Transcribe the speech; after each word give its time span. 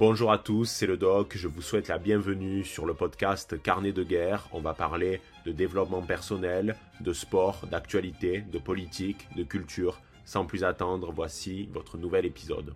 Bonjour 0.00 0.32
à 0.32 0.38
tous, 0.38 0.64
c'est 0.64 0.86
le 0.86 0.96
doc, 0.96 1.36
je 1.36 1.46
vous 1.46 1.60
souhaite 1.60 1.88
la 1.88 1.98
bienvenue 1.98 2.64
sur 2.64 2.86
le 2.86 2.94
podcast 2.94 3.62
Carnet 3.62 3.92
de 3.92 4.02
guerre. 4.02 4.48
On 4.50 4.60
va 4.62 4.72
parler 4.72 5.20
de 5.44 5.52
développement 5.52 6.00
personnel, 6.00 6.74
de 7.02 7.12
sport, 7.12 7.66
d'actualité, 7.70 8.42
de 8.50 8.58
politique, 8.58 9.28
de 9.36 9.42
culture. 9.42 10.00
Sans 10.24 10.46
plus 10.46 10.64
attendre, 10.64 11.12
voici 11.14 11.68
votre 11.74 11.98
nouvel 11.98 12.24
épisode. 12.24 12.72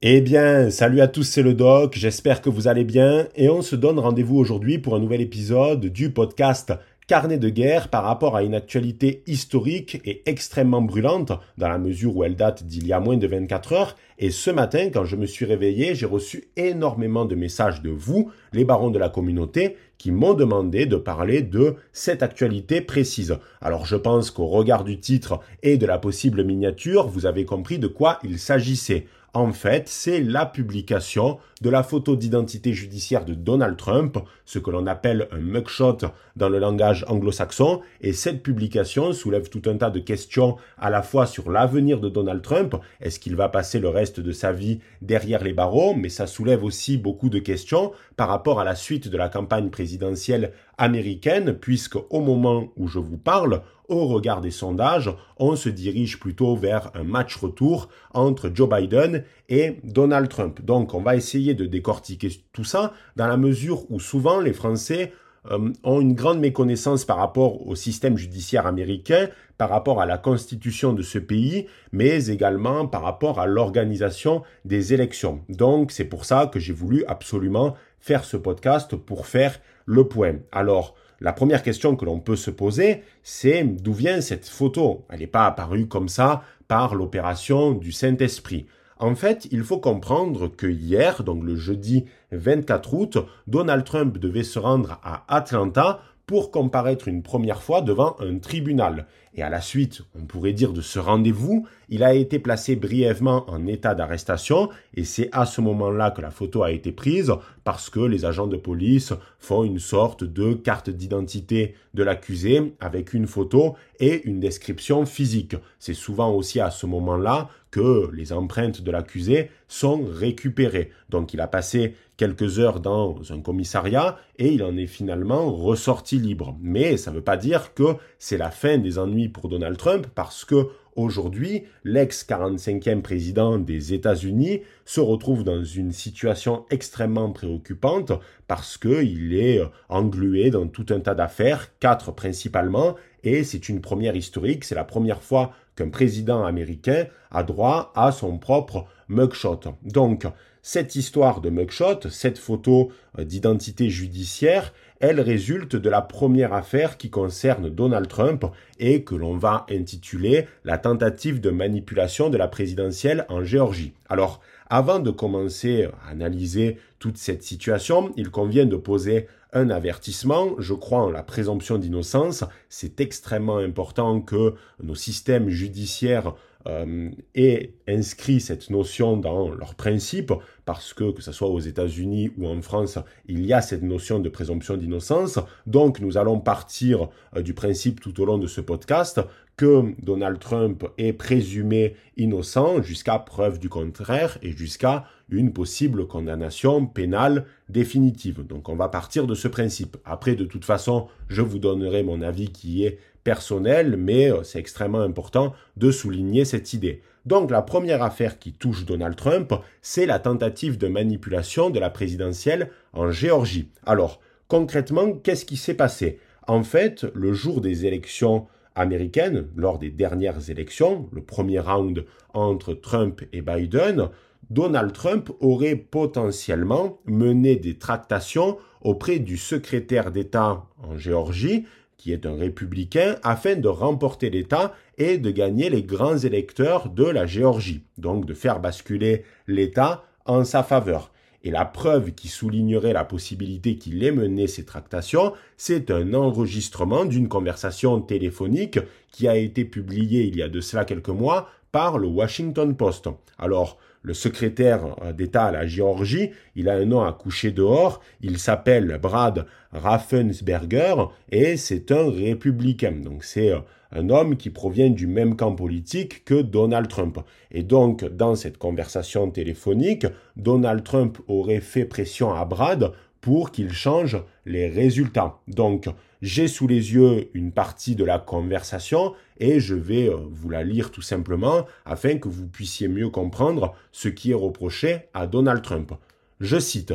Eh 0.00 0.22
bien, 0.22 0.70
salut 0.70 1.02
à 1.02 1.06
tous, 1.06 1.24
c'est 1.24 1.42
le 1.42 1.52
doc, 1.52 1.98
j'espère 1.98 2.40
que 2.40 2.48
vous 2.48 2.66
allez 2.66 2.84
bien 2.84 3.28
et 3.36 3.50
on 3.50 3.60
se 3.60 3.76
donne 3.76 3.98
rendez-vous 3.98 4.38
aujourd'hui 4.38 4.78
pour 4.78 4.94
un 4.94 5.00
nouvel 5.00 5.20
épisode 5.20 5.84
du 5.84 6.10
podcast 6.10 6.72
carnet 7.12 7.36
de 7.36 7.50
guerre 7.50 7.88
par 7.88 8.04
rapport 8.04 8.36
à 8.36 8.42
une 8.42 8.54
actualité 8.54 9.22
historique 9.26 10.00
et 10.06 10.22
extrêmement 10.24 10.80
brûlante, 10.80 11.30
dans 11.58 11.68
la 11.68 11.76
mesure 11.76 12.16
où 12.16 12.24
elle 12.24 12.36
date 12.36 12.64
d'il 12.64 12.86
y 12.86 12.94
a 12.94 13.00
moins 13.00 13.18
de 13.18 13.26
24 13.26 13.72
heures, 13.74 13.96
et 14.18 14.30
ce 14.30 14.50
matin, 14.50 14.88
quand 14.90 15.04
je 15.04 15.16
me 15.16 15.26
suis 15.26 15.44
réveillé, 15.44 15.94
j'ai 15.94 16.06
reçu 16.06 16.44
énormément 16.56 17.26
de 17.26 17.34
messages 17.34 17.82
de 17.82 17.90
vous, 17.90 18.32
les 18.54 18.64
barons 18.64 18.88
de 18.88 18.98
la 18.98 19.10
communauté, 19.10 19.76
qui 19.98 20.10
m'ont 20.10 20.32
demandé 20.32 20.86
de 20.86 20.96
parler 20.96 21.42
de 21.42 21.74
cette 21.92 22.22
actualité 22.22 22.80
précise. 22.80 23.36
Alors 23.60 23.84
je 23.84 23.96
pense 23.96 24.30
qu'au 24.30 24.46
regard 24.46 24.82
du 24.82 24.98
titre 24.98 25.40
et 25.62 25.76
de 25.76 25.84
la 25.84 25.98
possible 25.98 26.42
miniature, 26.44 27.08
vous 27.08 27.26
avez 27.26 27.44
compris 27.44 27.78
de 27.78 27.88
quoi 27.88 28.20
il 28.24 28.38
s'agissait. 28.38 29.06
En 29.34 29.54
fait, 29.54 29.88
c'est 29.88 30.20
la 30.20 30.44
publication 30.44 31.38
de 31.62 31.70
la 31.70 31.82
photo 31.82 32.16
d'identité 32.16 32.74
judiciaire 32.74 33.24
de 33.24 33.32
Donald 33.32 33.78
Trump, 33.78 34.18
ce 34.44 34.58
que 34.58 34.70
l'on 34.70 34.86
appelle 34.86 35.26
un 35.32 35.38
mugshot 35.38 35.96
dans 36.36 36.50
le 36.50 36.58
langage 36.58 37.06
anglo-saxon, 37.08 37.80
et 38.02 38.12
cette 38.12 38.42
publication 38.42 39.14
soulève 39.14 39.48
tout 39.48 39.62
un 39.70 39.78
tas 39.78 39.88
de 39.88 40.00
questions 40.00 40.56
à 40.76 40.90
la 40.90 41.00
fois 41.00 41.24
sur 41.24 41.50
l'avenir 41.50 41.98
de 41.98 42.10
Donald 42.10 42.42
Trump, 42.42 42.76
est-ce 43.00 43.18
qu'il 43.18 43.34
va 43.34 43.48
passer 43.48 43.78
le 43.78 43.88
reste 43.88 44.20
de 44.20 44.32
sa 44.32 44.52
vie 44.52 44.80
derrière 45.00 45.42
les 45.42 45.54
barreaux, 45.54 45.94
mais 45.94 46.10
ça 46.10 46.26
soulève 46.26 46.62
aussi 46.62 46.98
beaucoup 46.98 47.30
de 47.30 47.38
questions 47.38 47.92
par 48.16 48.28
rapport 48.28 48.60
à 48.60 48.64
la 48.64 48.74
suite 48.74 49.08
de 49.08 49.16
la 49.16 49.30
campagne 49.30 49.70
présidentielle 49.70 50.52
américaine, 50.78 51.54
puisque 51.54 51.96
au 52.10 52.20
moment 52.20 52.68
où 52.76 52.88
je 52.88 52.98
vous 52.98 53.18
parle, 53.18 53.62
au 53.88 54.06
regard 54.06 54.40
des 54.40 54.50
sondages, 54.50 55.10
on 55.38 55.54
se 55.56 55.68
dirige 55.68 56.18
plutôt 56.18 56.56
vers 56.56 56.90
un 56.94 57.04
match 57.04 57.36
retour 57.36 57.88
entre 58.14 58.50
Joe 58.52 58.68
Biden 58.68 59.24
et 59.48 59.76
Donald 59.84 60.28
Trump. 60.28 60.62
Donc 60.62 60.94
on 60.94 61.02
va 61.02 61.16
essayer 61.16 61.54
de 61.54 61.66
décortiquer 61.66 62.30
tout 62.52 62.64
ça 62.64 62.92
dans 63.16 63.26
la 63.26 63.36
mesure 63.36 63.90
où 63.90 64.00
souvent 64.00 64.40
les 64.40 64.52
Français 64.52 65.12
euh, 65.50 65.72
ont 65.82 66.00
une 66.00 66.14
grande 66.14 66.38
méconnaissance 66.38 67.04
par 67.04 67.16
rapport 67.16 67.66
au 67.66 67.74
système 67.74 68.16
judiciaire 68.16 68.66
américain, 68.66 69.28
par 69.58 69.70
rapport 69.70 70.00
à 70.00 70.06
la 70.06 70.16
constitution 70.16 70.92
de 70.92 71.02
ce 71.02 71.18
pays, 71.18 71.66
mais 71.90 72.26
également 72.26 72.86
par 72.86 73.02
rapport 73.02 73.40
à 73.40 73.46
l'organisation 73.46 74.42
des 74.64 74.94
élections. 74.94 75.40
Donc 75.48 75.90
c'est 75.90 76.04
pour 76.04 76.24
ça 76.24 76.46
que 76.46 76.60
j'ai 76.60 76.72
voulu 76.72 77.04
absolument 77.06 77.74
faire 78.02 78.24
ce 78.24 78.36
podcast 78.36 78.96
pour 78.96 79.26
faire 79.26 79.58
le 79.86 80.06
point. 80.06 80.34
Alors, 80.50 80.96
la 81.20 81.32
première 81.32 81.62
question 81.62 81.94
que 81.94 82.04
l'on 82.04 82.18
peut 82.18 82.36
se 82.36 82.50
poser, 82.50 83.04
c'est 83.22 83.62
d'où 83.62 83.92
vient 83.92 84.20
cette 84.20 84.48
photo? 84.48 85.06
Elle 85.08 85.20
n'est 85.20 85.26
pas 85.28 85.46
apparue 85.46 85.86
comme 85.86 86.08
ça 86.08 86.42
par 86.66 86.96
l'opération 86.96 87.70
du 87.70 87.92
Saint-Esprit. 87.92 88.66
En 88.98 89.14
fait, 89.14 89.46
il 89.52 89.62
faut 89.62 89.78
comprendre 89.78 90.48
que 90.48 90.66
hier, 90.66 91.22
donc 91.22 91.44
le 91.44 91.54
jeudi 91.54 92.04
24 92.32 92.94
août, 92.94 93.18
Donald 93.46 93.84
Trump 93.84 94.18
devait 94.18 94.42
se 94.42 94.58
rendre 94.58 95.00
à 95.04 95.24
Atlanta 95.28 96.00
pour 96.26 96.50
comparaître 96.50 97.08
une 97.08 97.22
première 97.22 97.62
fois 97.62 97.80
devant 97.80 98.16
un 98.20 98.38
tribunal. 98.38 99.06
Et 99.34 99.42
à 99.42 99.48
la 99.48 99.62
suite, 99.62 100.02
on 100.14 100.26
pourrait 100.26 100.52
dire 100.52 100.74
de 100.74 100.82
ce 100.82 100.98
rendez-vous, 100.98 101.66
il 101.88 102.04
a 102.04 102.12
été 102.12 102.38
placé 102.38 102.76
brièvement 102.76 103.48
en 103.48 103.66
état 103.66 103.94
d'arrestation 103.94 104.68
et 104.94 105.04
c'est 105.04 105.30
à 105.32 105.46
ce 105.46 105.62
moment-là 105.62 106.10
que 106.10 106.20
la 106.20 106.30
photo 106.30 106.62
a 106.62 106.70
été 106.70 106.92
prise 106.92 107.32
parce 107.64 107.88
que 107.88 108.00
les 108.00 108.26
agents 108.26 108.46
de 108.46 108.58
police 108.58 109.14
font 109.38 109.64
une 109.64 109.78
sorte 109.78 110.22
de 110.22 110.52
carte 110.52 110.90
d'identité 110.90 111.74
de 111.94 112.02
l'accusé 112.02 112.74
avec 112.78 113.14
une 113.14 113.26
photo 113.26 113.74
et 114.00 114.22
une 114.28 114.38
description 114.38 115.06
physique. 115.06 115.56
C'est 115.78 115.94
souvent 115.94 116.30
aussi 116.34 116.60
à 116.60 116.70
ce 116.70 116.84
moment-là 116.84 117.48
que 117.70 118.10
les 118.12 118.34
empreintes 118.34 118.82
de 118.82 118.90
l'accusé 118.90 119.50
sont 119.66 120.04
récupérées. 120.04 120.90
Donc 121.08 121.32
il 121.32 121.40
a 121.40 121.46
passé 121.46 121.94
quelques 122.22 122.60
heures 122.60 122.78
dans 122.78 123.16
un 123.30 123.40
commissariat 123.40 124.16
et 124.38 124.52
il 124.52 124.62
en 124.62 124.76
est 124.76 124.86
finalement 124.86 125.52
ressorti 125.52 126.18
libre. 126.20 126.56
Mais 126.62 126.96
ça 126.96 127.10
ne 127.10 127.16
veut 127.16 127.24
pas 127.24 127.36
dire 127.36 127.74
que 127.74 127.96
c'est 128.20 128.38
la 128.38 128.52
fin 128.52 128.78
des 128.78 128.96
ennuis 129.00 129.28
pour 129.28 129.48
Donald 129.48 129.76
Trump 129.76 130.06
parce 130.14 130.44
que 130.44 130.68
Aujourd'hui, 130.94 131.64
l'ex-45e 131.84 133.00
président 133.00 133.56
des 133.56 133.94
États-Unis 133.94 134.60
se 134.84 135.00
retrouve 135.00 135.42
dans 135.42 135.64
une 135.64 135.90
situation 135.90 136.66
extrêmement 136.68 137.30
préoccupante 137.30 138.12
parce 138.46 138.76
qu'il 138.76 139.34
est 139.34 139.62
englué 139.88 140.50
dans 140.50 140.68
tout 140.68 140.84
un 140.90 141.00
tas 141.00 141.14
d'affaires, 141.14 141.70
quatre 141.78 142.12
principalement, 142.12 142.96
et 143.24 143.42
c'est 143.42 143.70
une 143.70 143.80
première 143.80 144.16
historique, 144.16 144.64
c'est 144.64 144.74
la 144.74 144.84
première 144.84 145.22
fois 145.22 145.52
qu'un 145.76 145.88
président 145.88 146.44
américain 146.44 147.06
a 147.30 147.42
droit 147.42 147.92
à 147.94 148.12
son 148.12 148.38
propre 148.38 148.86
mugshot. 149.08 149.60
Donc, 149.82 150.26
cette 150.64 150.94
histoire 150.94 151.40
de 151.40 151.50
mugshot, 151.50 152.08
cette 152.08 152.38
photo 152.38 152.92
euh, 153.18 153.24
d'identité 153.24 153.90
judiciaire, 153.90 154.72
elle 155.00 155.20
résulte 155.20 155.74
de 155.74 155.90
la 155.90 156.00
première 156.00 156.52
affaire 156.52 156.96
qui 156.96 157.10
concerne 157.10 157.68
Donald 157.68 158.06
Trump 158.06 158.44
et 158.78 159.02
que 159.02 159.16
l'on 159.16 159.36
va 159.36 159.66
intituler 159.68 160.46
la 160.64 160.78
tentative 160.78 161.40
de 161.40 161.50
manipulation 161.50 162.30
de 162.30 162.36
la 162.36 162.46
présidentielle 162.46 163.26
en 163.28 163.42
Géorgie. 163.42 163.94
Alors, 164.08 164.40
avant 164.70 165.00
de 165.00 165.10
commencer 165.10 165.88
à 166.06 166.10
analyser 166.10 166.78
toute 167.00 167.18
cette 167.18 167.42
situation, 167.42 168.12
il 168.16 168.30
convient 168.30 168.64
de 168.64 168.76
poser 168.76 169.26
un 169.52 169.70
avertissement. 169.70 170.50
Je 170.58 170.74
crois 170.74 171.00
en 171.00 171.10
la 171.10 171.22
présomption 171.22 171.78
d'innocence. 171.78 172.44
C'est 172.68 173.00
extrêmement 173.00 173.58
important 173.58 174.20
que 174.20 174.54
nos 174.82 174.94
systèmes 174.94 175.48
judiciaires 175.48 176.34
euh, 176.68 177.10
aient 177.34 177.74
inscrit 177.88 178.40
cette 178.40 178.70
notion 178.70 179.16
dans 179.16 179.50
leurs 179.50 179.74
principes, 179.74 180.32
parce 180.64 180.94
que, 180.94 181.10
que 181.10 181.20
ce 181.20 181.32
soit 181.32 181.48
aux 181.48 181.58
États-Unis 181.58 182.30
ou 182.38 182.46
en 182.46 182.62
France, 182.62 182.98
il 183.26 183.44
y 183.44 183.52
a 183.52 183.60
cette 183.60 183.82
notion 183.82 184.20
de 184.20 184.28
présomption 184.28 184.76
d'innocence. 184.76 185.40
Donc, 185.66 185.98
nous 185.98 186.18
allons 186.18 186.38
partir 186.38 187.08
euh, 187.36 187.42
du 187.42 187.52
principe 187.52 188.00
tout 188.00 188.20
au 188.20 188.24
long 188.24 188.38
de 188.38 188.46
ce 188.46 188.60
podcast 188.60 189.20
que 189.56 189.94
Donald 190.02 190.38
Trump 190.38 190.84
est 190.98 191.12
présumé 191.12 191.94
innocent 192.16 192.82
jusqu'à 192.82 193.18
preuve 193.18 193.58
du 193.58 193.68
contraire 193.68 194.38
et 194.42 194.52
jusqu'à 194.52 195.06
une 195.30 195.52
possible 195.52 196.06
condamnation 196.06 196.86
pénale 196.86 197.46
définitive. 197.68 198.46
Donc 198.46 198.68
on 198.68 198.76
va 198.76 198.88
partir 198.88 199.26
de 199.26 199.34
ce 199.34 199.48
principe. 199.48 199.96
Après, 200.04 200.34
de 200.34 200.44
toute 200.44 200.64
façon, 200.64 201.08
je 201.28 201.42
vous 201.42 201.58
donnerai 201.58 202.02
mon 202.02 202.22
avis 202.22 202.50
qui 202.50 202.84
est 202.84 202.98
personnel, 203.24 203.96
mais 203.96 204.30
euh, 204.30 204.42
c'est 204.42 204.58
extrêmement 204.58 205.00
important 205.00 205.54
de 205.76 205.90
souligner 205.90 206.44
cette 206.44 206.72
idée. 206.72 207.02
Donc 207.24 207.50
la 207.50 207.62
première 207.62 208.02
affaire 208.02 208.38
qui 208.38 208.52
touche 208.52 208.84
Donald 208.84 209.16
Trump, 209.16 209.54
c'est 209.80 210.06
la 210.06 210.18
tentative 210.18 210.76
de 210.76 210.88
manipulation 210.88 211.70
de 211.70 211.78
la 211.78 211.90
présidentielle 211.90 212.70
en 212.92 213.10
Géorgie. 213.10 213.70
Alors, 213.86 214.20
concrètement, 214.48 215.12
qu'est-ce 215.12 215.44
qui 215.44 215.56
s'est 215.56 215.74
passé? 215.74 216.18
En 216.48 216.64
fait, 216.64 217.06
le 217.14 217.32
jour 217.32 217.60
des 217.60 217.86
élections 217.86 218.48
américaines, 218.74 219.46
lors 219.56 219.78
des 219.78 219.90
dernières 219.90 220.50
élections, 220.50 221.08
le 221.12 221.22
premier 221.22 221.60
round 221.60 222.04
entre 222.34 222.74
Trump 222.74 223.22
et 223.32 223.42
Biden, 223.42 224.08
Donald 224.50 224.92
Trump 224.92 225.30
aurait 225.40 225.76
potentiellement 225.76 227.00
mené 227.06 227.56
des 227.56 227.78
tractations 227.78 228.58
auprès 228.82 229.18
du 229.18 229.36
secrétaire 229.36 230.10
d'État 230.10 230.66
en 230.82 230.96
Géorgie, 230.96 231.66
qui 231.96 232.12
est 232.12 232.26
un 232.26 232.34
républicain, 232.34 233.16
afin 233.22 233.54
de 233.54 233.68
remporter 233.68 234.28
l'État 234.28 234.74
et 234.98 235.18
de 235.18 235.30
gagner 235.30 235.70
les 235.70 235.84
grands 235.84 236.18
électeurs 236.18 236.88
de 236.90 237.04
la 237.04 237.26
Géorgie, 237.26 237.84
donc 237.96 238.26
de 238.26 238.34
faire 238.34 238.60
basculer 238.60 239.24
l'État 239.46 240.04
en 240.24 240.44
sa 240.44 240.62
faveur. 240.62 241.11
Et 241.44 241.50
la 241.50 241.64
preuve 241.64 242.12
qui 242.12 242.28
soulignerait 242.28 242.92
la 242.92 243.04
possibilité 243.04 243.76
qu'il 243.76 244.04
ait 244.04 244.12
mené 244.12 244.46
ces 244.46 244.64
tractations, 244.64 245.32
c'est 245.56 245.90
un 245.90 246.14
enregistrement 246.14 247.04
d'une 247.04 247.28
conversation 247.28 248.00
téléphonique 248.00 248.78
qui 249.10 249.26
a 249.26 249.36
été 249.36 249.64
publiée 249.64 250.24
il 250.24 250.36
y 250.36 250.42
a 250.42 250.48
de 250.48 250.60
cela 250.60 250.84
quelques 250.84 251.08
mois 251.08 251.48
par 251.72 251.98
le 251.98 252.06
Washington 252.06 252.76
Post. 252.76 253.08
Alors, 253.38 253.78
le 254.02 254.14
secrétaire 254.14 254.96
euh, 255.02 255.12
d'État 255.12 255.46
à 255.46 255.52
la 255.52 255.66
Géorgie, 255.66 256.30
il 256.56 256.68
a 256.68 256.74
un 256.74 256.84
nom 256.84 257.02
à 257.02 257.12
coucher 257.12 257.52
dehors, 257.52 258.00
il 258.20 258.38
s'appelle 258.38 258.98
Brad 259.00 259.46
Raffensberger 259.72 260.94
et 261.30 261.56
c'est 261.56 261.90
un 261.92 262.10
républicain. 262.10 262.92
Donc 262.92 263.24
c'est 263.24 263.52
euh, 263.52 263.60
un 263.92 264.10
homme 264.10 264.36
qui 264.36 264.50
provient 264.50 264.90
du 264.90 265.06
même 265.06 265.36
camp 265.36 265.54
politique 265.54 266.24
que 266.24 266.40
Donald 266.40 266.88
Trump. 266.88 267.18
Et 267.50 267.62
donc, 267.62 268.04
dans 268.04 268.34
cette 268.34 268.58
conversation 268.58 269.30
téléphonique, 269.30 270.06
Donald 270.36 270.82
Trump 270.82 271.18
aurait 271.28 271.60
fait 271.60 271.84
pression 271.84 272.32
à 272.32 272.44
Brad 272.44 272.92
pour 273.20 273.52
qu'il 273.52 273.72
change 273.72 274.20
les 274.46 274.68
résultats. 274.68 275.38
Donc, 275.46 275.88
j'ai 276.22 276.48
sous 276.48 276.66
les 276.66 276.94
yeux 276.94 277.30
une 277.34 277.52
partie 277.52 277.96
de 277.96 278.04
la 278.04 278.18
conversation 278.18 279.14
et 279.38 279.60
je 279.60 279.74
vais 279.74 280.08
euh, 280.08 280.16
vous 280.30 280.50
la 280.50 280.62
lire 280.62 280.90
tout 280.90 281.02
simplement 281.02 281.66
afin 281.84 282.18
que 282.18 282.28
vous 282.28 282.46
puissiez 282.46 282.88
mieux 282.88 283.10
comprendre 283.10 283.74
ce 283.90 284.08
qui 284.08 284.30
est 284.30 284.34
reproché 284.34 285.02
à 285.14 285.26
Donald 285.26 285.62
Trump. 285.62 285.92
Je 286.40 286.58
cite 286.58 286.94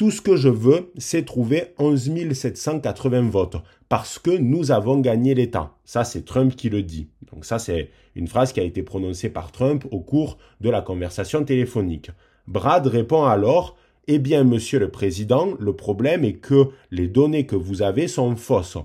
tout 0.00 0.10
ce 0.10 0.22
que 0.22 0.34
je 0.34 0.48
veux, 0.48 0.90
c'est 0.96 1.26
trouver 1.26 1.74
11 1.78 2.32
780 2.32 3.28
votes 3.28 3.58
parce 3.90 4.18
que 4.18 4.30
nous 4.30 4.70
avons 4.70 4.98
gagné 4.98 5.34
l'État. 5.34 5.74
Ça, 5.84 6.04
c'est 6.04 6.24
Trump 6.24 6.56
qui 6.56 6.70
le 6.70 6.82
dit. 6.82 7.10
Donc 7.30 7.44
ça, 7.44 7.58
c'est 7.58 7.90
une 8.14 8.26
phrase 8.26 8.54
qui 8.54 8.60
a 8.60 8.62
été 8.62 8.82
prononcée 8.82 9.28
par 9.28 9.52
Trump 9.52 9.84
au 9.90 10.00
cours 10.00 10.38
de 10.62 10.70
la 10.70 10.80
conversation 10.80 11.44
téléphonique. 11.44 12.12
Brad 12.46 12.86
répond 12.86 13.24
alors, 13.24 13.76
eh 14.06 14.18
bien, 14.18 14.42
monsieur 14.42 14.78
le 14.78 14.90
président, 14.90 15.48
le 15.58 15.76
problème 15.76 16.24
est 16.24 16.38
que 16.38 16.68
les 16.90 17.06
données 17.06 17.44
que 17.44 17.56
vous 17.56 17.82
avez 17.82 18.08
sont 18.08 18.36
fausses. 18.36 18.78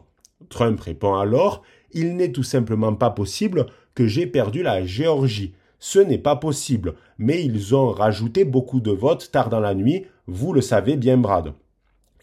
Trump 0.49 0.77
répond 0.81 1.15
alors, 1.15 1.63
il 1.93 2.17
n'est 2.17 2.33
tout 2.33 2.43
simplement 2.43 2.93
pas 2.93 3.11
possible 3.11 3.67
que 3.93 4.05
j'ai 4.05 4.27
perdu 4.27 4.63
la 4.63 4.83
Géorgie. 4.83 5.53
Ce 5.79 5.99
n'est 5.99 6.17
pas 6.17 6.35
possible, 6.35 6.95
mais 7.17 7.41
ils 7.41 7.73
ont 7.73 7.91
rajouté 7.91 8.43
beaucoup 8.43 8.81
de 8.81 8.91
votes 8.91 9.31
tard 9.31 9.47
dans 9.47 9.61
la 9.61 9.75
nuit, 9.75 10.07
vous 10.27 10.53
le 10.53 10.61
savez 10.61 10.97
bien 10.97 11.17
Brad. 11.17 11.53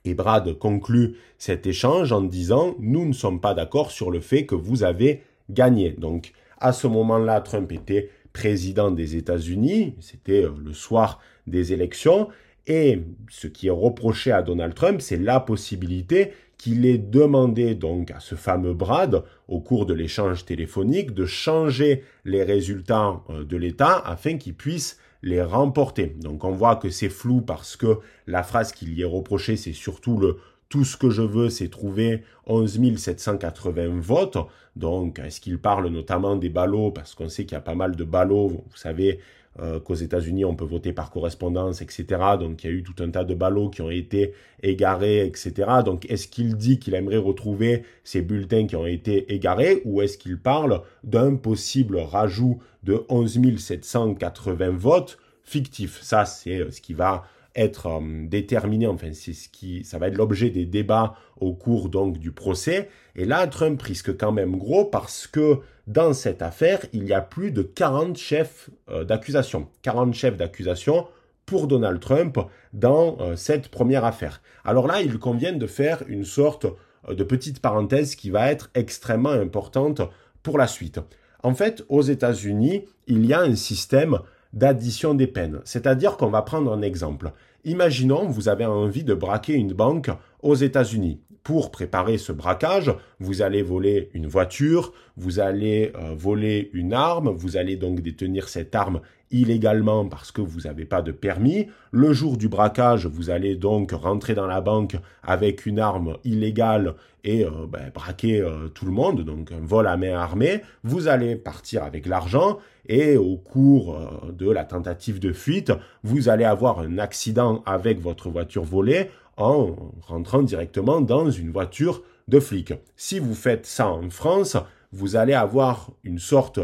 Et 0.04 0.14
Brad 0.14 0.58
conclut 0.58 1.16
cet 1.38 1.66
échange 1.66 2.12
en 2.12 2.22
disant 2.22 2.74
Nous 2.80 3.06
ne 3.06 3.12
sommes 3.12 3.40
pas 3.40 3.54
d'accord 3.54 3.90
sur 3.90 4.10
le 4.10 4.20
fait 4.20 4.46
que 4.46 4.54
vous 4.54 4.82
avez 4.82 5.22
gagné. 5.50 5.90
Donc 5.92 6.32
à 6.58 6.72
ce 6.72 6.86
moment-là, 6.86 7.40
Trump 7.40 7.70
était 7.72 8.10
président 8.32 8.90
des 8.90 9.16
États-Unis, 9.16 9.94
c'était 10.00 10.44
euh, 10.44 10.52
le 10.64 10.72
soir 10.72 11.20
des 11.46 11.72
élections, 11.72 12.28
et 12.66 13.02
ce 13.28 13.46
qui 13.48 13.66
est 13.66 13.70
reproché 13.70 14.30
à 14.30 14.42
Donald 14.42 14.74
Trump, 14.74 15.00
c'est 15.00 15.18
la 15.18 15.40
possibilité 15.40 16.32
qu'il 16.56 16.86
ait 16.86 16.98
demandé 16.98 17.74
donc 17.74 18.12
à 18.12 18.20
ce 18.20 18.36
fameux 18.36 18.72
Brad, 18.72 19.24
au 19.48 19.60
cours 19.60 19.84
de 19.84 19.94
l'échange 19.94 20.44
téléphonique, 20.44 21.12
de 21.12 21.26
changer 21.26 22.04
les 22.24 22.44
résultats 22.44 23.20
euh, 23.30 23.44
de 23.44 23.56
l'État 23.56 23.98
afin 23.98 24.38
qu'il 24.38 24.54
puisse 24.54 24.98
les 25.22 25.42
remporter. 25.42 26.06
Donc 26.06 26.44
on 26.44 26.52
voit 26.52 26.76
que 26.76 26.90
c'est 26.90 27.08
flou 27.08 27.40
parce 27.40 27.76
que 27.76 27.98
la 28.26 28.42
phrase 28.42 28.72
qu'il 28.72 28.92
y 28.92 29.02
est 29.02 29.06
reprochée, 29.06 29.56
c'est 29.56 29.72
surtout 29.72 30.18
le 30.18 30.38
tout 30.72 30.84
ce 30.86 30.96
que 30.96 31.10
je 31.10 31.20
veux, 31.20 31.50
c'est 31.50 31.68
trouver 31.68 32.22
11 32.46 32.96
780 32.96 34.00
votes. 34.00 34.38
Donc, 34.74 35.18
est-ce 35.18 35.38
qu'il 35.38 35.58
parle 35.58 35.88
notamment 35.88 36.34
des 36.34 36.48
ballots? 36.48 36.90
Parce 36.90 37.14
qu'on 37.14 37.28
sait 37.28 37.44
qu'il 37.44 37.52
y 37.52 37.58
a 37.58 37.60
pas 37.60 37.74
mal 37.74 37.94
de 37.94 38.04
ballots. 38.04 38.48
Vous 38.48 38.76
savez, 38.76 39.20
euh, 39.60 39.80
qu'aux 39.80 39.94
États-Unis, 39.94 40.46
on 40.46 40.54
peut 40.54 40.64
voter 40.64 40.94
par 40.94 41.10
correspondance, 41.10 41.82
etc. 41.82 42.04
Donc 42.40 42.64
il 42.64 42.70
y 42.70 42.72
a 42.72 42.72
eu 42.72 42.82
tout 42.82 42.94
un 43.02 43.10
tas 43.10 43.24
de 43.24 43.34
ballots 43.34 43.68
qui 43.68 43.82
ont 43.82 43.90
été 43.90 44.32
égarés, 44.62 45.26
etc. 45.26 45.52
Donc 45.84 46.10
est-ce 46.10 46.26
qu'il 46.26 46.56
dit 46.56 46.78
qu'il 46.78 46.94
aimerait 46.94 47.18
retrouver 47.18 47.82
ces 48.02 48.22
bulletins 48.22 48.66
qui 48.66 48.76
ont 48.76 48.86
été 48.86 49.32
égarés 49.34 49.82
ou 49.84 50.00
est-ce 50.00 50.16
qu'il 50.16 50.38
parle 50.38 50.80
d'un 51.04 51.36
possible 51.36 51.98
rajout 51.98 52.62
de 52.82 53.04
11 53.10 53.58
780 53.58 54.70
votes 54.70 55.18
fictifs? 55.42 56.00
Ça, 56.00 56.24
c'est 56.24 56.60
euh, 56.60 56.70
ce 56.70 56.80
qui 56.80 56.94
va 56.94 57.24
être 57.54 57.86
euh, 57.86 58.26
déterminé, 58.26 58.86
enfin 58.86 59.12
c'est 59.12 59.34
ce 59.34 59.48
qui, 59.48 59.84
ça 59.84 59.98
va 59.98 60.08
être 60.08 60.16
l'objet 60.16 60.50
des 60.50 60.64
débats 60.64 61.14
au 61.38 61.52
cours 61.52 61.88
donc 61.88 62.18
du 62.18 62.32
procès. 62.32 62.88
Et 63.16 63.24
là, 63.24 63.46
Trump 63.46 63.80
risque 63.82 64.16
quand 64.16 64.32
même 64.32 64.56
gros 64.56 64.84
parce 64.84 65.26
que 65.26 65.58
dans 65.86 66.12
cette 66.12 66.42
affaire, 66.42 66.80
il 66.92 67.04
y 67.04 67.12
a 67.12 67.20
plus 67.20 67.50
de 67.50 67.62
40 67.62 68.16
chefs 68.16 68.70
euh, 68.88 69.04
d'accusation, 69.04 69.68
40 69.82 70.14
chefs 70.14 70.36
d'accusation 70.36 71.06
pour 71.46 71.66
Donald 71.66 72.00
Trump 72.00 72.38
dans 72.72 73.16
euh, 73.20 73.36
cette 73.36 73.68
première 73.68 74.04
affaire. 74.04 74.42
Alors 74.64 74.86
là, 74.86 75.00
il 75.02 75.18
convient 75.18 75.52
de 75.52 75.66
faire 75.66 76.02
une 76.06 76.24
sorte 76.24 76.66
de 77.08 77.24
petite 77.24 77.60
parenthèse 77.60 78.14
qui 78.14 78.30
va 78.30 78.50
être 78.50 78.70
extrêmement 78.74 79.30
importante 79.30 80.02
pour 80.42 80.56
la 80.56 80.68
suite. 80.68 81.00
En 81.42 81.54
fait, 81.54 81.84
aux 81.88 82.02
États-Unis, 82.02 82.84
il 83.08 83.26
y 83.26 83.34
a 83.34 83.40
un 83.40 83.56
système 83.56 84.20
d'addition 84.52 85.14
des 85.14 85.26
peines. 85.26 85.60
C'est-à-dire 85.64 86.16
qu'on 86.16 86.28
va 86.28 86.42
prendre 86.42 86.72
un 86.72 86.82
exemple. 86.82 87.32
Imaginons, 87.64 88.26
vous 88.26 88.48
avez 88.48 88.66
envie 88.66 89.04
de 89.04 89.14
braquer 89.14 89.52
une 89.54 89.72
banque 89.72 90.10
aux 90.42 90.56
États-Unis. 90.56 91.20
Pour 91.44 91.70
préparer 91.70 92.18
ce 92.18 92.32
braquage, 92.32 92.92
vous 93.20 93.42
allez 93.42 93.62
voler 93.62 94.10
une 94.14 94.26
voiture, 94.26 94.92
vous 95.16 95.40
allez 95.40 95.92
euh, 95.96 96.14
voler 96.16 96.70
une 96.72 96.92
arme, 96.92 97.30
vous 97.30 97.56
allez 97.56 97.76
donc 97.76 98.00
détenir 98.00 98.48
cette 98.48 98.74
arme 98.74 99.00
illégalement 99.32 100.06
parce 100.06 100.30
que 100.30 100.40
vous 100.40 100.62
n'avez 100.62 100.84
pas 100.84 101.02
de 101.02 101.10
permis. 101.10 101.66
Le 101.90 102.12
jour 102.12 102.36
du 102.36 102.48
braquage, 102.48 103.06
vous 103.06 103.30
allez 103.30 103.56
donc 103.56 103.90
rentrer 103.90 104.34
dans 104.34 104.46
la 104.46 104.60
banque 104.60 104.96
avec 105.22 105.66
une 105.66 105.80
arme 105.80 106.16
illégale 106.22 106.94
et 107.24 107.44
euh, 107.44 107.66
ben, 107.68 107.90
braquer 107.92 108.40
euh, 108.40 108.68
tout 108.68 108.86
le 108.86 108.92
monde, 108.92 109.22
donc 109.22 109.50
un 109.50 109.64
vol 109.64 109.88
à 109.88 109.96
main 109.96 110.14
armée. 110.14 110.62
Vous 110.84 111.08
allez 111.08 111.34
partir 111.34 111.82
avec 111.82 112.06
l'argent 112.06 112.58
et 112.86 113.16
au 113.16 113.36
cours 113.36 113.96
de 114.32 114.50
la 114.50 114.64
tentative 114.64 115.20
de 115.20 115.32
fuite, 115.32 115.72
vous 116.02 116.28
allez 116.28 116.44
avoir 116.44 116.80
un 116.80 116.98
accident 116.98 117.51
avec 117.66 118.00
votre 118.00 118.30
voiture 118.30 118.64
volée 118.64 119.10
en 119.36 119.74
rentrant 120.02 120.42
directement 120.42 121.00
dans 121.00 121.30
une 121.30 121.50
voiture 121.50 122.02
de 122.28 122.40
flic. 122.40 122.74
Si 122.96 123.18
vous 123.18 123.34
faites 123.34 123.66
ça 123.66 123.88
en 123.88 124.08
France, 124.10 124.56
vous 124.92 125.16
allez 125.16 125.34
avoir 125.34 125.90
une 126.04 126.18
sorte 126.18 126.60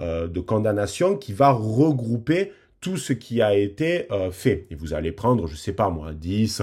euh, 0.00 0.28
de 0.28 0.40
condamnation 0.40 1.16
qui 1.16 1.32
va 1.32 1.50
regrouper 1.50 2.52
tout 2.80 2.96
ce 2.96 3.12
qui 3.12 3.42
a 3.42 3.54
été 3.54 4.10
euh, 4.10 4.30
fait. 4.30 4.66
Et 4.70 4.74
vous 4.74 4.94
allez 4.94 5.12
prendre, 5.12 5.46
je 5.46 5.52
ne 5.52 5.58
sais 5.58 5.72
pas 5.72 5.90
moi, 5.90 6.12
10, 6.12 6.62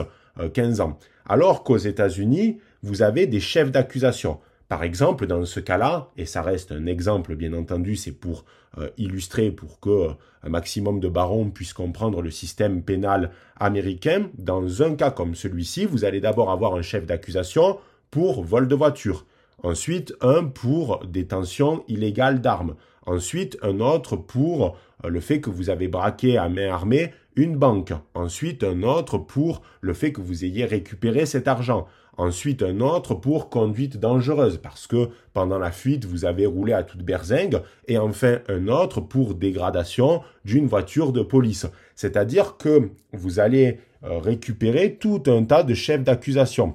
15 0.53 0.81
ans. 0.81 0.97
Alors 1.25 1.63
qu'aux 1.63 1.77
États-Unis, 1.77 2.59
vous 2.81 3.01
avez 3.01 3.27
des 3.27 3.39
chefs 3.39 3.71
d'accusation. 3.71 4.39
Par 4.69 4.83
exemple, 4.83 5.25
dans 5.25 5.45
ce 5.45 5.59
cas-là, 5.59 6.11
et 6.15 6.27
ça 6.27 6.43
reste 6.43 6.71
un 6.71 6.85
exemple 6.85 7.35
bien 7.35 7.53
entendu, 7.53 7.95
c'est 7.95 8.11
pour 8.11 8.45
euh, 8.77 8.87
illustrer, 8.97 9.49
pour 9.49 9.79
que 9.79 9.89
euh, 9.89 10.09
un 10.43 10.49
maximum 10.49 10.99
de 10.99 11.09
barons 11.09 11.49
puissent 11.49 11.73
comprendre 11.73 12.21
le 12.21 12.29
système 12.29 12.83
pénal 12.83 13.31
américain, 13.59 14.29
dans 14.37 14.83
un 14.83 14.93
cas 14.93 15.09
comme 15.09 15.33
celui-ci, 15.33 15.85
vous 15.85 16.05
allez 16.05 16.21
d'abord 16.21 16.51
avoir 16.51 16.75
un 16.75 16.83
chef 16.83 17.07
d'accusation 17.07 17.79
pour 18.11 18.43
vol 18.43 18.67
de 18.67 18.75
voiture, 18.75 19.25
ensuite 19.63 20.13
un 20.21 20.43
pour 20.45 21.03
détention 21.03 21.83
illégale 21.87 22.39
d'armes, 22.39 22.75
ensuite 23.07 23.57
un 23.63 23.79
autre 23.79 24.17
pour 24.17 24.77
euh, 25.03 25.09
le 25.09 25.19
fait 25.19 25.41
que 25.41 25.49
vous 25.49 25.71
avez 25.71 25.87
braqué 25.87 26.37
à 26.37 26.47
main 26.47 26.69
armée 26.69 27.11
une 27.39 27.57
banque, 27.57 27.93
ensuite 28.13 28.63
un 28.63 28.83
autre 28.83 29.17
pour 29.17 29.61
le 29.81 29.93
fait 29.93 30.11
que 30.11 30.21
vous 30.21 30.45
ayez 30.45 30.65
récupéré 30.65 31.25
cet 31.25 31.47
argent, 31.47 31.87
Ensuite, 32.19 32.63
un 32.63 32.81
autre 32.81 33.15
pour 33.15 33.49
conduite 33.49 33.95
dangereuse, 33.95 34.57
parce 34.57 34.87
que 34.87 35.07
pendant 35.31 35.57
la 35.57 35.71
fuite, 35.71 36.03
vous 36.03 36.25
avez 36.25 36.45
roulé 36.45 36.73
à 36.73 36.83
toute 36.83 37.01
berzingue. 37.01 37.61
Et 37.87 37.97
enfin, 37.97 38.39
un 38.49 38.67
autre 38.67 38.99
pour 38.99 39.35
dégradation 39.35 40.21
d'une 40.43 40.67
voiture 40.67 41.13
de 41.13 41.21
police. 41.21 41.65
C'est-à-dire 41.95 42.57
que 42.57 42.89
vous 43.13 43.39
allez 43.39 43.79
euh, 44.03 44.19
récupérer 44.19 44.95
tout 44.95 45.23
un 45.27 45.45
tas 45.45 45.63
de 45.63 45.73
chefs 45.73 46.03
d'accusation. 46.03 46.73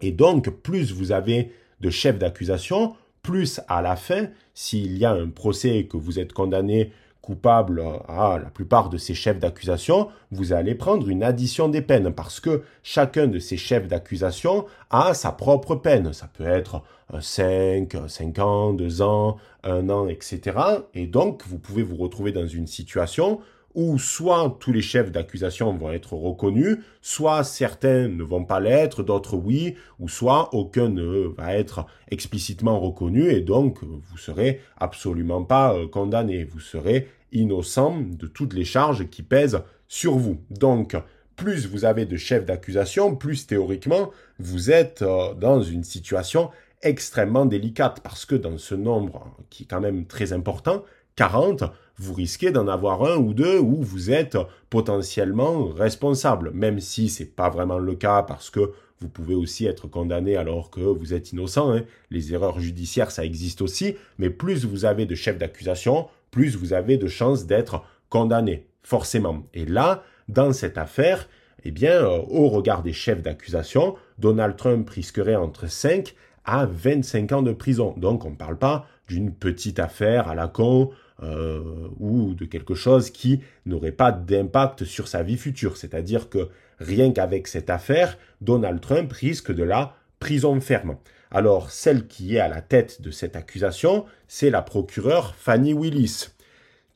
Et 0.00 0.10
donc, 0.10 0.48
plus 0.48 0.90
vous 0.90 1.12
avez 1.12 1.52
de 1.80 1.90
chefs 1.90 2.18
d'accusation, 2.18 2.94
plus 3.22 3.60
à 3.68 3.82
la 3.82 3.94
fin, 3.94 4.28
s'il 4.54 4.96
y 4.96 5.04
a 5.04 5.12
un 5.12 5.28
procès 5.28 5.80
et 5.80 5.86
que 5.86 5.98
vous 5.98 6.18
êtes 6.18 6.32
condamné 6.32 6.92
coupable 7.28 7.82
à 8.08 8.38
la 8.42 8.48
plupart 8.48 8.88
de 8.88 8.96
ces 8.96 9.12
chefs 9.12 9.38
d'accusation, 9.38 10.08
vous 10.30 10.54
allez 10.54 10.74
prendre 10.74 11.10
une 11.10 11.22
addition 11.22 11.68
des 11.68 11.82
peines 11.82 12.10
parce 12.10 12.40
que 12.40 12.62
chacun 12.82 13.26
de 13.26 13.38
ces 13.38 13.58
chefs 13.58 13.86
d'accusation 13.86 14.64
a 14.88 15.12
sa 15.12 15.32
propre 15.32 15.74
peine. 15.74 16.14
Ça 16.14 16.26
peut 16.32 16.46
être 16.46 16.82
5, 17.20 17.94
5 18.08 18.38
ans, 18.38 18.72
2 18.72 19.02
ans, 19.02 19.36
1 19.64 19.90
an, 19.90 20.08
etc. 20.08 20.56
Et 20.94 21.06
donc, 21.06 21.42
vous 21.46 21.58
pouvez 21.58 21.82
vous 21.82 21.96
retrouver 21.96 22.32
dans 22.32 22.46
une 22.46 22.66
situation 22.66 23.40
où 23.74 23.98
soit 23.98 24.56
tous 24.58 24.72
les 24.72 24.80
chefs 24.80 25.12
d'accusation 25.12 25.72
vont 25.76 25.92
être 25.92 26.14
reconnus, 26.14 26.78
soit 27.02 27.44
certains 27.44 28.08
ne 28.08 28.22
vont 28.22 28.44
pas 28.44 28.58
l'être, 28.58 29.02
d'autres 29.02 29.36
oui, 29.36 29.76
ou 30.00 30.08
soit 30.08 30.52
aucun 30.54 30.88
ne 30.88 31.28
va 31.36 31.54
être 31.54 31.86
explicitement 32.10 32.80
reconnu 32.80 33.28
et 33.28 33.40
donc 33.40 33.84
vous 33.84 34.16
serez 34.16 34.60
absolument 34.78 35.44
pas 35.44 35.74
euh, 35.74 35.86
condamné, 35.86 36.44
vous 36.44 36.60
serez 36.60 37.08
innocent 37.32 38.00
de 38.00 38.26
toutes 38.26 38.54
les 38.54 38.64
charges 38.64 39.08
qui 39.08 39.22
pèsent 39.22 39.62
sur 39.88 40.16
vous. 40.16 40.40
Donc, 40.50 40.96
plus 41.36 41.66
vous 41.66 41.84
avez 41.84 42.04
de 42.04 42.16
chefs 42.16 42.44
d'accusation, 42.44 43.14
plus 43.14 43.46
théoriquement 43.46 44.10
vous 44.38 44.70
êtes 44.70 45.02
euh, 45.02 45.34
dans 45.34 45.62
une 45.62 45.84
situation 45.84 46.50
extrêmement 46.82 47.46
délicate 47.46 48.00
parce 48.00 48.24
que 48.24 48.34
dans 48.34 48.58
ce 48.58 48.74
nombre 48.74 49.34
qui 49.50 49.64
est 49.64 49.66
quand 49.66 49.80
même 49.80 50.06
très 50.06 50.32
important, 50.32 50.84
40, 51.16 51.64
vous 51.96 52.14
risquez 52.14 52.52
d'en 52.52 52.68
avoir 52.68 53.04
un 53.04 53.16
ou 53.16 53.34
deux 53.34 53.58
où 53.58 53.82
vous 53.82 54.10
êtes 54.10 54.38
potentiellement 54.70 55.66
responsable, 55.66 56.52
même 56.52 56.78
si 56.78 57.08
c'est 57.08 57.24
pas 57.24 57.48
vraiment 57.50 57.78
le 57.78 57.94
cas 57.96 58.22
parce 58.22 58.50
que 58.50 58.72
vous 59.00 59.08
pouvez 59.08 59.34
aussi 59.34 59.66
être 59.66 59.86
condamné 59.86 60.36
alors 60.36 60.70
que 60.70 60.80
vous 60.80 61.14
êtes 61.14 61.32
innocent. 61.32 61.72
Hein. 61.72 61.84
Les 62.10 62.32
erreurs 62.32 62.60
judiciaires, 62.60 63.10
ça 63.10 63.24
existe 63.24 63.62
aussi, 63.62 63.94
mais 64.18 64.30
plus 64.30 64.64
vous 64.64 64.84
avez 64.84 65.06
de 65.06 65.14
chefs 65.14 65.38
d'accusation, 65.38 66.08
plus 66.30 66.56
vous 66.56 66.72
avez 66.72 66.96
de 66.96 67.08
chances 67.08 67.46
d'être 67.46 67.82
condamné, 68.08 68.66
forcément. 68.82 69.44
Et 69.54 69.64
là, 69.64 70.02
dans 70.28 70.52
cette 70.52 70.78
affaire, 70.78 71.28
eh 71.64 71.70
bien, 71.70 71.92
euh, 71.92 72.22
au 72.28 72.48
regard 72.48 72.82
des 72.82 72.92
chefs 72.92 73.22
d'accusation, 73.22 73.96
Donald 74.18 74.56
Trump 74.56 74.88
risquerait 74.88 75.36
entre 75.36 75.68
5 75.68 76.14
à 76.44 76.66
25 76.66 77.32
ans 77.32 77.42
de 77.42 77.52
prison. 77.52 77.94
Donc 77.96 78.24
on 78.24 78.30
ne 78.30 78.36
parle 78.36 78.58
pas 78.58 78.86
d'une 79.06 79.32
petite 79.32 79.78
affaire 79.78 80.28
à 80.28 80.34
la 80.34 80.48
con 80.48 80.90
euh, 81.22 81.88
ou 81.98 82.34
de 82.34 82.44
quelque 82.44 82.74
chose 82.74 83.10
qui 83.10 83.40
n'aurait 83.66 83.92
pas 83.92 84.12
d'impact 84.12 84.84
sur 84.84 85.08
sa 85.08 85.22
vie 85.22 85.36
future. 85.36 85.76
C'est-à-dire 85.76 86.28
que 86.28 86.48
rien 86.78 87.12
qu'avec 87.12 87.48
cette 87.48 87.70
affaire, 87.70 88.16
Donald 88.40 88.80
Trump 88.80 89.12
risque 89.12 89.52
de 89.52 89.64
la 89.64 89.96
prison 90.20 90.60
ferme. 90.60 90.96
Alors 91.30 91.70
celle 91.70 92.06
qui 92.06 92.36
est 92.36 92.40
à 92.40 92.48
la 92.48 92.62
tête 92.62 93.02
de 93.02 93.10
cette 93.10 93.36
accusation, 93.36 94.06
c'est 94.26 94.50
la 94.50 94.62
procureure 94.62 95.34
Fanny 95.34 95.72
Willis 95.74 96.28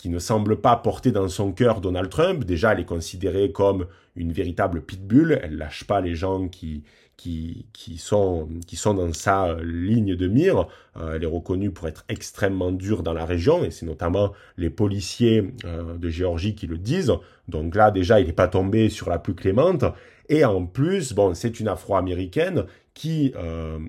qui 0.03 0.09
ne 0.09 0.19
semble 0.19 0.61
pas 0.61 0.75
porter 0.75 1.13
dans 1.13 1.29
son 1.29 1.53
cœur 1.53 1.81
Donald 1.81 2.11
Trump. 2.11 2.43
Déjà, 2.43 2.73
elle 2.73 2.81
est 2.81 2.85
considérée 2.85 3.53
comme 3.53 3.87
une 4.17 4.33
véritable 4.33 4.83
pitbull. 4.83 5.39
Elle 5.41 5.57
lâche 5.57 5.85
pas 5.85 6.01
les 6.01 6.17
gens 6.17 6.49
qui, 6.49 6.83
qui, 7.17 7.99
sont, 7.99 8.49
qui 8.67 8.75
sont 8.75 8.95
dans 8.95 9.13
sa 9.13 9.51
euh, 9.51 9.63
ligne 9.63 10.17
de 10.17 10.27
mire. 10.27 10.67
Euh, 10.97 11.15
elle 11.15 11.23
est 11.23 11.27
reconnue 11.27 11.71
pour 11.71 11.87
être 11.87 12.05
extrêmement 12.09 12.73
dure 12.73 13.03
dans 13.03 13.13
la 13.13 13.25
région, 13.25 13.65
et 13.65 13.71
c'est 13.71 13.87
notamment 13.87 14.33
les 14.57 14.71
policiers 14.71 15.53
euh, 15.65 15.97
de 15.97 16.09
Géorgie 16.09 16.55
qui 16.55 16.67
le 16.67 16.79
disent. 16.79 17.13
Donc 17.49 17.75
là, 17.75 17.91
déjà, 17.91 18.21
il 18.21 18.27
n'est 18.27 18.33
pas 18.33 18.49
tombé 18.49 18.89
sur 18.89 19.09
la 19.09 19.19
plus 19.19 19.35
clémente. 19.35 19.85
Et 20.29 20.45
en 20.45 20.67
plus, 20.67 21.13
bon, 21.13 21.35
c'est 21.35 21.61
une 21.61 21.69
Afro-américaine 21.69 22.65
qui 22.95 23.33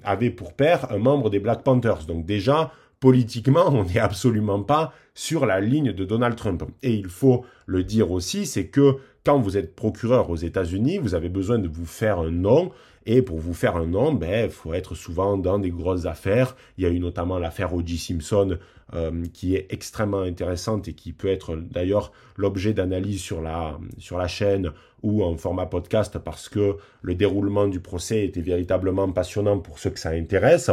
avait 0.03 0.29
pour 0.29 0.53
père 0.53 0.91
un 0.91 0.97
membre 0.97 1.29
des 1.29 1.39
Black 1.39 1.63
Panthers. 1.63 2.05
Donc 2.07 2.25
déjà, 2.25 2.71
politiquement, 2.99 3.67
on 3.67 3.83
n'est 3.83 3.99
absolument 3.99 4.63
pas 4.63 4.93
sur 5.13 5.45
la 5.45 5.59
ligne 5.59 5.91
de 5.91 6.05
Donald 6.05 6.35
Trump. 6.35 6.63
Et 6.81 6.93
il 6.93 7.07
faut 7.07 7.45
le 7.65 7.83
dire 7.83 8.11
aussi, 8.11 8.45
c'est 8.45 8.67
que 8.67 8.97
quand 9.25 9.39
vous 9.39 9.57
êtes 9.57 9.75
procureur 9.75 10.29
aux 10.29 10.35
États-Unis, 10.35 10.99
vous 10.99 11.15
avez 11.15 11.29
besoin 11.29 11.59
de 11.59 11.67
vous 11.67 11.85
faire 11.85 12.19
un 12.19 12.31
nom. 12.31 12.71
Et 13.05 13.21
pour 13.21 13.39
vous 13.39 13.53
faire 13.53 13.75
un 13.75 13.85
nom, 13.85 14.13
ben, 14.13 14.49
faut 14.49 14.73
être 14.73 14.95
souvent 14.95 15.37
dans 15.37 15.59
des 15.59 15.71
grosses 15.71 16.05
affaires. 16.05 16.55
Il 16.77 16.85
y 16.85 16.87
a 16.87 16.89
eu 16.89 16.99
notamment 16.99 17.37
l'affaire 17.37 17.73
O.J. 17.73 17.97
Simpson 17.97 18.57
euh, 18.93 19.23
qui 19.33 19.55
est 19.55 19.67
extrêmement 19.71 20.21
intéressante 20.21 20.87
et 20.87 20.93
qui 20.93 21.11
peut 21.11 21.27
être 21.27 21.55
d'ailleurs 21.57 22.13
l'objet 22.37 22.73
d'analyse 22.73 23.21
sur 23.21 23.41
la, 23.41 23.77
sur 23.97 24.17
la 24.17 24.27
chaîne 24.27 24.71
ou 25.03 25.23
en 25.23 25.37
format 25.37 25.65
podcast 25.65 26.17
parce 26.17 26.49
que 26.49 26.77
le 27.01 27.15
déroulement 27.15 27.67
du 27.67 27.79
procès 27.79 28.25
était 28.25 28.41
véritablement 28.41 29.11
passionnant 29.11 29.59
pour 29.59 29.77
ceux 29.77 29.91
que 29.91 29.99
ça 29.99 30.09
intéresse. 30.09 30.71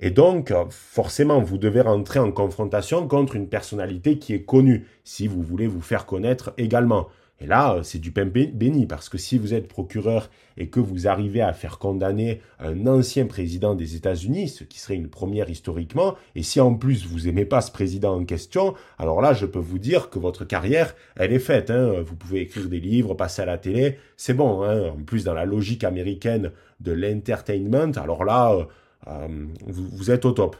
Et 0.00 0.10
donc, 0.10 0.52
forcément, 0.70 1.40
vous 1.40 1.58
devez 1.58 1.80
rentrer 1.80 2.18
en 2.18 2.32
confrontation 2.32 3.06
contre 3.06 3.36
une 3.36 3.48
personnalité 3.48 4.18
qui 4.18 4.34
est 4.34 4.42
connue, 4.42 4.86
si 5.04 5.26
vous 5.28 5.42
voulez 5.42 5.66
vous 5.66 5.82
faire 5.82 6.06
connaître 6.06 6.54
également. 6.58 7.08
Et 7.42 7.46
là, 7.46 7.80
c'est 7.82 7.98
du 7.98 8.12
pain 8.12 8.24
béni, 8.24 8.86
parce 8.86 9.08
que 9.08 9.18
si 9.18 9.36
vous 9.36 9.52
êtes 9.52 9.66
procureur 9.66 10.30
et 10.56 10.68
que 10.68 10.78
vous 10.78 11.08
arrivez 11.08 11.40
à 11.40 11.52
faire 11.52 11.80
condamner 11.80 12.40
un 12.60 12.86
ancien 12.86 13.26
président 13.26 13.74
des 13.74 13.96
États-Unis, 13.96 14.48
ce 14.48 14.62
qui 14.62 14.78
serait 14.78 14.94
une 14.94 15.08
première 15.08 15.50
historiquement, 15.50 16.14
et 16.36 16.44
si 16.44 16.60
en 16.60 16.74
plus 16.74 17.04
vous 17.04 17.26
aimez 17.26 17.44
pas 17.44 17.60
ce 17.60 17.72
président 17.72 18.14
en 18.14 18.24
question, 18.24 18.74
alors 18.96 19.20
là, 19.20 19.32
je 19.32 19.46
peux 19.46 19.58
vous 19.58 19.80
dire 19.80 20.08
que 20.08 20.20
votre 20.20 20.44
carrière, 20.44 20.94
elle 21.16 21.32
est 21.32 21.40
faite. 21.40 21.70
Hein. 21.70 22.02
Vous 22.06 22.14
pouvez 22.14 22.42
écrire 22.42 22.68
des 22.68 22.78
livres, 22.78 23.14
passer 23.14 23.42
à 23.42 23.46
la 23.46 23.58
télé, 23.58 23.98
c'est 24.16 24.34
bon. 24.34 24.62
Hein. 24.62 24.90
En 24.90 25.02
plus, 25.02 25.24
dans 25.24 25.34
la 25.34 25.44
logique 25.44 25.82
américaine 25.82 26.52
de 26.78 26.92
l'entertainment, 26.92 27.90
alors 27.96 28.24
là, 28.24 28.68
euh, 29.08 29.28
vous, 29.66 30.12
êtes 30.12 30.24
au 30.24 30.30
top. 30.30 30.54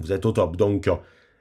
Vous 0.00 0.10
êtes 0.10 0.26
au 0.26 0.32
top. 0.32 0.56
Donc, 0.56 0.90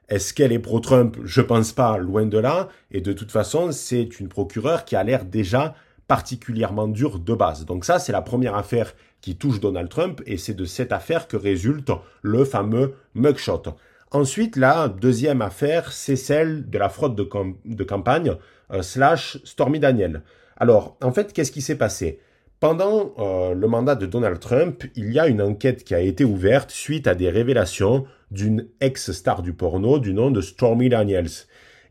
est-ce 0.10 0.34
qu'elle 0.34 0.54
est 0.54 0.60
pro-Trump? 0.60 1.18
Je 1.26 1.42
pense 1.42 1.74
pas, 1.74 1.98
loin 1.98 2.26
de 2.26 2.38
là. 2.38 2.70
Et 2.92 3.02
de 3.02 3.12
toute 3.12 3.32
façon, 3.32 3.72
c'est 3.72 4.20
une 4.20 4.30
procureure 4.30 4.86
qui 4.86 4.96
a 4.96 5.04
l'air 5.04 5.26
déjà 5.26 5.76
particulièrement 6.08 6.88
dure 6.88 7.20
de 7.20 7.34
base. 7.34 7.66
Donc 7.66 7.84
ça, 7.84 8.00
c'est 8.00 8.14
la 8.14 8.22
première 8.22 8.56
affaire 8.56 8.94
qui 9.20 9.36
touche 9.36 9.60
Donald 9.60 9.90
Trump 9.90 10.22
et 10.26 10.38
c'est 10.38 10.54
de 10.54 10.64
cette 10.64 10.94
affaire 10.94 11.28
que 11.28 11.36
résulte 11.36 11.92
le 12.22 12.46
fameux 12.46 12.94
mugshot. 13.16 13.64
Ensuite, 14.12 14.56
la 14.56 14.88
deuxième 14.88 15.42
affaire, 15.42 15.92
c'est 15.92 16.16
celle 16.16 16.70
de 16.70 16.78
la 16.78 16.88
fraude 16.88 17.16
de, 17.16 17.84
campagne 17.84 18.36
euh, 18.72 18.82
slash 18.82 19.38
Stormy 19.44 19.82
Daniel. 19.82 20.22
Alors, 20.56 20.96
en 21.04 21.12
fait, 21.12 21.34
qu'est-ce 21.34 21.52
qui 21.52 21.62
s'est 21.62 21.76
passé? 21.76 22.22
Pendant 22.62 23.14
euh, 23.20 23.54
le 23.54 23.68
mandat 23.68 23.96
de 23.96 24.06
Donald 24.06 24.40
Trump, 24.40 24.86
il 24.96 25.12
y 25.12 25.20
a 25.20 25.28
une 25.28 25.42
enquête 25.42 25.84
qui 25.84 25.94
a 25.94 26.00
été 26.00 26.24
ouverte 26.24 26.72
suite 26.72 27.06
à 27.06 27.16
des 27.16 27.30
révélations 27.30 28.06
d'une 28.32 28.68
ex-star 28.82 29.42
du 29.42 29.54
porno 29.54 30.00
du 30.00 30.14
nom 30.14 30.32
de 30.32 30.42
Stormy 30.42 30.90
Daniels. 30.90 31.30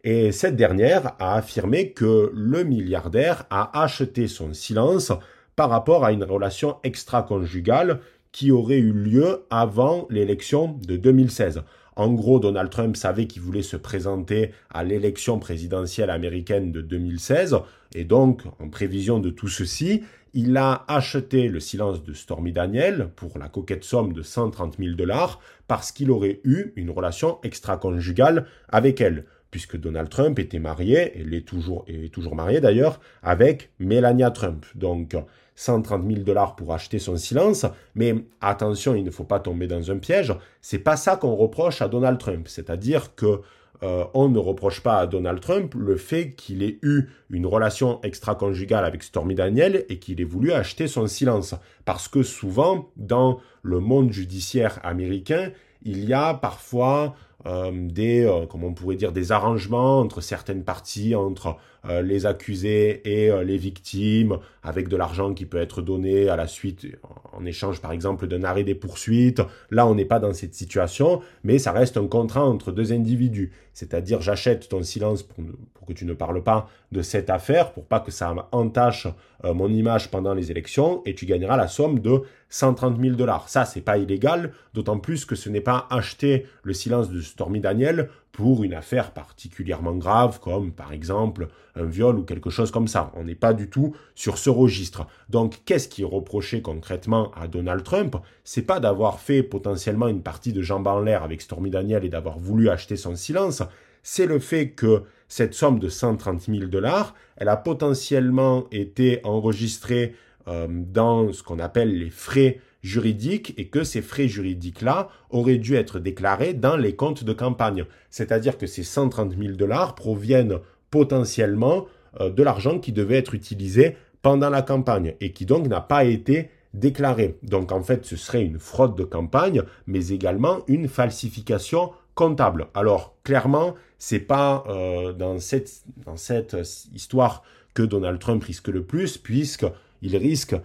Et 0.05 0.31
cette 0.33 0.57
dernière 0.57 1.15
a 1.19 1.35
affirmé 1.35 1.93
que 1.93 2.31
le 2.33 2.63
milliardaire 2.63 3.45
a 3.51 3.83
acheté 3.83 4.29
son 4.29 4.55
silence 4.55 5.13
par 5.57 5.71
rapport 5.71 6.05
à 6.05 6.13
une 6.13 6.25
relation 6.25 6.77
extra-conjugale 6.85 8.01
qui 8.31 8.53
aurait 8.53 8.79
eu 8.79 8.93
lieu 8.93 9.47
avant 9.51 10.07
l'élection 10.11 10.79
de 10.87 10.97
2016. 10.97 11.63
En 11.97 12.13
gros, 12.13 12.39
Donald 12.39 12.71
Trump 12.71 12.95
savait 12.95 13.27
qu'il 13.27 13.41
voulait 13.41 13.63
se 13.63 13.77
présenter 13.77 14.53
à 14.71 14.85
l'élection 14.85 15.39
présidentielle 15.39 16.11
américaine 16.11 16.71
de 16.71 16.83
2016, 16.83 17.57
et 17.95 18.05
donc, 18.05 18.43
en 18.61 18.69
prévision 18.69 19.19
de 19.19 19.31
tout 19.31 19.49
ceci, 19.49 20.03
il 20.35 20.59
a 20.59 20.85
acheté 20.89 21.49
le 21.49 21.61
silence 21.61 22.05
de 22.05 22.13
Stormy 22.13 22.53
Daniel 22.53 23.09
pour 23.17 23.39
la 23.39 23.49
coquette 23.49 23.85
somme 23.85 24.13
de 24.13 24.21
130 24.21 24.77
000 24.79 24.95
dollars 24.95 25.41
parce 25.67 25.93
qu'il 25.93 26.11
aurait 26.11 26.41
eu 26.45 26.75
une 26.77 26.91
relation 26.91 27.39
extra-conjugale 27.43 28.47
avec 28.69 29.01
elle, 29.01 29.25
puisque 29.51 29.79
Donald 29.79 30.11
Trump 30.11 30.39
était 30.39 30.59
marié, 30.59 31.19
et 31.19 31.37
est 31.37 31.49
toujours, 31.49 31.87
est 31.89 32.13
toujours 32.13 32.35
marié 32.35 32.61
d'ailleurs, 32.61 33.01
avec 33.23 33.71
Melania 33.79 34.31
Trump. 34.31 34.67
Donc, 34.75 35.17
130 35.57 36.07
000 36.07 36.21
dollars 36.21 36.55
pour 36.55 36.73
acheter 36.73 36.99
son 36.99 37.17
silence, 37.17 37.67
mais 37.95 38.15
attention, 38.41 38.95
il 38.95 39.05
ne 39.05 39.11
faut 39.11 39.25
pas 39.25 39.41
tomber 39.41 39.67
dans 39.67 39.91
un 39.91 39.99
piège. 39.99 40.35
C'est 40.61 40.79
pas 40.79 40.97
ça 40.97 41.17
qu'on 41.17 41.35
reproche 41.35 41.83
à 41.83 41.89
Donald 41.89 42.19
Trump. 42.19 42.47
C'est-à-dire 42.49 43.15
que 43.15 43.41
euh, 43.83 44.05
on 44.15 44.29
ne 44.29 44.39
reproche 44.39 44.81
pas 44.81 44.99
à 44.99 45.07
Donald 45.07 45.41
Trump 45.41 45.75
le 45.75 45.97
fait 45.97 46.33
qu'il 46.33 46.63
ait 46.63 46.79
eu 46.83 47.05
une 47.31 47.47
relation 47.47 48.01
extra-conjugale 48.03 48.85
avec 48.85 49.03
Stormy 49.03 49.35
Daniel 49.35 49.85
et 49.89 49.99
qu'il 49.99 50.21
ait 50.21 50.25
voulu 50.25 50.53
acheter 50.53 50.89
son 50.89 51.07
silence. 51.07 51.55
Parce 51.85 52.09
que 52.09 52.23
souvent, 52.23 52.91
dans 52.97 53.41
le 53.63 53.81
monde 53.81 54.13
judiciaire 54.13 54.79
américain, 54.83 55.51
il 55.83 56.05
y 56.05 56.15
a 56.15 56.35
parfois 56.35 57.15
des, 57.45 58.25
euh, 58.25 58.47
comment 58.47 58.69
on 58.69 58.75
pourrait 58.75 58.97
dire, 58.97 59.13
des 59.13 59.31
arrangements 59.31 60.01
entre 60.01 60.21
certaines 60.21 60.65
parties, 60.65 61.15
entre 61.15 61.57
euh, 61.89 62.03
les 62.03 62.27
accusés 62.27 63.03
et 63.05 63.31
les 63.45 63.57
victimes, 63.57 64.39
avec 64.63 64.89
de 64.89 64.97
l'argent 64.97 65.33
qui 65.33 65.47
peut 65.47 65.59
être 65.59 65.83
donné 65.83 66.29
à 66.29 66.37
la 66.37 66.49
suite, 66.49 66.87
en 67.33 67.45
échange 67.45 67.81
par 67.81 67.93
exemple 67.93 68.27
d'un 68.27 68.43
arrêt 68.43 68.65
des 68.65 68.75
poursuites. 68.75 69.43
Là, 69.71 69.87
on 69.87 69.95
n'est 69.95 70.05
pas 70.05 70.19
dans 70.19 70.33
cette 70.33 70.55
situation, 70.55 71.21
mais 71.45 71.59
ça 71.59 71.73
reste 71.73 71.97
un 71.97 72.07
contrat 72.09 72.45
entre 72.45 72.73
deux 72.73 72.93
individus. 72.93 73.53
C'est-à-dire, 73.73 74.23
j'achète 74.23 74.69
ton 74.69 74.83
silence 74.83 75.23
pour, 75.23 75.45
pour, 75.75 75.87
que 75.87 75.93
tu 75.93 76.05
ne 76.07 76.15
parles 76.15 76.43
pas 76.43 76.69
de 76.91 77.03
cette 77.03 77.31
affaire, 77.31 77.73
pour 77.73 77.85
pas 77.85 78.01
que 78.01 78.11
ça 78.11 78.35
entache 78.51 79.07
mon 79.45 79.69
image 79.69 80.11
pendant 80.11 80.35
les 80.35 80.51
élections, 80.51 81.03
et 81.05 81.15
tu 81.15 81.27
gagneras 81.27 81.57
la 81.57 81.69
somme 81.69 82.01
de 82.01 82.23
130 82.49 83.01
000 83.01 83.17
dollars. 83.17 83.49
Ça, 83.49 83.65
c'est 83.65 83.81
pas 83.81 83.99
illégal, 83.99 84.53
d'autant 84.75 84.99
plus 84.99 85.25
que 85.25 85.35
ce 85.35 85.49
n'est 85.49 85.61
pas 85.61 85.87
acheter 85.91 86.47
le 86.63 86.73
silence 86.73 87.11
de 87.11 87.21
Stormy 87.27 87.61
Daniel 87.61 88.09
pour 88.33 88.65
une 88.65 88.75
affaire 88.75 89.13
particulièrement 89.13 89.95
grave, 89.95 90.41
comme 90.41 90.73
par 90.73 90.93
exemple 90.93 91.49
un 91.75 91.85
viol 91.85 92.19
ou 92.19 92.23
quelque 92.23 92.51
chose 92.51 92.71
comme 92.71 92.89
ça. 92.89 93.13
On 93.15 93.25
n'est 93.25 93.35
pas 93.35 93.55
du 93.55 93.69
tout 93.69 93.95
sur 94.15 94.39
ce 94.39 94.51
registre. 94.51 95.07
Donc, 95.29 95.63
qu'est-ce 95.65 95.89
qui 95.89 96.03
est 96.03 96.07
reproché 96.07 96.63
concrètement 96.63 97.31
à 97.33 97.49
Donald 97.49 97.83
Trump? 97.83 98.17
C'est 98.45 98.63
pas 98.63 98.81
d'avoir 98.81 99.21
fait 99.21 99.43
potentiellement 99.43 100.09
une 100.09 100.23
partie 100.23 100.53
de 100.53 100.63
jambes 100.63 100.87
en 100.87 101.01
l'air 101.01 101.23
avec 101.23 101.43
Stormy 101.43 101.71
Daniel 101.71 102.05
et 102.05 102.09
d'avoir 102.09 102.39
voulu 102.39 102.69
acheter 102.69 102.97
son 102.97 103.17
silence. 103.17 103.63
C'est 104.03 104.27
le 104.27 104.39
fait 104.39 104.71
que 104.71 105.03
cette 105.29 105.55
somme 105.55 105.79
de 105.79 105.89
130 105.89 106.43
000 106.43 106.67
dollars, 106.67 107.15
elle 107.37 107.49
a 107.49 107.57
potentiellement 107.57 108.67
été 108.71 109.21
enregistrée 109.25 110.15
euh, 110.49 110.67
dans 110.69 111.33
ce 111.33 111.43
qu'on 111.43 111.59
appelle 111.59 111.99
les 111.99 112.11
frais 112.11 112.61
juridiques 112.87 113.53
et 113.59 113.67
que 113.69 113.85
ces 113.85 114.01
frais 114.01 114.29
juridiques-là 114.29 115.09
auraient 115.31 115.59
dû 115.59 115.75
être 115.75 115.99
déclarés 115.99 116.55
dans 116.55 116.77
les 116.77 116.95
comptes 116.95 117.25
de 117.25 117.33
campagne. 117.33 117.85
C'est-à-dire 118.11 118.57
que 118.57 118.67
ces 118.67 118.85
130 118.85 119.37
000 119.37 119.55
dollars 119.55 119.95
proviennent 119.95 120.59
potentiellement 120.91 121.87
euh, 122.21 122.31
de 122.31 122.43
l'argent 122.43 122.79
qui 122.79 122.93
devait 122.93 123.19
être 123.19 123.35
utilisé 123.35 123.97
pendant 124.23 124.51
la 124.51 124.63
campagne 124.63 125.15
et 125.21 125.33
qui 125.33 125.47
donc 125.47 125.67
n'a 125.67 125.81
pas 125.81 126.05
été 126.05 126.51
déclaré. 126.75 127.39
Donc 127.43 127.73
en 127.73 127.83
fait, 127.83 128.05
ce 128.05 128.17
serait 128.17 128.43
une 128.43 128.59
fraude 128.59 128.97
de 128.97 129.05
campagne, 129.05 129.63
mais 129.87 130.09
également 130.09 130.61
une 130.69 130.89
falsification 130.89 131.91
comptable. 132.15 132.69
Alors 132.75 133.17
clairement, 133.25 133.75
c'est 133.99 134.21
pas 134.21 134.65
euh, 134.69 135.13
dans 135.13 135.39
cette 135.39 135.83
dans 136.05 136.17
cette 136.17 136.57
histoire 136.95 137.43
que 137.75 137.83
Donald 137.83 138.19
Trump 138.19 138.43
risque 138.45 138.69
le 138.69 138.83
plus, 138.83 139.19
puisque 139.19 139.67
il 140.03 140.17
risque 140.17 140.57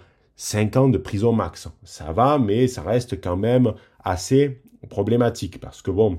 5 0.42 0.76
ans 0.76 0.90
de 0.90 0.98
prison 0.98 1.34
max. 1.34 1.70
Ça 1.84 2.12
va, 2.14 2.40
mais 2.40 2.68
ça 2.68 2.82
reste 2.82 3.22
quand 3.22 3.38
même 3.38 3.76
assez 4.04 4.60
problématique 4.90 5.60
parce 5.60 5.84
que 5.84 5.92
bon, 5.92 6.18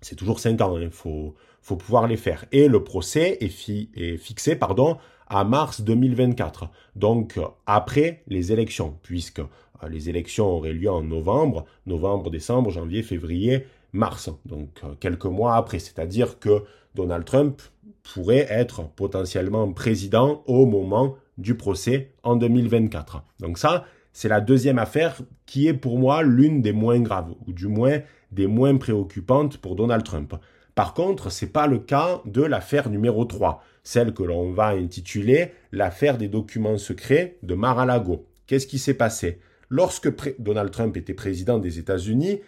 c'est 0.00 0.16
toujours 0.16 0.40
5 0.40 0.58
ans, 0.62 0.78
il 0.78 0.86
hein. 0.86 0.90
faut, 0.90 1.34
pouvoir 1.76 2.06
les 2.06 2.16
faire. 2.16 2.46
Et 2.50 2.66
le 2.66 2.82
procès 2.82 3.36
est, 3.42 4.16
fixé 4.16 4.56
pardon, 4.56 4.96
à 5.26 5.44
mars 5.44 5.82
2024, 5.82 6.70
donc 6.96 7.38
après 7.66 8.22
les 8.26 8.52
élections, 8.52 8.96
puisque 9.02 9.40
euh, 9.40 9.88
les 9.90 10.08
élections 10.08 10.46
auraient 10.46 10.72
lieu 10.72 10.90
en 10.90 11.02
novembre, 11.02 11.66
novembre, 11.84 12.30
décembre, 12.30 12.70
janvier, 12.70 13.02
février, 13.02 13.66
mars, 13.92 14.30
donc 14.46 14.80
euh, 14.82 14.94
quelques 14.98 15.26
mois 15.26 15.56
après. 15.56 15.78
C'est-à-dire 15.78 16.38
que 16.38 16.62
Donald 16.94 17.26
Trump 17.26 17.60
pourrait 18.02 18.46
être 18.48 18.88
potentiellement 18.88 19.70
président 19.74 20.42
au 20.46 20.64
moment 20.64 21.16
du 21.38 21.54
procès 21.54 22.12
en 22.22 22.36
2024. 22.36 23.24
Donc 23.40 23.56
ça, 23.58 23.86
c'est 24.12 24.28
la 24.28 24.40
deuxième 24.40 24.78
affaire 24.78 25.16
qui 25.46 25.68
est 25.68 25.74
pour 25.74 25.98
moi 25.98 26.22
l'une 26.22 26.60
des 26.60 26.72
moins 26.72 27.00
graves, 27.00 27.34
ou 27.46 27.52
du 27.52 27.68
moins 27.68 28.00
des 28.32 28.46
moins 28.46 28.76
préoccupantes 28.76 29.58
pour 29.58 29.76
Donald 29.76 30.04
Trump. 30.04 30.34
Par 30.74 30.94
contre, 30.94 31.30
ce 31.30 31.44
n'est 31.44 31.50
pas 31.50 31.66
le 31.66 31.78
cas 31.78 32.20
de 32.24 32.42
l'affaire 32.42 32.90
numéro 32.90 33.24
3, 33.24 33.62
celle 33.82 34.12
que 34.12 34.22
l'on 34.22 34.52
va 34.52 34.68
intituler 34.68 35.52
l'affaire 35.72 36.18
des 36.18 36.28
documents 36.28 36.78
secrets 36.78 37.38
de 37.42 37.54
Mar-a-Lago. 37.54 38.26
Qu'est-ce 38.46 38.66
qui 38.66 38.78
s'est 38.78 38.94
passé? 38.94 39.40
Lorsque 39.70 40.08
Donald 40.38 40.70
Trump 40.70 40.96
était 40.96 41.14
président 41.14 41.58
des 41.58 41.78
États-Unis, 41.78 42.40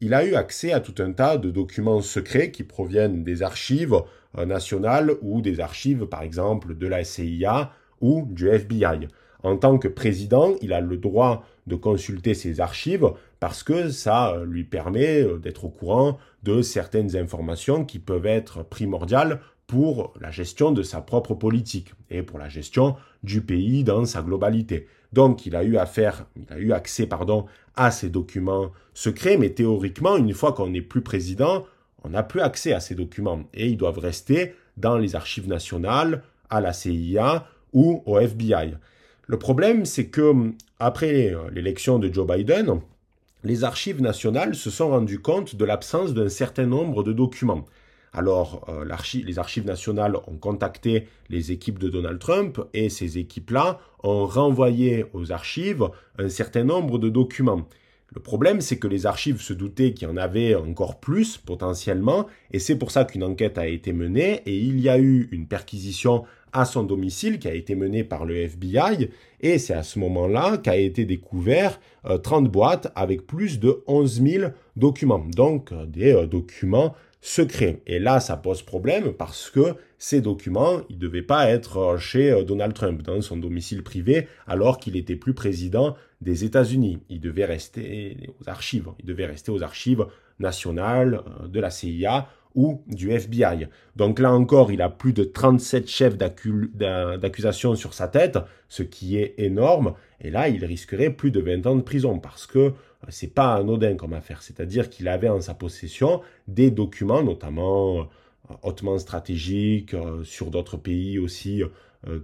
il 0.00 0.14
a 0.14 0.24
eu 0.24 0.34
accès 0.34 0.72
à 0.72 0.80
tout 0.80 1.00
un 1.02 1.12
tas 1.12 1.38
de 1.38 1.50
documents 1.50 2.02
secrets 2.02 2.50
qui 2.50 2.64
proviennent 2.64 3.24
des 3.24 3.42
archives 3.42 3.96
euh, 4.36 4.44
nationales 4.44 5.12
ou 5.22 5.40
des 5.40 5.60
archives, 5.60 6.06
par 6.06 6.22
exemple, 6.22 6.76
de 6.76 6.86
la 6.86 7.02
CIA 7.04 7.72
ou 8.00 8.26
du 8.30 8.48
FBI. 8.48 9.08
En 9.42 9.56
tant 9.56 9.78
que 9.78 9.88
président, 9.88 10.54
il 10.60 10.72
a 10.72 10.80
le 10.80 10.96
droit 10.96 11.44
de 11.66 11.76
consulter 11.76 12.34
ces 12.34 12.60
archives 12.60 13.10
parce 13.40 13.62
que 13.62 13.90
ça 13.90 14.34
euh, 14.34 14.44
lui 14.44 14.64
permet 14.64 15.22
euh, 15.22 15.38
d'être 15.38 15.64
au 15.64 15.68
courant 15.68 16.18
de 16.42 16.62
certaines 16.62 17.16
informations 17.16 17.84
qui 17.84 17.98
peuvent 17.98 18.26
être 18.26 18.64
primordiales 18.64 19.40
pour 19.66 20.14
la 20.20 20.30
gestion 20.30 20.70
de 20.70 20.82
sa 20.82 21.00
propre 21.00 21.34
politique 21.34 21.92
et 22.10 22.22
pour 22.22 22.38
la 22.38 22.48
gestion 22.48 22.96
du 23.22 23.40
pays 23.40 23.84
dans 23.84 24.04
sa 24.04 24.22
globalité. 24.22 24.86
Donc, 25.12 25.46
il 25.46 25.56
a 25.56 25.64
eu 25.64 25.76
accès, 25.76 26.08
à 27.76 27.90
ces 27.90 28.08
documents 28.08 28.70
secrets, 28.94 29.36
mais 29.36 29.50
théoriquement, 29.50 30.16
une 30.16 30.34
fois 30.34 30.52
qu'on 30.52 30.70
n'est 30.70 30.82
plus 30.82 31.02
président, 31.02 31.64
on 32.04 32.10
n'a 32.10 32.22
plus 32.22 32.40
accès 32.40 32.72
à 32.72 32.80
ces 32.80 32.94
documents 32.94 33.44
et 33.54 33.68
ils 33.68 33.76
doivent 33.76 33.98
rester 33.98 34.54
dans 34.76 34.98
les 34.98 35.14
archives 35.16 35.48
nationales, 35.48 36.22
à 36.48 36.60
la 36.60 36.72
CIA 36.72 37.46
ou 37.76 38.02
au 38.06 38.18
FBI. 38.18 38.74
Le 39.26 39.38
problème, 39.38 39.84
c'est 39.84 40.06
que 40.06 40.32
après 40.80 41.34
l'élection 41.52 41.98
de 41.98 42.12
Joe 42.12 42.26
Biden, 42.26 42.80
les 43.44 43.64
archives 43.64 44.00
nationales 44.00 44.54
se 44.54 44.70
sont 44.70 44.88
rendues 44.88 45.20
compte 45.20 45.54
de 45.54 45.64
l'absence 45.64 46.14
d'un 46.14 46.30
certain 46.30 46.66
nombre 46.66 47.04
de 47.04 47.12
documents. 47.12 47.66
Alors, 48.14 48.64
euh, 48.70 48.86
les 49.12 49.38
archives 49.38 49.66
nationales 49.66 50.16
ont 50.26 50.38
contacté 50.38 51.06
les 51.28 51.52
équipes 51.52 51.78
de 51.78 51.90
Donald 51.90 52.18
Trump 52.18 52.58
et 52.72 52.88
ces 52.88 53.18
équipes-là 53.18 53.78
ont 54.02 54.24
renvoyé 54.24 55.04
aux 55.12 55.32
archives 55.32 55.84
un 56.18 56.30
certain 56.30 56.64
nombre 56.64 56.98
de 56.98 57.10
documents. 57.10 57.68
Le 58.14 58.22
problème, 58.22 58.62
c'est 58.62 58.78
que 58.78 58.88
les 58.88 59.04
archives 59.04 59.42
se 59.42 59.52
doutaient 59.52 59.92
qu'il 59.92 60.08
y 60.08 60.10
en 60.10 60.16
avait 60.16 60.54
encore 60.54 60.98
plus 60.98 61.36
potentiellement, 61.36 62.26
et 62.52 62.58
c'est 62.58 62.76
pour 62.76 62.90
ça 62.90 63.04
qu'une 63.04 63.24
enquête 63.24 63.58
a 63.58 63.66
été 63.66 63.92
menée, 63.92 64.40
et 64.46 64.56
il 64.56 64.80
y 64.80 64.88
a 64.88 64.98
eu 64.98 65.28
une 65.32 65.46
perquisition 65.46 66.24
à 66.58 66.64
son 66.64 66.82
domicile 66.82 67.38
qui 67.38 67.48
a 67.48 67.54
été 67.54 67.74
menée 67.74 68.04
par 68.04 68.24
le 68.24 68.36
FBI, 68.36 69.10
et 69.40 69.58
c'est 69.58 69.74
à 69.74 69.82
ce 69.82 69.98
moment-là 69.98 70.58
qu'a 70.58 70.76
été 70.76 71.04
découvert 71.04 71.80
30 72.22 72.46
euh, 72.46 72.48
boîtes 72.48 72.92
avec 72.94 73.26
plus 73.26 73.60
de 73.60 73.82
11 73.86 74.22
000 74.22 74.50
documents, 74.76 75.26
donc 75.34 75.72
euh, 75.72 75.86
des 75.86 76.26
documents 76.26 76.94
secret. 77.26 77.82
Et 77.86 77.98
là, 77.98 78.20
ça 78.20 78.36
pose 78.36 78.62
problème 78.62 79.12
parce 79.12 79.50
que 79.50 79.74
ces 79.98 80.20
documents, 80.20 80.82
ils 80.88 80.96
ne 80.96 81.00
devaient 81.00 81.22
pas 81.22 81.48
être 81.48 81.96
chez 81.98 82.30
euh, 82.30 82.44
Donald 82.44 82.72
Trump, 82.72 83.02
dans 83.02 83.20
son 83.20 83.36
domicile 83.36 83.82
privé, 83.82 84.28
alors 84.46 84.78
qu'il 84.78 84.96
était 84.96 85.16
plus 85.16 85.34
président 85.34 85.96
des 86.20 86.44
États-Unis. 86.44 86.98
Il 87.08 87.20
devait 87.20 87.44
rester 87.44 88.30
aux 88.40 88.48
archives. 88.48 88.88
Il 89.00 89.06
devait 89.06 89.26
rester 89.26 89.50
aux 89.50 89.62
archives 89.62 90.06
nationales 90.38 91.22
euh, 91.42 91.48
de 91.48 91.60
la 91.60 91.70
CIA 91.70 92.28
ou 92.56 92.82
du 92.88 93.12
FBI. 93.12 93.68
Donc 93.94 94.18
là 94.18 94.32
encore, 94.32 94.72
il 94.72 94.82
a 94.82 94.88
plus 94.88 95.12
de 95.12 95.22
37 95.22 95.88
chefs 95.88 96.16
d'accusation 96.18 97.76
sur 97.76 97.94
sa 97.94 98.08
tête, 98.08 98.38
ce 98.68 98.82
qui 98.82 99.18
est 99.18 99.34
énorme. 99.38 99.94
Et 100.20 100.30
là, 100.30 100.48
il 100.48 100.64
risquerait 100.64 101.10
plus 101.10 101.30
de 101.30 101.40
20 101.40 101.66
ans 101.66 101.76
de 101.76 101.82
prison 101.82 102.18
parce 102.18 102.46
que 102.46 102.72
c'est 103.08 103.32
pas 103.32 103.54
anodin 103.54 103.94
comme 103.94 104.14
affaire. 104.14 104.42
C'est-à-dire 104.42 104.90
qu'il 104.90 105.08
avait 105.08 105.28
en 105.28 105.40
sa 105.40 105.54
possession 105.54 106.22
des 106.48 106.70
documents, 106.70 107.22
notamment 107.22 108.00
euh, 108.00 108.54
hautement 108.62 108.98
stratégiques, 108.98 109.94
euh, 109.94 110.24
sur 110.24 110.50
d'autres 110.50 110.76
pays 110.76 111.18
aussi 111.18 111.62
euh, 111.62 111.68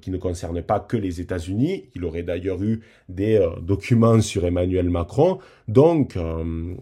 qui 0.01 0.11
ne 0.11 0.17
concernent 0.17 0.63
pas 0.63 0.81
que 0.81 0.97
les 0.97 1.21
États-Unis. 1.21 1.87
Il 1.95 2.05
aurait 2.05 2.23
d'ailleurs 2.23 2.63
eu 2.63 2.83
des 3.09 3.45
documents 3.61 4.21
sur 4.21 4.45
Emmanuel 4.45 4.89
Macron. 4.91 5.39
Donc, 5.69 6.17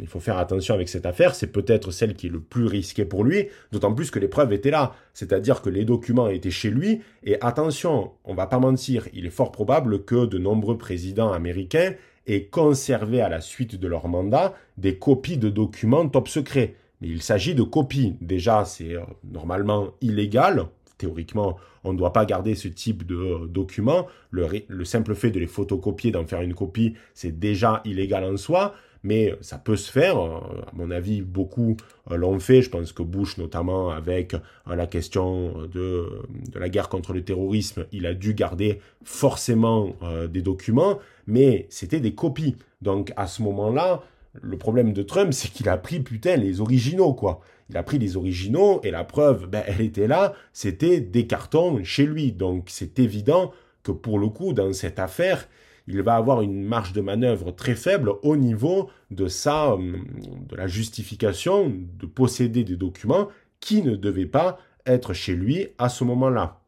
il 0.01 0.07
faut 0.07 0.21
faire 0.21 0.39
attention 0.39 0.75
avec 0.75 0.89
cette 0.89 1.07
affaire. 1.07 1.35
C'est 1.35 1.47
peut-être 1.47 1.91
celle 1.91 2.15
qui 2.15 2.27
est 2.27 2.31
le 2.31 2.41
plus 2.41 2.67
risquée 2.67 3.05
pour 3.05 3.25
lui, 3.25 3.49
d'autant 3.73 3.95
plus 3.95 4.11
que 4.11 4.19
les 4.19 4.29
preuves 4.29 4.53
étaient 4.53 4.71
là. 4.71 4.95
C'est-à-dire 5.15 5.63
que 5.63 5.71
les 5.71 5.85
documents 5.85 6.29
étaient 6.29 6.51
chez 6.51 6.71
lui. 6.71 7.01
Et 7.25 7.41
attention, 7.41 8.13
on 8.25 8.35
va 8.35 8.47
pas 8.47 8.59
mentir, 8.59 9.09
il 9.13 9.27
est 9.27 9.31
fort 9.31 9.53
probable 9.53 10.05
que 10.05 10.27
de 10.27 10.39
nombreux 10.39 10.79
présidents 10.79 11.33
américains 11.33 11.95
et 12.27 12.47
conserver 12.47 13.21
à 13.21 13.29
la 13.29 13.41
suite 13.41 13.77
de 13.77 13.89
leur 13.89 14.09
mandat 14.09 14.55
des 14.79 14.97
copies 14.97 15.39
de 15.39 15.49
documents 15.49 16.09
top 16.09 16.29
secrets. 16.29 16.75
Mais 17.01 17.09
il 17.09 17.23
s'agit 17.23 17.55
de 17.55 17.63
copies. 17.63 18.15
Déjà, 18.21 18.65
c'est 18.65 18.95
euh, 18.95 19.01
normalement 19.25 19.89
illégal. 20.01 20.67
Théoriquement, 21.01 21.57
on 21.83 21.93
ne 21.93 21.99
doit 21.99 22.13
pas 22.13 22.27
garder 22.27 22.55
ce 22.55 22.69
type 22.69 23.07
de 23.07 23.17
euh, 23.17 23.47
documents. 23.47 24.07
Le, 24.31 24.47
le 24.69 24.85
simple 24.85 25.15
fait 25.15 25.31
de 25.31 25.41
les 25.41 25.47
photocopier, 25.47 26.11
d'en 26.11 26.27
faire 26.27 26.43
une 26.43 26.55
copie, 26.55 26.95
c'est 27.15 27.39
déjà 27.39 27.81
illégal 27.85 28.25
en 28.25 28.37
soi 28.37 28.75
mais 29.03 29.35
ça 29.41 29.59
peut 29.59 29.77
se 29.77 29.91
faire. 29.91 30.19
À 30.19 30.71
mon 30.73 30.91
avis, 30.91 31.23
beaucoup 31.23 31.77
euh, 32.11 32.17
l'ont 32.17 32.39
fait. 32.39 32.63
Je 32.63 32.71
pense 32.71 32.93
que 32.93 33.03
Bush, 33.03 33.39
notamment 33.39 33.91
avec 33.91 34.35
euh, 34.35 34.39
la 34.75 34.87
question 34.87 35.67
de, 35.73 36.09
de 36.53 36.59
la 36.59 36.69
guerre 36.69 36.89
contre 36.89 37.13
le 37.13 37.23
terrorisme, 37.23 37.87
il 37.93 38.07
a 38.07 38.15
dû 38.15 38.35
garder 38.35 38.81
forcément 39.05 39.97
euh, 40.03 40.27
des 40.27 40.43
documents, 40.43 40.99
mais 41.27 41.67
c'était 41.71 42.01
des 42.01 42.15
copies. 42.15 42.57
Donc 42.83 43.13
à 43.17 43.27
ce 43.27 43.43
moment-là, 43.43 44.03
le 44.35 44.57
problème 44.59 44.93
de 44.93 45.03
Trump, 45.03 45.33
c'est 45.33 45.51
qu'il 45.51 45.69
a 45.69 45.77
pris 45.77 46.01
putain 46.01 46.37
les 46.37 46.61
originaux, 46.61 47.15
quoi. 47.15 47.41
Il 47.69 47.77
a 47.77 47.83
pris 47.83 47.99
les 47.99 48.17
originaux 48.17 48.81
et 48.83 48.91
la 48.91 49.05
preuve, 49.05 49.47
ben, 49.47 49.63
elle 49.67 49.81
était 49.81 50.09
là, 50.09 50.35
c'était 50.53 51.01
des 51.01 51.27
cartons 51.27 51.83
chez 51.85 52.05
lui. 52.05 52.33
Donc 52.33 52.65
c'est 52.69 52.99
évident 52.99 53.53
que 53.83 53.93
pour 53.93 54.19
le 54.19 54.29
coup, 54.29 54.53
dans 54.53 54.73
cette 54.73 54.99
affaire, 54.99 55.49
il 55.87 56.03
va 56.03 56.17
avoir 56.17 56.43
une 56.43 56.63
marge 56.63 56.93
de 56.93 57.01
manœuvre 57.01 57.53
très 57.53 57.75
faible 57.75 58.13
au 58.23 58.37
niveau 58.37 58.91
de 59.11 59.27
sa, 59.29 59.73
euh, 59.73 59.97
de 60.49 60.57
la 60.57 60.67
justification 60.67 61.73
de 61.99 62.07
posséder 62.07 62.65
des 62.65 62.77
documents 62.77 63.29
qui 63.61 63.83
ne 63.83 63.97
devaient 63.97 64.27
pas 64.27 64.59
être 64.87 65.13
chez 65.13 65.35
lui 65.35 65.69
à 65.79 65.89
ce 65.89 66.05
moment-là, 66.05 66.61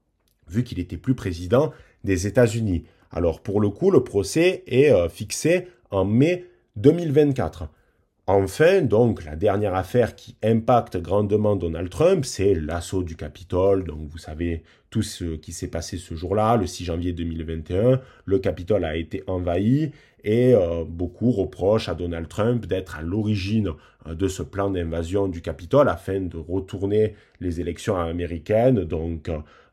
vu 0.48 0.64
qu'il 0.64 0.78
était 0.78 0.96
plus 0.96 1.14
président 1.14 1.72
des 2.04 2.26
États-Unis. 2.26 2.84
Alors 3.10 3.40
pour 3.40 3.60
le 3.60 3.70
coup, 3.70 3.90
le 3.90 4.04
procès 4.04 4.62
est 4.66 4.90
euh, 4.90 5.08
fixé 5.08 5.68
en 5.90 6.04
mai 6.04 6.46
2024. 6.76 7.68
Enfin, 8.28 8.82
donc, 8.82 9.24
la 9.24 9.34
dernière 9.34 9.74
affaire 9.74 10.14
qui 10.14 10.36
impacte 10.44 10.96
grandement 10.96 11.56
Donald 11.56 11.90
Trump, 11.90 12.24
c'est 12.24 12.54
l'assaut 12.54 13.02
du 13.02 13.16
Capitole. 13.16 13.82
Donc, 13.84 14.06
vous 14.08 14.18
savez 14.18 14.62
tout 14.90 15.02
ce 15.02 15.36
qui 15.36 15.52
s'est 15.52 15.68
passé 15.68 15.96
ce 15.98 16.14
jour-là, 16.14 16.56
le 16.56 16.68
6 16.68 16.84
janvier 16.84 17.12
2021. 17.12 18.00
Le 18.24 18.38
Capitole 18.38 18.84
a 18.84 18.96
été 18.96 19.24
envahi 19.26 19.90
et 20.22 20.54
euh, 20.54 20.84
beaucoup 20.86 21.32
reprochent 21.32 21.88
à 21.88 21.94
Donald 21.94 22.28
Trump 22.28 22.66
d'être 22.66 22.96
à 22.96 23.02
l'origine 23.02 23.72
euh, 24.06 24.14
de 24.14 24.28
ce 24.28 24.44
plan 24.44 24.70
d'invasion 24.70 25.26
du 25.26 25.42
Capitole 25.42 25.88
afin 25.88 26.20
de 26.20 26.36
retourner 26.36 27.16
les 27.40 27.60
élections 27.60 27.96
américaines. 27.96 28.84
Donc, 28.84 29.30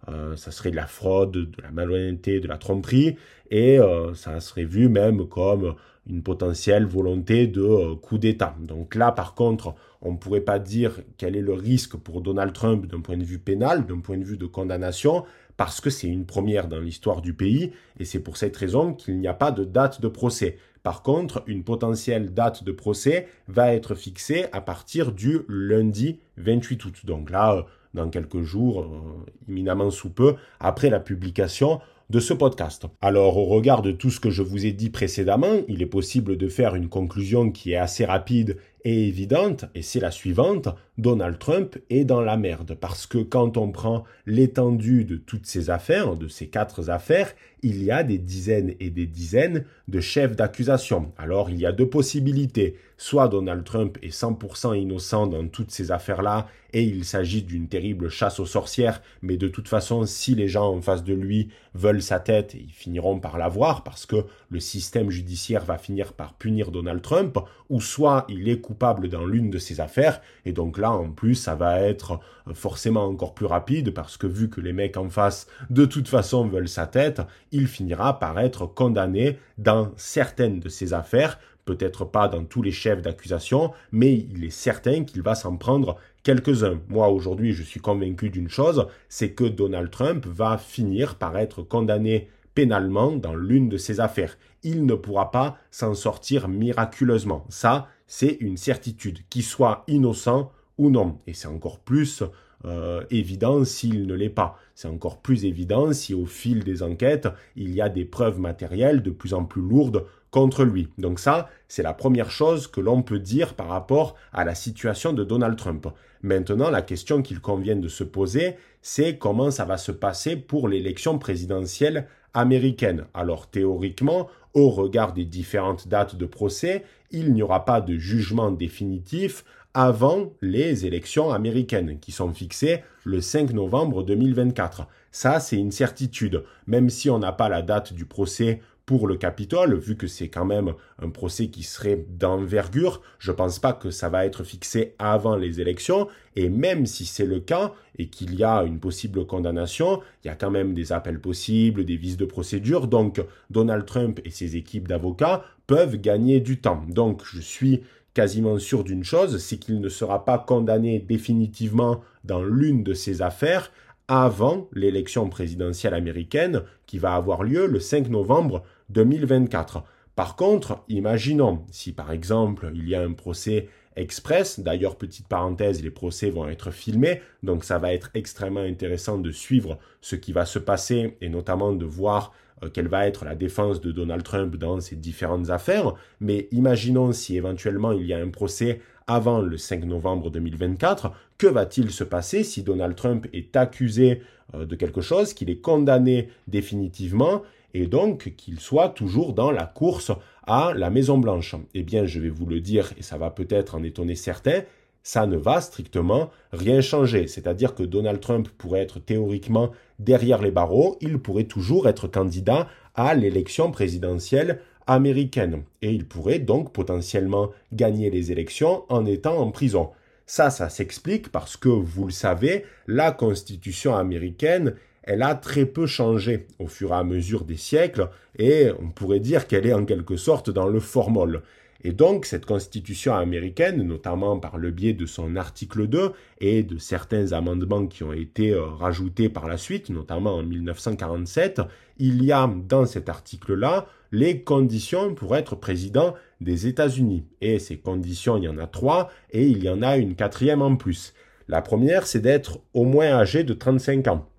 euh, 0.08 0.36
ça 0.36 0.50
serait 0.50 0.72
de 0.72 0.76
la 0.76 0.88
fraude, 0.88 1.32
de 1.32 1.62
la 1.62 1.70
malhonnêteté, 1.70 2.40
de 2.40 2.48
la 2.48 2.58
tromperie 2.58 3.16
et 3.52 3.80
ça 4.14 4.40
serait 4.42 4.64
vu 4.64 4.90
même 4.90 5.28
comme 5.28 5.74
une 6.08 6.24
potentielle 6.24 6.86
volonté 6.86 7.48
de 7.48 7.62
euh, 7.62 7.96
coup 7.96 8.18
d'État. 8.18 8.56
Donc 8.60 8.96
là, 8.96 9.12
par 9.12 9.36
contre, 9.36 9.76
on 10.02 10.14
ne 10.14 10.18
pourrait 10.18 10.42
pas 10.42 10.60
dire 10.60 11.02
quel 11.18 11.36
est 11.36 11.42
le 11.42 11.54
risque 11.54 11.98
pour 11.98 12.22
Donald 12.22 12.54
Trump 12.54 12.86
d'un 12.86 13.02
point 13.02 13.18
de 13.18 13.24
vue 13.24 13.40
pénal, 13.40 13.86
d'un 13.86 14.00
point 14.00 14.18
de 14.18 14.24
vue 14.24 14.38
de 14.38 14.46
condamnation, 14.46 15.26
parce 15.58 15.82
que 15.82 15.90
c'est 15.90 16.08
une 16.08 16.26
première 16.26 16.68
dans 16.68 16.80
l'histoire 16.80 17.22
du 17.22 17.34
pays, 17.34 17.72
et 18.00 18.06
c'est 18.06 18.22
pour 18.22 18.38
cette 18.38 18.56
raison 18.56 18.94
qu'il 18.94 19.20
n'y 19.20 19.28
a 19.28 19.34
pas 19.34 19.52
de 19.52 19.66
date 19.66 20.00
de 20.02 20.08
procès. 20.08 20.58
Par 20.84 21.04
contre, 21.04 21.44
une 21.48 21.64
potentielle 21.64 22.34
date 22.34 22.64
de 22.64 22.72
procès 22.72 23.28
va 23.48 23.74
être 23.74 23.96
fixée 23.96 24.46
à 24.54 24.62
partir 24.62 25.12
du 25.12 25.40
lundi 25.50 26.20
28 26.38 26.86
août. 26.86 27.06
Donc 27.06 27.30
là, 27.30 27.56
euh, 27.56 27.64
dans 27.94 28.10
quelques 28.10 28.42
jours, 28.42 28.82
euh, 28.82 29.26
imminemment 29.50 29.90
sous 29.90 30.10
peu, 30.10 30.36
après 30.60 30.90
la 30.90 31.00
publication 31.00 31.82
de 32.10 32.20
ce 32.20 32.34
podcast. 32.34 32.88
Alors 33.02 33.38
au 33.38 33.46
regard 33.46 33.82
de 33.82 33.92
tout 33.92 34.10
ce 34.10 34.20
que 34.20 34.30
je 34.30 34.42
vous 34.42 34.66
ai 34.66 34.72
dit 34.72 34.90
précédemment, 34.90 35.62
il 35.68 35.82
est 35.82 35.88
possible 35.88 36.38
de 36.38 36.48
faire 36.48 36.76
une 36.76 36.90
conclusion 36.90 37.52
qui 37.52 37.74
est 37.74 37.78
assez 37.78 38.06
rapide 38.06 38.58
est 38.86 39.08
évidente, 39.08 39.66
et 39.76 39.82
c'est 39.82 40.00
la 40.00 40.12
suivante, 40.12 40.70
Donald 40.98 41.40
Trump 41.40 41.78
est 41.90 42.04
dans 42.04 42.22
la 42.22 42.36
merde, 42.36 42.76
parce 42.80 43.06
que 43.08 43.20
quand 43.20 43.58
on 43.58 43.72
prend 43.72 44.04
l'étendue 44.26 45.06
de 45.06 45.16
toutes 45.16 45.46
ces 45.46 45.70
affaires, 45.70 46.16
de 46.16 46.28
ces 46.28 46.48
quatre 46.48 46.90
affaires, 46.90 47.34
il 47.62 47.84
y 47.84 47.92
a 47.92 48.04
des 48.04 48.18
dizaines 48.18 48.76
et 48.80 48.90
des 48.90 49.06
dizaines 49.06 49.66
de 49.88 50.00
chefs 50.00 50.36
d'accusation. 50.36 51.12
Alors 51.18 51.50
il 51.50 51.60
y 51.60 51.66
a 51.66 51.72
deux 51.72 51.90
possibilités, 51.90 52.76
soit 52.98 53.28
Donald 53.28 53.64
Trump 53.64 53.98
est 54.02 54.14
100% 54.14 54.78
innocent 54.78 55.28
dans 55.28 55.48
toutes 55.48 55.72
ces 55.72 55.92
affaires-là, 55.92 56.48
et 56.74 56.84
il 56.84 57.06
s'agit 57.06 57.42
d'une 57.42 57.68
terrible 57.68 58.10
chasse 58.10 58.40
aux 58.40 58.46
sorcières, 58.46 59.02
mais 59.22 59.38
de 59.38 59.48
toute 59.48 59.68
façon, 59.68 60.06
si 60.06 60.36
les 60.36 60.48
gens 60.48 60.74
en 60.74 60.82
face 60.82 61.04
de 61.04 61.14
lui 61.14 61.50
veulent 61.74 62.02
sa 62.02 62.20
tête, 62.20 62.56
ils 62.60 62.72
finiront 62.72 63.20
par 63.20 63.38
l'avoir, 63.38 63.84
parce 63.84 64.06
que 64.06 64.26
le 64.50 64.60
système 64.60 65.10
judiciaire 65.10 65.66
va 65.66 65.78
finir 65.78 66.14
par 66.14 66.34
punir 66.34 66.72
Donald 66.72 67.02
Trump, 67.02 67.40
ou 67.70 67.82
soit 67.82 68.26
il 68.30 68.50
est 68.50 68.62
coupable 68.70 69.10
dans 69.10 69.26
l'une 69.26 69.50
de 69.50 69.58
ces 69.58 69.82
affaires, 69.82 70.22
et 70.46 70.52
donc 70.52 70.78
là, 70.78 70.92
en 70.92 71.10
plus, 71.10 71.34
ça 71.34 71.56
va 71.56 71.82
être 71.82 72.20
forcément 72.54 73.06
encore 73.06 73.34
plus 73.34 73.48
rapide, 73.48 73.96
parce 73.96 74.16
que 74.16 74.28
vu 74.28 74.48
que 74.48 74.62
les 74.62 74.74
mecs 74.74 74.96
en 74.96 75.10
face, 75.10 75.48
de 75.72 75.86
toute 75.86 76.08
façon, 76.08 76.48
veulent 76.48 76.70
sa 76.70 76.86
tête, 76.86 77.24
il 77.52 77.66
finira 77.66 78.20
par 78.20 78.40
être 78.40 78.68
condamné 78.68 79.40
dans 79.58 79.90
certaines 79.98 80.60
de 80.60 80.70
ces 80.70 80.94
affaires, 80.94 81.40
peut-être 81.66 82.06
pas 82.06 82.28
dans 82.28 82.44
tous 82.44 82.62
les 82.62 82.72
chefs 82.72 83.02
d'accusation, 83.02 83.72
mais 83.92 84.14
il 84.14 84.44
est 84.44 84.52
certain 84.52 85.04
qu'il 85.04 85.24
va 85.24 85.34
s'en 85.34 85.58
prendre 85.58 85.98
quelques-uns. 86.22 86.80
Moi, 86.90 87.08
aujourd'hui, 87.08 87.54
je 87.54 87.64
suis 87.64 87.80
convaincu 87.80 88.30
d'une 88.30 88.50
chose, 88.50 88.86
c'est 89.08 89.32
que 89.32 89.46
Donald 89.46 89.90
Trump 89.90 90.28
va 90.28 90.60
finir 90.60 91.16
par 91.16 91.36
être 91.40 91.64
condamné 91.64 92.30
pénalement 92.54 93.14
dans 93.14 93.34
l'une 93.34 93.68
de 93.70 93.78
ces 93.78 94.00
affaires. 94.00 94.38
Il 94.62 94.86
ne 94.86 94.94
pourra 94.94 95.32
pas 95.32 95.58
s'en 95.72 95.94
sortir 95.94 96.50
miraculeusement. 96.50 97.46
Ça, 97.50 97.88
c'est 98.10 98.38
une 98.42 98.58
certitude, 98.58 99.20
qu'il 99.30 99.44
soit 99.44 99.84
innocent 99.88 100.52
ou 100.80 100.90
non. 100.90 101.20
Et 101.28 101.34
c'est 101.34 101.48
encore 101.48 101.80
plus 101.80 102.24
euh, 102.66 103.04
évident 103.12 103.64
s'il 103.64 104.08
ne 104.08 104.16
l'est 104.16 104.30
pas. 104.30 104.58
C'est 104.74 104.88
encore 104.88 105.22
plus 105.22 105.46
évident 105.46 105.94
si 105.94 106.16
au 106.16 106.26
fil 106.26 106.64
des 106.64 106.82
enquêtes, 106.82 107.30
il 107.56 107.74
y 107.74 107.82
a 107.82 107.88
des 107.88 108.06
preuves 108.06 108.40
matérielles 108.40 109.04
de 109.04 109.12
plus 109.12 109.34
en 109.36 109.46
plus 109.46 109.62
lourdes 109.62 110.06
contre 110.32 110.64
lui. 110.64 110.90
Donc 110.98 111.20
ça, 111.20 111.50
c'est 111.68 111.84
la 111.84 111.94
première 111.94 112.32
chose 112.32 112.68
que 112.68 112.82
l'on 112.82 113.04
peut 113.04 113.20
dire 113.20 113.54
par 113.54 113.68
rapport 113.68 114.16
à 114.34 114.44
la 114.44 114.56
situation 114.56 115.14
de 115.14 115.24
Donald 115.24 115.56
Trump. 115.56 115.88
Maintenant, 116.24 116.72
la 116.72 116.82
question 116.82 117.22
qu'il 117.22 117.40
convient 117.40 117.76
de 117.76 117.88
se 117.88 118.04
poser, 118.04 118.56
c'est 118.82 119.18
comment 119.18 119.52
ça 119.52 119.66
va 119.66 119.78
se 119.78 119.92
passer 119.92 120.36
pour 120.36 120.68
l'élection 120.68 121.20
présidentielle 121.20 122.08
américaine. 122.34 123.06
Alors 123.14 123.50
théoriquement, 123.50 124.30
au 124.54 124.70
regard 124.70 125.14
des 125.14 125.26
différentes 125.26 125.88
dates 125.88 126.16
de 126.16 126.26
procès, 126.26 126.84
il 127.12 127.34
n'y 127.34 127.44
aura 127.44 127.66
pas 127.66 127.82
de 127.82 127.98
jugement 127.98 128.52
définitif 128.52 129.44
avant 129.74 130.34
les 130.42 130.86
élections 130.86 131.32
américaines 131.32 132.00
qui 132.00 132.12
sont 132.12 132.34
fixées 132.34 132.84
le 133.04 133.22
5 133.22 133.54
novembre 133.54 134.04
2024. 134.04 134.88
Ça, 135.12 135.40
c'est 135.40 135.58
une 135.58 135.72
certitude. 135.72 136.44
Même 136.68 136.90
si 136.90 137.10
on 137.10 137.20
n'a 137.20 137.32
pas 137.32 137.50
la 137.50 137.62
date 137.62 137.94
du 137.94 138.06
procès 138.06 138.62
pour 138.90 139.06
le 139.06 139.18
Capitole, 139.18 139.78
vu 139.78 139.96
que 139.96 140.08
c'est 140.08 140.30
quand 140.30 140.46
même 140.46 140.74
un 141.00 141.12
procès 141.12 141.50
qui 141.50 141.62
serait 141.62 142.08
d'envergure, 142.10 143.04
je 143.20 143.30
ne 143.30 143.36
pense 143.36 143.60
pas 143.60 143.72
que 143.72 143.92
ça 143.92 144.10
va 144.10 144.26
être 144.26 144.44
fixé 144.44 144.96
avant 144.98 145.36
les 145.36 145.62
élections, 145.62 146.08
et 146.36 146.50
même 146.50 146.88
si 146.88 147.06
c'est 147.06 147.28
le 147.28 147.40
cas, 147.40 147.74
et 148.00 148.08
qu'il 148.08 148.34
y 148.34 148.44
a 148.44 148.64
une 148.64 148.80
possible 148.80 149.28
condamnation, 149.28 150.02
il 150.24 150.28
y 150.28 150.32
a 150.32 150.36
quand 150.36 150.50
même 150.50 150.74
des 150.74 150.92
appels 150.92 151.22
possibles, 151.22 151.86
des 151.86 151.98
vices 151.98 152.18
de 152.18 152.26
procédure, 152.26 152.88
donc 152.88 153.22
Donald 153.52 153.86
Trump 153.86 154.22
et 154.26 154.32
ses 154.32 154.56
équipes 154.56 154.88
d'avocats 154.88 155.44
peuvent 155.68 155.98
gagner 155.98 156.40
du 156.40 156.60
temps. 156.60 156.84
Donc 156.90 157.22
je 157.32 157.42
suis 157.42 157.84
quasiment 158.16 158.58
sûr 158.58 158.84
d'une 158.84 159.04
chose, 159.04 159.38
c'est 159.38 159.58
qu'il 159.58 159.82
ne 159.82 159.90
sera 159.90 160.26
pas 160.26 160.40
condamné 160.40 160.98
définitivement 160.98 162.02
dans 162.24 162.42
l'une 162.44 162.84
de 162.84 162.96
ces 162.96 163.22
affaires 163.22 163.72
avant 164.10 164.68
l'élection 164.74 165.30
présidentielle 165.30 165.94
américaine 165.94 166.64
qui 166.88 166.98
va 166.98 167.14
avoir 167.14 167.44
lieu 167.44 167.68
le 167.68 167.80
5 167.80 168.10
novembre 168.10 168.64
2024. 168.90 169.84
Par 170.16 170.36
contre, 170.36 170.84
imaginons 170.90 171.64
si 171.72 171.94
par 171.94 172.12
exemple 172.12 172.72
il 172.76 172.88
y 172.88 172.96
a 172.96 173.02
un 173.02 173.14
procès 173.14 173.70
express, 173.96 174.60
d'ailleurs 174.60 174.98
petite 174.98 175.28
parenthèse, 175.28 175.84
les 175.84 175.92
procès 175.92 176.30
vont 176.30 176.48
être 176.48 176.72
filmés, 176.72 177.22
donc 177.44 177.64
ça 177.64 177.78
va 177.80 177.94
être 177.94 178.10
extrêmement 178.14 178.62
intéressant 178.62 179.18
de 179.18 179.32
suivre 179.32 179.78
ce 180.02 180.16
qui 180.16 180.32
va 180.32 180.46
se 180.46 180.60
passer 180.60 181.18
et 181.22 181.30
notamment 181.30 181.74
de 181.74 181.86
voir 181.86 182.34
euh, 182.64 182.70
quelle 182.70 182.88
va 182.88 183.08
être 183.08 183.26
la 183.26 183.36
défense 183.36 183.82
de 183.82 183.92
Donald 183.92 184.24
Trump 184.24 184.56
dans 184.56 184.80
ces 184.80 184.96
différentes 184.96 185.50
affaires, 185.50 185.94
mais 186.20 186.48
imaginons 186.52 187.12
si 187.12 187.38
éventuellement 187.38 187.92
il 187.92 188.06
y 188.06 188.14
a 188.14 188.20
un 188.20 188.30
procès 188.30 188.82
avant 189.08 189.40
le 189.42 189.58
5 189.58 189.86
novembre 189.86 190.30
2024, 190.30 191.12
que 191.38 191.48
va-t-il 191.48 191.92
se 191.92 192.04
passer 192.04 192.44
si 192.44 192.62
Donald 192.62 192.96
Trump 192.96 193.28
est 193.34 193.56
accusé 193.56 194.22
euh, 194.54 194.66
de 194.66 194.76
quelque 194.76 195.02
chose, 195.02 195.34
qu'il 195.34 195.50
est 195.50 195.62
condamné 195.62 196.30
définitivement 196.48 197.42
et 197.74 197.88
donc 197.88 198.34
qu'il 198.36 198.60
soit 198.60 198.90
toujours 198.90 199.34
dans 199.34 199.52
la 199.52 199.66
course 199.66 200.12
à 200.46 200.74
la 200.76 200.90
Maison 200.90 201.18
Blanche. 201.18 201.56
Eh 201.74 201.84
bien, 201.84 202.06
je 202.06 202.20
vais 202.20 202.30
vous 202.30 202.46
le 202.46 202.60
dire, 202.60 202.92
et 202.98 203.04
ça 203.04 203.18
va 203.18 203.30
peut-être 203.30 203.76
en 203.76 203.84
étonner 203.84 204.16
certains, 204.16 204.64
ça 205.04 205.26
ne 205.28 205.38
va 205.38 205.62
strictement 205.62 206.30
rien 206.52 206.82
changer. 206.82 207.28
C'est-à-dire 207.28 207.76
que 207.76 207.84
Donald 207.84 208.20
Trump 208.20 208.50
pourrait 208.58 208.82
être 208.82 209.00
théoriquement 209.00 209.72
derrière 209.98 210.42
les 210.42 210.52
barreaux, 210.52 210.98
il 211.02 211.20
pourrait 211.20 211.46
toujours 211.46 211.88
être 211.88 212.08
candidat 212.08 212.68
à 212.96 213.16
l'élection 213.16 213.72
présidentielle 213.72 214.60
américaine. 214.88 215.64
Et 215.82 215.92
il 215.92 216.06
pourrait 216.06 216.40
donc 216.40 216.74
potentiellement 216.74 217.52
gagner 217.72 218.10
les 218.10 218.32
élections 218.32 218.84
en 218.90 219.06
étant 219.06 219.38
en 219.38 219.52
prison. 219.52 219.90
Ça, 220.26 220.52
ça 220.52 220.70
s'explique 220.70 221.32
parce 221.32 221.58
que, 221.58 221.70
vous 221.70 222.06
le 222.06 222.12
savez, 222.12 222.66
la 222.86 223.12
Constitution 223.12 223.96
américaine 223.96 224.76
elle 225.10 225.24
a 225.24 225.34
très 225.34 225.66
peu 225.66 225.88
changé 225.88 226.46
au 226.60 226.68
fur 226.68 226.92
et 226.92 226.96
à 226.96 227.04
mesure 227.04 227.44
des 227.44 227.58
siècles, 227.58 228.10
et 228.38 228.68
on 228.80 228.92
pourrait 228.92 229.20
dire 229.20 229.48
qu'elle 229.48 229.66
est 229.66 229.74
en 229.74 229.84
quelque 229.84 230.18
sorte 230.18 230.52
dans 230.52 230.68
le 230.68 230.80
formol. 230.80 231.42
Et 231.84 231.94
donc, 231.94 232.28
cette 232.28 232.46
constitution 232.46 233.16
américaine, 233.16 233.82
notamment 233.82 234.38
par 234.38 234.60
le 234.60 234.70
biais 234.70 234.94
de 234.94 235.08
son 235.08 235.36
article 235.36 235.88
2 235.88 236.12
et 236.42 236.62
de 236.62 236.78
certains 236.78 237.32
amendements 237.32 237.88
qui 237.88 238.04
ont 238.04 238.14
été 238.14 238.52
euh, 238.52 238.66
rajoutés 238.66 239.30
par 239.30 239.48
la 239.48 239.58
suite, 239.58 239.90
notamment 239.90 240.36
en 240.36 240.44
1947, 240.44 241.64
il 241.98 242.24
y 242.24 242.32
a 242.32 242.48
dans 242.68 242.86
cet 242.86 243.10
article-là 243.10 243.88
les 244.12 244.44
conditions 244.44 245.16
pour 245.16 245.36
être 245.36 245.56
président 245.56 246.14
des 246.40 246.68
États-Unis. 246.68 247.26
Et 247.42 247.58
ces 247.58 247.78
conditions, 247.78 248.38
il 248.38 248.44
y 248.44 248.48
en 248.48 248.60
a 248.60 248.68
trois, 248.68 249.10
et 249.32 249.48
il 249.48 249.64
y 249.64 249.70
en 249.70 249.82
a 249.82 249.98
une 249.98 250.14
quatrième 250.14 250.62
en 250.62 250.76
plus. 250.76 251.16
La 251.48 251.64
première, 251.64 252.06
c'est 252.06 252.20
d'être 252.20 252.60
au 252.76 252.84
moins 252.84 253.08
âgé 253.08 253.44
de 253.44 253.56
35 253.56 254.08
ans. 254.08 254.30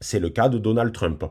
C'est 0.00 0.20
le 0.20 0.30
cas 0.30 0.48
de 0.48 0.58
Donald 0.58 0.92
Trump. 0.92 1.24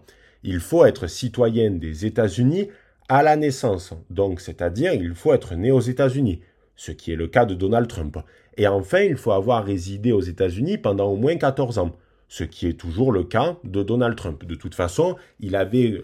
Il 0.44 0.60
faut 0.60 0.86
être 0.86 1.08
citoyen 1.08 1.72
des 1.72 2.06
États-Unis 2.06 2.70
à 3.10 3.24
la 3.24 3.38
naissance, 3.38 3.94
donc 4.10 4.42
c'est-à-dire 4.42 4.94
il 4.94 5.16
faut 5.16 5.34
être 5.34 5.56
né 5.56 5.72
aux 5.72 5.80
États-Unis, 5.80 6.42
ce 6.76 6.92
qui 6.92 7.14
est 7.14 7.16
le 7.16 7.28
cas 7.28 7.46
de 7.46 7.56
Donald 7.56 7.88
Trump. 7.88 8.18
Et 8.58 8.68
enfin, 8.68 9.00
il 9.00 9.16
faut 9.16 9.32
avoir 9.32 9.64
résidé 9.64 10.12
aux 10.12 10.22
États-Unis 10.22 10.78
pendant 10.78 11.08
au 11.08 11.16
moins 11.16 11.38
14 11.38 11.78
ans, 11.78 11.96
ce 12.28 12.44
qui 12.44 12.68
est 12.68 12.74
toujours 12.74 13.12
le 13.12 13.24
cas 13.24 13.58
de 13.64 13.84
Donald 13.84 14.16
Trump. 14.16 14.46
De 14.46 14.56
toute 14.56 14.76
façon, 14.76 15.16
il 15.40 15.56
avait 15.56 15.92
euh, 15.94 16.04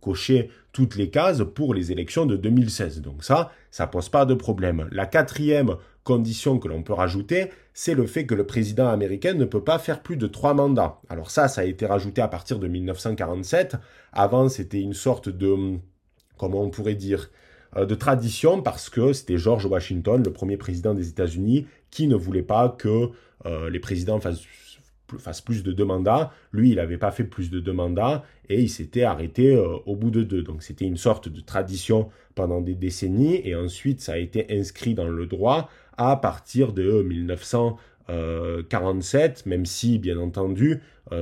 coché 0.00 0.50
toutes 0.72 0.96
les 0.96 1.10
cases 1.10 1.42
pour 1.54 1.74
les 1.74 1.92
élections 1.92 2.26
de 2.26 2.36
2016, 2.36 3.00
donc 3.00 3.24
ça, 3.24 3.50
ça 3.70 3.86
pose 3.86 4.08
pas 4.08 4.24
de 4.24 4.34
problème. 4.34 4.88
La 4.92 5.06
quatrième 5.06 5.76
condition 6.04 6.58
que 6.58 6.68
l'on 6.68 6.82
peut 6.82 6.92
rajouter, 6.92 7.50
c'est 7.72 7.94
le 7.94 8.06
fait 8.06 8.26
que 8.26 8.34
le 8.34 8.46
président 8.46 8.88
américain 8.88 9.34
ne 9.34 9.44
peut 9.44 9.64
pas 9.64 9.78
faire 9.78 10.02
plus 10.02 10.16
de 10.16 10.26
trois 10.26 10.54
mandats. 10.54 11.00
Alors 11.08 11.30
ça, 11.30 11.48
ça 11.48 11.62
a 11.62 11.64
été 11.64 11.86
rajouté 11.86 12.20
à 12.20 12.28
partir 12.28 12.58
de 12.58 12.68
1947. 12.68 13.76
Avant, 14.12 14.48
c'était 14.48 14.80
une 14.80 14.94
sorte 14.94 15.28
de 15.28 15.78
comment 16.36 16.62
on 16.62 16.70
pourrait 16.70 16.94
dire, 16.94 17.30
euh, 17.76 17.86
de 17.86 17.94
tradition 17.94 18.62
parce 18.62 18.90
que 18.90 19.12
c'était 19.12 19.38
George 19.38 19.66
Washington, 19.66 20.22
le 20.22 20.32
premier 20.32 20.56
président 20.56 20.94
des 20.94 21.08
États-Unis, 21.08 21.66
qui 21.90 22.06
ne 22.06 22.16
voulait 22.16 22.42
pas 22.42 22.68
que 22.68 23.10
euh, 23.46 23.70
les 23.70 23.80
présidents 23.80 24.20
fassent, 24.20 24.42
plus 25.44 25.62
de 25.62 25.72
deux 25.72 25.84
mandats. 25.84 26.32
Lui, 26.52 26.70
il 26.70 26.76
n'avait 26.76 26.98
pas 26.98 27.10
fait 27.10 27.24
plus 27.24 27.50
de 27.50 27.60
deux 27.60 27.72
mandats 27.72 28.24
et 28.48 28.60
il 28.60 28.68
s'était 28.68 29.02
arrêté 29.02 29.54
euh, 29.54 29.76
au 29.86 29.96
bout 29.96 30.10
de 30.10 30.22
deux. 30.22 30.42
Donc 30.42 30.62
c'était 30.62 30.84
une 30.84 30.96
sorte 30.96 31.28
de 31.28 31.40
tradition 31.40 32.08
pendant 32.34 32.60
des 32.60 32.74
décennies 32.74 33.40
et 33.44 33.54
ensuite 33.54 34.00
ça 34.00 34.14
a 34.14 34.18
été 34.18 34.46
inscrit 34.50 34.94
dans 34.94 35.08
le 35.08 35.26
droit 35.26 35.70
à 35.96 36.16
partir 36.16 36.72
de 36.72 37.02
1947, 37.02 39.46
même 39.46 39.66
si, 39.66 39.98
bien 39.98 40.18
entendu, 40.18 40.80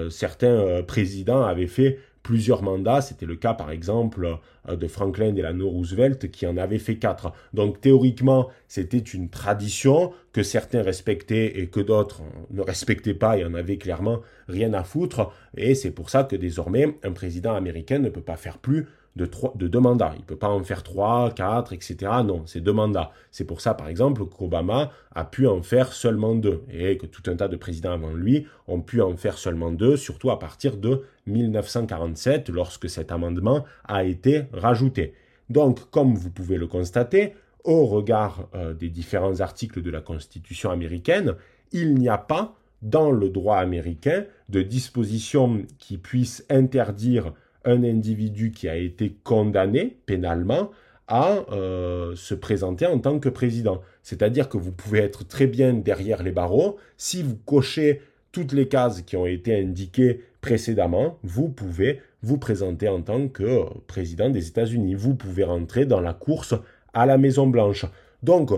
certains 0.09 0.83
présidents 0.83 1.43
avaient 1.43 1.67
fait 1.67 1.99
plusieurs 2.23 2.63
mandats. 2.63 3.01
C'était 3.01 3.27
le 3.27 3.37
cas, 3.37 3.55
par 3.55 3.71
exemple, 3.71 4.39
euh, 4.69 4.77
de 4.77 4.87
Franklin 4.87 5.33
Delano 5.33 5.69
Roosevelt 5.69 6.31
qui 6.31 6.47
en 6.47 6.57
avait 6.57 6.79
fait 6.79 6.97
quatre. 6.97 7.33
Donc 7.53 7.81
théoriquement, 7.81 8.49
c'était 8.69 8.99
une 8.99 9.29
tradition 9.29 10.13
que 10.33 10.43
certains 10.43 10.83
respectaient 10.83 11.59
et 11.61 11.67
que 11.67 11.81
d'autres 11.81 12.23
ne 12.51 12.63
respectaient 12.63 13.15
pas 13.15 13.37
et 13.37 13.45
en 13.45 13.55
avaient 13.55 13.79
clairement 13.79 14.21
rien 14.49 14.73
à 14.73 14.85
foutre. 14.85 15.33
Et 15.57 15.75
c'est 15.75 15.91
pour 15.91 16.11
ça 16.11 16.25
que 16.25 16.37
désormais, 16.37 16.97
un 17.03 17.13
président 17.13 17.55
américain 17.55 17.99
ne 17.99 18.09
peut 18.09 18.23
pas 18.23 18.37
faire 18.37 18.59
plus 18.59 18.87
de, 19.17 19.29
de 19.55 19.69
deux 19.69 19.81
mandats. 19.81 20.13
Il 20.17 20.21
ne 20.21 20.27
peut 20.27 20.37
pas 20.37 20.49
en 20.49 20.63
faire 20.63 20.83
trois, 20.83 21.31
quatre, 21.31 21.73
etc. 21.73 21.97
Non, 22.25 22.43
c'est 22.47 22.61
deux 22.61 22.73
mandats. 22.73 23.13
C'est 23.31 23.45
pour 23.45 23.61
ça, 23.61 23.75
par 23.75 23.89
exemple, 23.89 24.25
qu'Obama 24.27 24.91
a 25.15 25.25
pu 25.25 25.47
en 25.47 25.63
faire 25.63 25.93
seulement 25.93 26.35
deux 26.35 26.63
et 26.71 26.97
que 26.97 27.07
tout 27.07 27.31
un 27.31 27.37
tas 27.37 27.49
de 27.49 27.57
présidents 27.57 27.93
avant 27.93 28.13
lui 28.13 28.47
ont 28.69 28.81
pu 28.81 29.03
en 29.03 29.17
faire 29.17 29.39
seulement 29.39 29.71
deux, 29.71 29.97
surtout 29.97 30.31
à 30.31 30.39
partir 30.39 30.77
de 30.77 31.03
1947, 31.27 32.49
lorsque 32.49 32.89
cet 32.89 33.13
amendement 33.13 33.65
a 33.85 34.05
été 34.05 34.45
rajouté. 34.53 35.15
Donc, 35.51 35.91
comme 35.91 36.15
vous 36.15 36.31
pouvez 36.31 36.57
le 36.57 36.67
constater, 36.67 37.35
au 37.65 37.87
regard 37.87 38.49
euh, 38.55 38.73
des 38.75 38.89
différents 38.89 39.41
articles 39.41 39.83
de 39.83 39.91
la 39.91 40.01
Constitution 40.01 40.71
américaine, 40.71 41.35
il 41.73 41.95
n'y 41.95 42.09
a 42.09 42.19
pas 42.19 42.57
dans 42.81 43.13
le 43.13 43.29
droit 43.29 43.59
américain 43.59 44.25
de 44.49 44.63
disposition 44.63 45.63
qui 45.79 45.99
puisse 45.99 46.45
interdire 46.51 47.33
un 47.65 47.85
individu 47.85 48.51
qui 48.51 48.69
a 48.69 48.77
été 48.77 49.17
condamné 49.25 49.97
pénalement 50.07 50.71
à 51.09 51.45
euh, 51.53 52.15
se 52.17 52.35
présenter 52.35 52.87
en 52.87 52.99
tant 52.99 53.19
que 53.19 53.29
président. 53.29 53.81
C'est-à-dire 54.03 54.49
que 54.49 54.57
vous 54.57 54.73
pouvez 54.73 55.01
être 55.01 55.27
très 55.27 55.47
bien 55.47 55.75
derrière 55.75 56.23
les 56.23 56.33
barreaux. 56.33 56.79
Si 56.97 57.23
vous 57.23 57.37
cochez 57.37 58.01
toutes 58.31 58.53
les 58.53 58.69
cases 58.69 59.03
qui 59.03 59.17
ont 59.17 59.27
été 59.27 59.55
indiquées 59.55 60.23
précédemment, 60.41 61.19
vous 61.23 61.49
pouvez 61.49 62.01
vous 62.23 62.39
présenter 62.39 62.89
en 62.89 63.03
tant 63.03 63.29
que 63.29 63.65
président 63.87 64.31
des 64.31 64.49
États-Unis. 64.49 64.95
Vous 64.95 65.15
pouvez 65.15 65.45
rentrer 65.45 65.85
dans 65.85 66.01
la 66.01 66.15
course 66.15 66.55
à 66.95 67.05
la 67.05 67.19
Maison 67.19 67.47
Blanche. 67.47 67.85
Donc, 68.23 68.51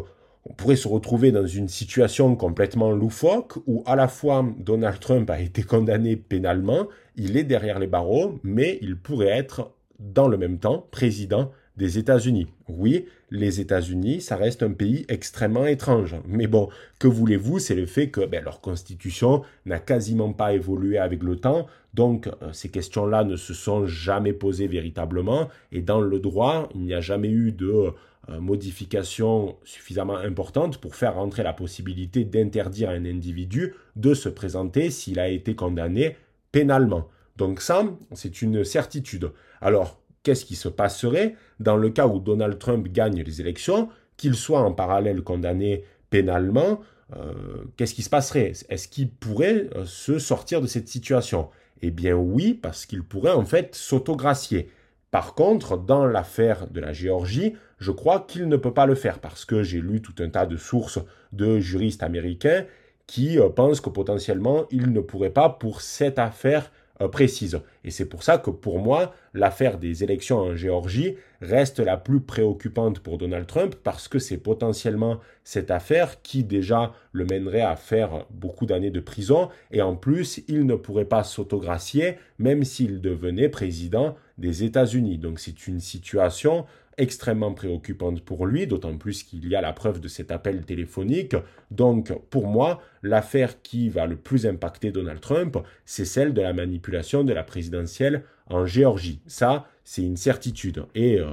on 0.47 0.53
pourrait 0.53 0.77
se 0.77 0.89
retrouver 0.89 1.33
dans 1.33 1.47
une 1.47 1.69
situation 1.69 2.37
complètement 2.37 2.91
loufoque 2.91 3.57
où 3.67 3.83
à 3.87 3.97
la 3.97 4.09
fois 4.09 4.47
Donald 4.59 5.01
Trump 5.01 5.31
a 5.31 5.41
été 5.41 5.63
condamné 5.63 6.17
pénalement, 6.17 6.87
il 7.17 7.37
est 7.37 7.45
derrière 7.45 7.79
les 7.79 7.87
barreaux, 7.87 8.39
mais 8.43 8.79
il 8.83 8.97
pourrait 8.97 9.29
être 9.29 9.73
dans 9.99 10.29
le 10.29 10.37
même 10.37 10.59
temps 10.59 10.87
président 10.91 11.51
des 11.77 11.99
États-Unis. 11.99 12.47
Oui, 12.69 13.07
les 13.31 13.61
États-Unis, 13.61 14.21
ça 14.21 14.37
reste 14.37 14.63
un 14.63 14.73
pays 14.73 15.05
extrêmement 15.09 15.67
étrange. 15.67 16.15
Mais 16.27 16.47
bon, 16.47 16.69
que 17.01 17.09
voulez-vous? 17.09 17.59
C'est 17.59 17.75
le 17.75 17.87
fait 17.87 18.11
que 18.11 18.25
ben, 18.25 18.45
leur 18.45 18.61
constitution 18.61 19.43
n'a 19.67 19.81
quasiment 19.81 20.33
pas 20.33 20.53
évolué 20.53 20.99
avec 20.99 21.23
le 21.23 21.37
temps. 21.37 21.67
Donc, 21.93 22.29
euh, 22.29 22.53
ces 22.53 22.69
questions-là 22.69 23.25
ne 23.25 23.37
se 23.37 23.55
sont 23.55 23.87
jamais 23.87 24.33
posées 24.33 24.69
véritablement. 24.69 25.49
Et 25.73 25.83
dans 25.83 26.01
le 26.01 26.19
droit, 26.21 26.69
il 26.75 26.83
n'y 26.83 26.95
a 26.95 27.01
jamais 27.01 27.31
eu 27.31 27.51
de 27.51 27.67
euh, 27.67 27.91
modification 28.29 29.57
suffisamment 29.65 30.17
importante 30.17 30.79
pour 30.79 30.97
faire 30.97 31.15
rentrer 31.15 31.43
la 31.43 31.53
possibilité 31.53 32.25
d'interdire 32.25 32.91
à 32.91 32.93
un 32.93 33.05
individu 33.05 33.75
de 33.97 34.15
se 34.15 34.29
présenter 34.29 34.91
s'il 34.91 35.19
a 35.19 35.29
été 35.29 35.55
condamné 35.55 36.17
pénalement. 36.53 37.09
Donc 37.37 37.61
ça, 37.61 37.85
c'est 38.13 38.43
une 38.43 38.65
certitude. 38.65 39.33
Alors, 39.61 40.01
qu'est-ce 40.23 40.45
qui 40.45 40.57
se 40.57 40.69
passerait 40.69 41.37
dans 41.61 41.77
le 41.77 41.91
cas 41.91 42.07
où 42.07 42.19
Donald 42.19 42.59
Trump 42.59 42.89
gagne 42.89 43.23
les 43.23 43.41
élections, 43.41 43.89
qu'il 44.17 44.35
soit 44.35 44.61
en 44.61 44.73
parallèle 44.73 45.23
condamné 45.23 45.85
pénalement 46.11 46.81
euh, 47.17 47.33
Qu'est-ce 47.77 47.95
qui 47.95 48.03
se 48.03 48.11
passerait? 48.11 48.53
Est-ce 48.69 48.89
qu'il 48.89 49.11
pourrait 49.11 49.69
euh, 49.75 49.85
se 49.85 50.19
sortir 50.19 50.61
de 50.61 50.67
cette 50.67 50.89
situation? 50.89 51.51
Eh 51.83 51.91
bien 51.91 52.15
oui, 52.15 52.55
parce 52.55 52.87
qu'il 52.87 53.03
pourrait 53.03 53.33
en 53.33 53.45
fait 53.45 53.75
s'autogracier. 53.75 54.71
Par 55.14 55.35
contre, 55.35 55.77
dans 55.77 56.07
l'affaire 56.07 56.66
de 56.68 56.81
la 56.81 56.92
Géorgie, 56.92 57.55
je 57.79 57.92
crois 57.92 58.18
qu'il 58.27 58.48
ne 58.48 58.57
peut 58.57 58.74
pas 58.74 58.85
le 58.85 58.96
faire 58.96 59.20
parce 59.20 59.44
que 59.44 59.62
j'ai 59.62 59.81
lu 59.81 60.03
tout 60.03 60.16
un 60.18 60.29
tas 60.29 60.44
de 60.44 60.57
sources 60.57 60.98
de 61.31 61.61
juristes 61.61 62.03
américains 62.03 62.64
qui 63.07 63.38
euh, 63.38 63.48
pensent 63.48 63.81
que 63.81 63.90
potentiellement 63.90 64.64
il 64.72 64.92
ne 64.92 64.98
pourrait 64.98 65.31
pas 65.31 65.50
pour 65.50 65.83
cette 65.83 66.18
affaire 66.18 66.72
précise. 67.11 67.61
Et 67.83 67.91
c'est 67.91 68.05
pour 68.07 68.23
ça 68.23 68.39
que 68.39 68.51
pour 68.51 68.79
moi, 68.79 69.15
l'affaire 69.35 69.79
des 69.79 70.05
élections 70.05 70.39
en 70.39 70.55
Géorgie 70.55 71.17
reste 71.41 71.81
la 71.81 71.97
plus 71.97 72.21
préoccupante 72.21 73.01
pour 73.01 73.19
Donald 73.19 73.47
Trump 73.47 73.75
parce 73.83 74.09
que 74.09 74.19
c'est 74.19 74.39
potentiellement 74.39 75.19
cette 75.43 75.71
affaire 75.71 76.23
qui 76.23 76.45
déjà 76.45 76.93
le 77.13 77.27
mènerait 77.27 77.61
à 77.61 77.77
faire 77.77 78.27
beaucoup 78.31 78.65
d'années 78.65 78.91
de 78.91 79.01
prison 79.01 79.49
et 79.71 79.83
en 79.83 79.97
plus, 79.97 80.43
il 80.49 80.67
ne 80.67 80.77
pourrait 80.77 81.05
pas 81.05 81.25
s'autogracier 81.25 82.17
même 82.39 82.65
s'il 82.65 83.01
devenait 83.01 83.49
président 83.49 84.17
des 84.39 84.65
États-Unis. 84.65 85.19
Donc 85.19 85.41
c'est 85.41 85.67
une 85.67 85.81
situation 85.81 86.65
extrêmement 86.99 87.53
préoccupante 87.53 88.21
pour 88.23 88.47
lui, 88.47 88.67
d'autant 88.67 88.97
plus 88.97 89.23
qu'il 89.23 89.49
y 89.49 89.57
a 89.57 89.61
la 89.61 89.73
preuve 89.73 90.01
de 90.01 90.09
cet 90.09 90.31
appel 90.31 90.65
téléphonique. 90.65 91.37
Donc, 91.71 92.13
pour 92.31 92.47
moi, 92.47 92.81
l'affaire 93.03 93.63
qui 93.63 93.89
va 93.89 94.07
le 94.07 94.17
plus 94.17 94.47
impacter 94.47 94.91
Donald 94.91 95.21
Trump, 95.21 95.59
c'est 95.85 96.05
celle 96.05 96.35
de 96.35 96.43
la 96.43 96.53
manipulation 96.53 97.25
de 97.25 97.33
la 97.33 97.43
présidentielle 97.43 98.25
en 98.47 98.67
Géorgie. 98.67 99.21
Ça, 99.27 99.67
c'est 99.85 100.03
une 100.03 100.17
certitude. 100.17 100.85
Et 100.95 101.19
euh, 101.21 101.27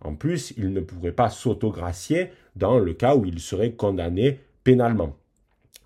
en 0.00 0.14
plus, 0.14 0.54
il 0.56 0.72
ne 0.72 0.80
pourrait 0.80 1.12
pas 1.12 1.30
s'autogracier 1.30 2.30
dans 2.56 2.78
le 2.78 2.94
cas 2.94 3.16
où 3.16 3.24
il 3.24 3.40
serait 3.40 3.72
condamné 3.72 4.40
pénalement. 4.64 5.16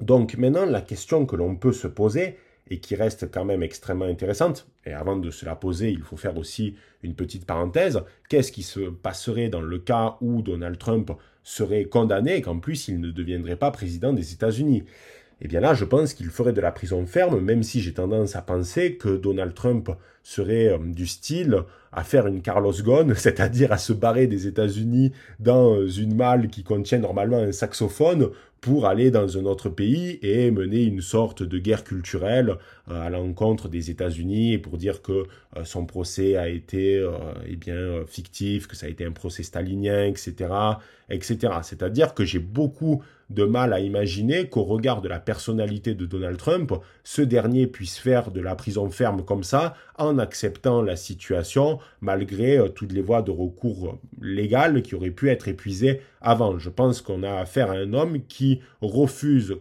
Donc 0.00 0.36
maintenant, 0.36 0.66
la 0.66 0.80
question 0.80 1.26
que 1.26 1.36
l'on 1.36 1.56
peut 1.56 1.72
se 1.72 1.86
poser, 1.86 2.36
et 2.72 2.78
qui 2.78 2.94
reste 2.94 3.30
quand 3.30 3.44
même 3.44 3.62
extrêmement 3.62 4.06
intéressante. 4.06 4.66
Et 4.86 4.94
avant 4.94 5.16
de 5.16 5.30
se 5.30 5.44
la 5.44 5.54
poser, 5.54 5.90
il 5.90 6.00
faut 6.00 6.16
faire 6.16 6.38
aussi 6.38 6.74
une 7.02 7.14
petite 7.14 7.44
parenthèse. 7.44 8.00
Qu'est-ce 8.30 8.50
qui 8.50 8.62
se 8.62 8.80
passerait 8.80 9.50
dans 9.50 9.60
le 9.60 9.78
cas 9.78 10.16
où 10.22 10.40
Donald 10.40 10.78
Trump 10.78 11.12
serait 11.42 11.84
condamné 11.84 12.36
et 12.36 12.40
qu'en 12.40 12.58
plus 12.58 12.88
il 12.88 12.98
ne 12.98 13.10
deviendrait 13.10 13.56
pas 13.56 13.70
président 13.70 14.14
des 14.14 14.32
États-Unis? 14.32 14.84
Eh 15.42 15.48
bien 15.48 15.60
là, 15.60 15.74
je 15.74 15.84
pense 15.84 16.14
qu'il 16.14 16.30
ferait 16.30 16.54
de 16.54 16.62
la 16.62 16.72
prison 16.72 17.04
ferme, 17.04 17.40
même 17.40 17.62
si 17.62 17.82
j'ai 17.82 17.92
tendance 17.92 18.36
à 18.36 18.42
penser 18.42 18.96
que 18.96 19.18
Donald 19.18 19.52
Trump 19.52 19.90
serait 20.22 20.68
euh, 20.68 20.78
du 20.78 21.06
style 21.06 21.62
à 21.92 22.04
faire 22.04 22.26
une 22.26 22.42
Carlos 22.42 22.72
Ghosn, 22.72 23.14
c'est-à-dire 23.16 23.72
à 23.72 23.78
se 23.78 23.92
barrer 23.92 24.26
des 24.26 24.46
États-Unis 24.46 25.12
dans 25.40 25.86
une 25.86 26.14
malle 26.14 26.48
qui 26.48 26.62
contient 26.64 26.98
normalement 26.98 27.38
un 27.38 27.52
saxophone 27.52 28.30
pour 28.62 28.86
aller 28.86 29.10
dans 29.10 29.36
un 29.36 29.44
autre 29.44 29.68
pays 29.68 30.20
et 30.22 30.52
mener 30.52 30.84
une 30.84 31.00
sorte 31.00 31.42
de 31.42 31.58
guerre 31.58 31.82
culturelle 31.82 32.58
euh, 32.88 33.02
à 33.02 33.10
l'encontre 33.10 33.68
des 33.68 33.90
États-Unis 33.90 34.52
et 34.52 34.58
pour 34.58 34.78
dire 34.78 35.02
que 35.02 35.24
euh, 35.56 35.64
son 35.64 35.84
procès 35.84 36.36
a 36.36 36.48
été 36.48 36.96
euh, 36.96 37.10
eh 37.44 37.56
bien 37.56 38.06
fictif, 38.06 38.68
que 38.68 38.76
ça 38.76 38.86
a 38.86 38.88
été 38.88 39.04
un 39.04 39.10
procès 39.10 39.42
stalinien, 39.42 40.06
etc., 40.06 40.48
etc. 41.10 41.54
C'est-à-dire 41.62 42.14
que 42.14 42.24
j'ai 42.24 42.38
beaucoup 42.38 43.02
de 43.32 43.44
mal 43.44 43.72
à 43.72 43.80
imaginer 43.80 44.48
qu'au 44.48 44.64
regard 44.64 45.02
de 45.02 45.08
la 45.08 45.18
personnalité 45.18 45.94
de 45.94 46.06
Donald 46.06 46.36
Trump, 46.36 46.72
ce 47.04 47.22
dernier 47.22 47.66
puisse 47.66 47.98
faire 47.98 48.30
de 48.30 48.40
la 48.40 48.54
prison 48.54 48.88
ferme 48.90 49.24
comme 49.24 49.44
ça 49.44 49.74
en 49.98 50.18
acceptant 50.18 50.82
la 50.82 50.96
situation 50.96 51.78
malgré 52.00 52.58
toutes 52.74 52.92
les 52.92 53.02
voies 53.02 53.22
de 53.22 53.30
recours 53.30 53.98
légales 54.20 54.82
qui 54.82 54.94
auraient 54.94 55.10
pu 55.10 55.30
être 55.30 55.48
épuisées 55.48 56.00
avant. 56.20 56.58
Je 56.58 56.70
pense 56.70 57.00
qu'on 57.00 57.22
a 57.22 57.34
affaire 57.34 57.70
à 57.70 57.74
un 57.74 57.92
homme 57.92 58.20
qui 58.26 58.60
refuse 58.80 59.56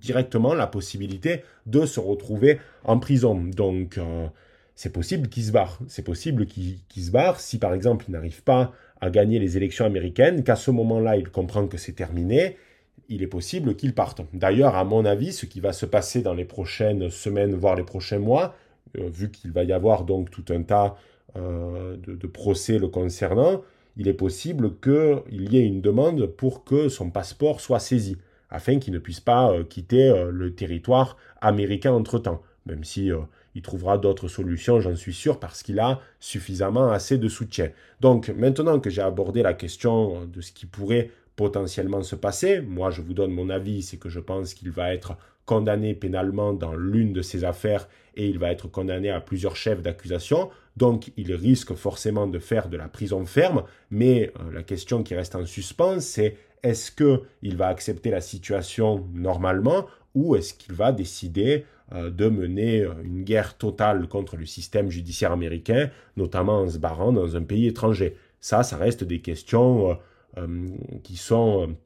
directement 0.00 0.54
la 0.54 0.66
possibilité 0.66 1.42
de 1.66 1.86
se 1.86 2.00
retrouver 2.00 2.58
en 2.84 2.98
prison. 2.98 3.34
Donc, 3.34 3.98
euh, 3.98 4.26
c'est 4.74 4.92
possible 4.92 5.28
qu'il 5.28 5.44
se 5.44 5.52
barre. 5.52 5.78
C'est 5.88 6.04
possible 6.04 6.46
qu'il 6.46 7.02
se 7.02 7.10
barre 7.10 7.40
si, 7.40 7.58
par 7.58 7.74
exemple, 7.74 8.06
il 8.08 8.12
n'arrive 8.12 8.42
pas 8.42 8.72
à 9.00 9.10
gagner 9.10 9.38
les 9.38 9.56
élections 9.56 9.84
américaines, 9.84 10.44
qu'à 10.44 10.56
ce 10.56 10.70
moment-là, 10.70 11.16
il 11.16 11.28
comprend 11.28 11.66
que 11.66 11.76
c'est 11.76 11.92
terminé, 11.92 12.56
il 13.08 13.22
est 13.22 13.28
possible 13.28 13.76
qu'il 13.76 13.94
parte. 13.94 14.22
D'ailleurs, 14.32 14.74
à 14.76 14.84
mon 14.84 15.04
avis, 15.04 15.32
ce 15.32 15.46
qui 15.46 15.60
va 15.60 15.72
se 15.72 15.86
passer 15.86 16.22
dans 16.22 16.34
les 16.34 16.44
prochaines 16.44 17.10
semaines, 17.10 17.54
voire 17.54 17.76
les 17.76 17.82
prochains 17.82 18.18
mois, 18.18 18.54
euh, 18.98 19.08
vu 19.08 19.30
qu'il 19.30 19.52
va 19.52 19.64
y 19.64 19.72
avoir 19.72 20.04
donc 20.04 20.30
tout 20.30 20.44
un 20.50 20.62
tas 20.62 20.96
euh, 21.36 21.96
de, 21.96 22.26
procès 22.26 22.78
le 22.78 22.88
concernant, 22.88 23.62
il 23.96 24.08
est 24.08 24.14
possible 24.14 24.78
qu'il 24.80 25.52
y 25.52 25.58
ait 25.58 25.66
une 25.66 25.80
demande 25.80 26.26
pour 26.26 26.64
que 26.64 26.88
son 26.88 27.10
passeport 27.10 27.60
soit 27.60 27.80
saisi, 27.80 28.16
afin 28.50 28.78
qu'il 28.78 28.92
ne 28.92 28.98
puisse 28.98 29.20
pas 29.20 29.52
euh, 29.52 29.64
quitter 29.64 30.12
le 30.30 30.54
territoire 30.54 31.16
américain 31.40 31.92
entre-temps, 31.92 32.42
même 32.66 32.84
si 32.84 33.10
il 33.54 33.62
trouvera 33.62 33.98
d'autres 33.98 34.28
solutions, 34.28 34.80
j'en 34.80 34.96
suis 34.96 35.12
sûr, 35.14 35.38
parce 35.38 35.62
qu'il 35.62 35.78
a 35.78 36.00
suffisamment 36.18 36.90
assez 36.90 37.18
de 37.18 37.28
soutien. 37.28 37.70
Donc 38.00 38.28
maintenant 38.28 38.80
que 38.80 38.90
j'ai 38.90 39.02
abordé 39.02 39.42
la 39.42 39.54
question 39.54 40.26
de 40.26 40.40
ce 40.40 40.52
qui 40.52 40.66
pourrait 40.66 41.10
potentiellement 41.36 42.02
se 42.02 42.16
passer, 42.16 42.60
moi 42.60 42.90
je 42.90 43.02
vous 43.02 43.14
donne 43.14 43.32
mon 43.32 43.50
avis, 43.50 43.82
c'est 43.82 43.96
que 43.96 44.08
je 44.08 44.20
pense 44.20 44.54
qu'il 44.54 44.70
va 44.70 44.94
être 44.94 45.16
condamné 45.46 45.94
pénalement 45.94 46.52
dans 46.52 46.74
l'une 46.74 47.12
de 47.12 47.22
ses 47.22 47.44
affaires 47.44 47.88
et 48.16 48.28
il 48.28 48.38
va 48.38 48.50
être 48.50 48.68
condamné 48.68 49.10
à 49.10 49.20
plusieurs 49.20 49.56
chefs 49.56 49.82
d'accusation. 49.82 50.50
Donc 50.76 51.12
il 51.16 51.34
risque 51.34 51.74
forcément 51.74 52.26
de 52.26 52.38
faire 52.38 52.68
de 52.68 52.76
la 52.76 52.88
prison 52.88 53.24
ferme, 53.26 53.64
mais 53.90 54.32
euh, 54.40 54.52
la 54.52 54.62
question 54.62 55.02
qui 55.02 55.14
reste 55.14 55.34
en 55.34 55.44
suspens, 55.44 56.00
c'est 56.00 56.36
est-ce 56.62 56.90
qu'il 56.90 57.56
va 57.56 57.68
accepter 57.68 58.10
la 58.10 58.20
situation 58.20 59.06
normalement 59.12 59.86
ou 60.14 60.36
est-ce 60.36 60.54
qu'il 60.54 60.74
va 60.74 60.92
décider 60.92 61.64
euh, 61.92 62.10
de 62.10 62.28
mener 62.28 62.82
euh, 62.82 62.94
une 63.04 63.22
guerre 63.22 63.58
totale 63.58 64.08
contre 64.08 64.36
le 64.36 64.46
système 64.46 64.90
judiciaire 64.90 65.32
américain, 65.32 65.90
notamment 66.16 66.60
en 66.60 66.68
se 66.68 66.78
barrant 66.78 67.12
dans 67.12 67.36
un 67.36 67.42
pays 67.42 67.66
étranger? 67.66 68.16
Ça, 68.40 68.62
ça 68.62 68.76
reste 68.76 69.04
des 69.04 69.20
questions 69.20 69.98
qui 71.02 71.16
sont 71.16 71.76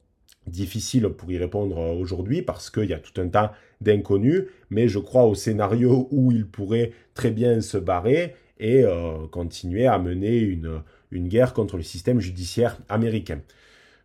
difficiles 0.47 1.09
pour 1.09 1.31
y 1.31 1.37
répondre 1.37 1.77
aujourd'hui 1.77 2.41
parce 2.41 2.69
qu'il 2.69 2.85
y 2.85 2.93
a 2.93 2.99
tout 2.99 3.19
un 3.21 3.27
tas 3.27 3.53
d'inconnus, 3.81 4.45
mais 4.69 4.87
je 4.87 4.99
crois 4.99 5.25
au 5.25 5.35
scénario 5.35 6.07
où 6.11 6.31
il 6.31 6.47
pourrait 6.47 6.91
très 7.13 7.31
bien 7.31 7.61
se 7.61 7.77
barrer 7.77 8.35
et 8.59 8.83
continuer 9.31 9.87
à 9.87 9.99
mener 9.99 10.37
une, 10.37 10.81
une 11.11 11.27
guerre 11.29 11.53
contre 11.53 11.77
le 11.77 11.83
système 11.83 12.19
judiciaire 12.19 12.77
américain. 12.89 13.39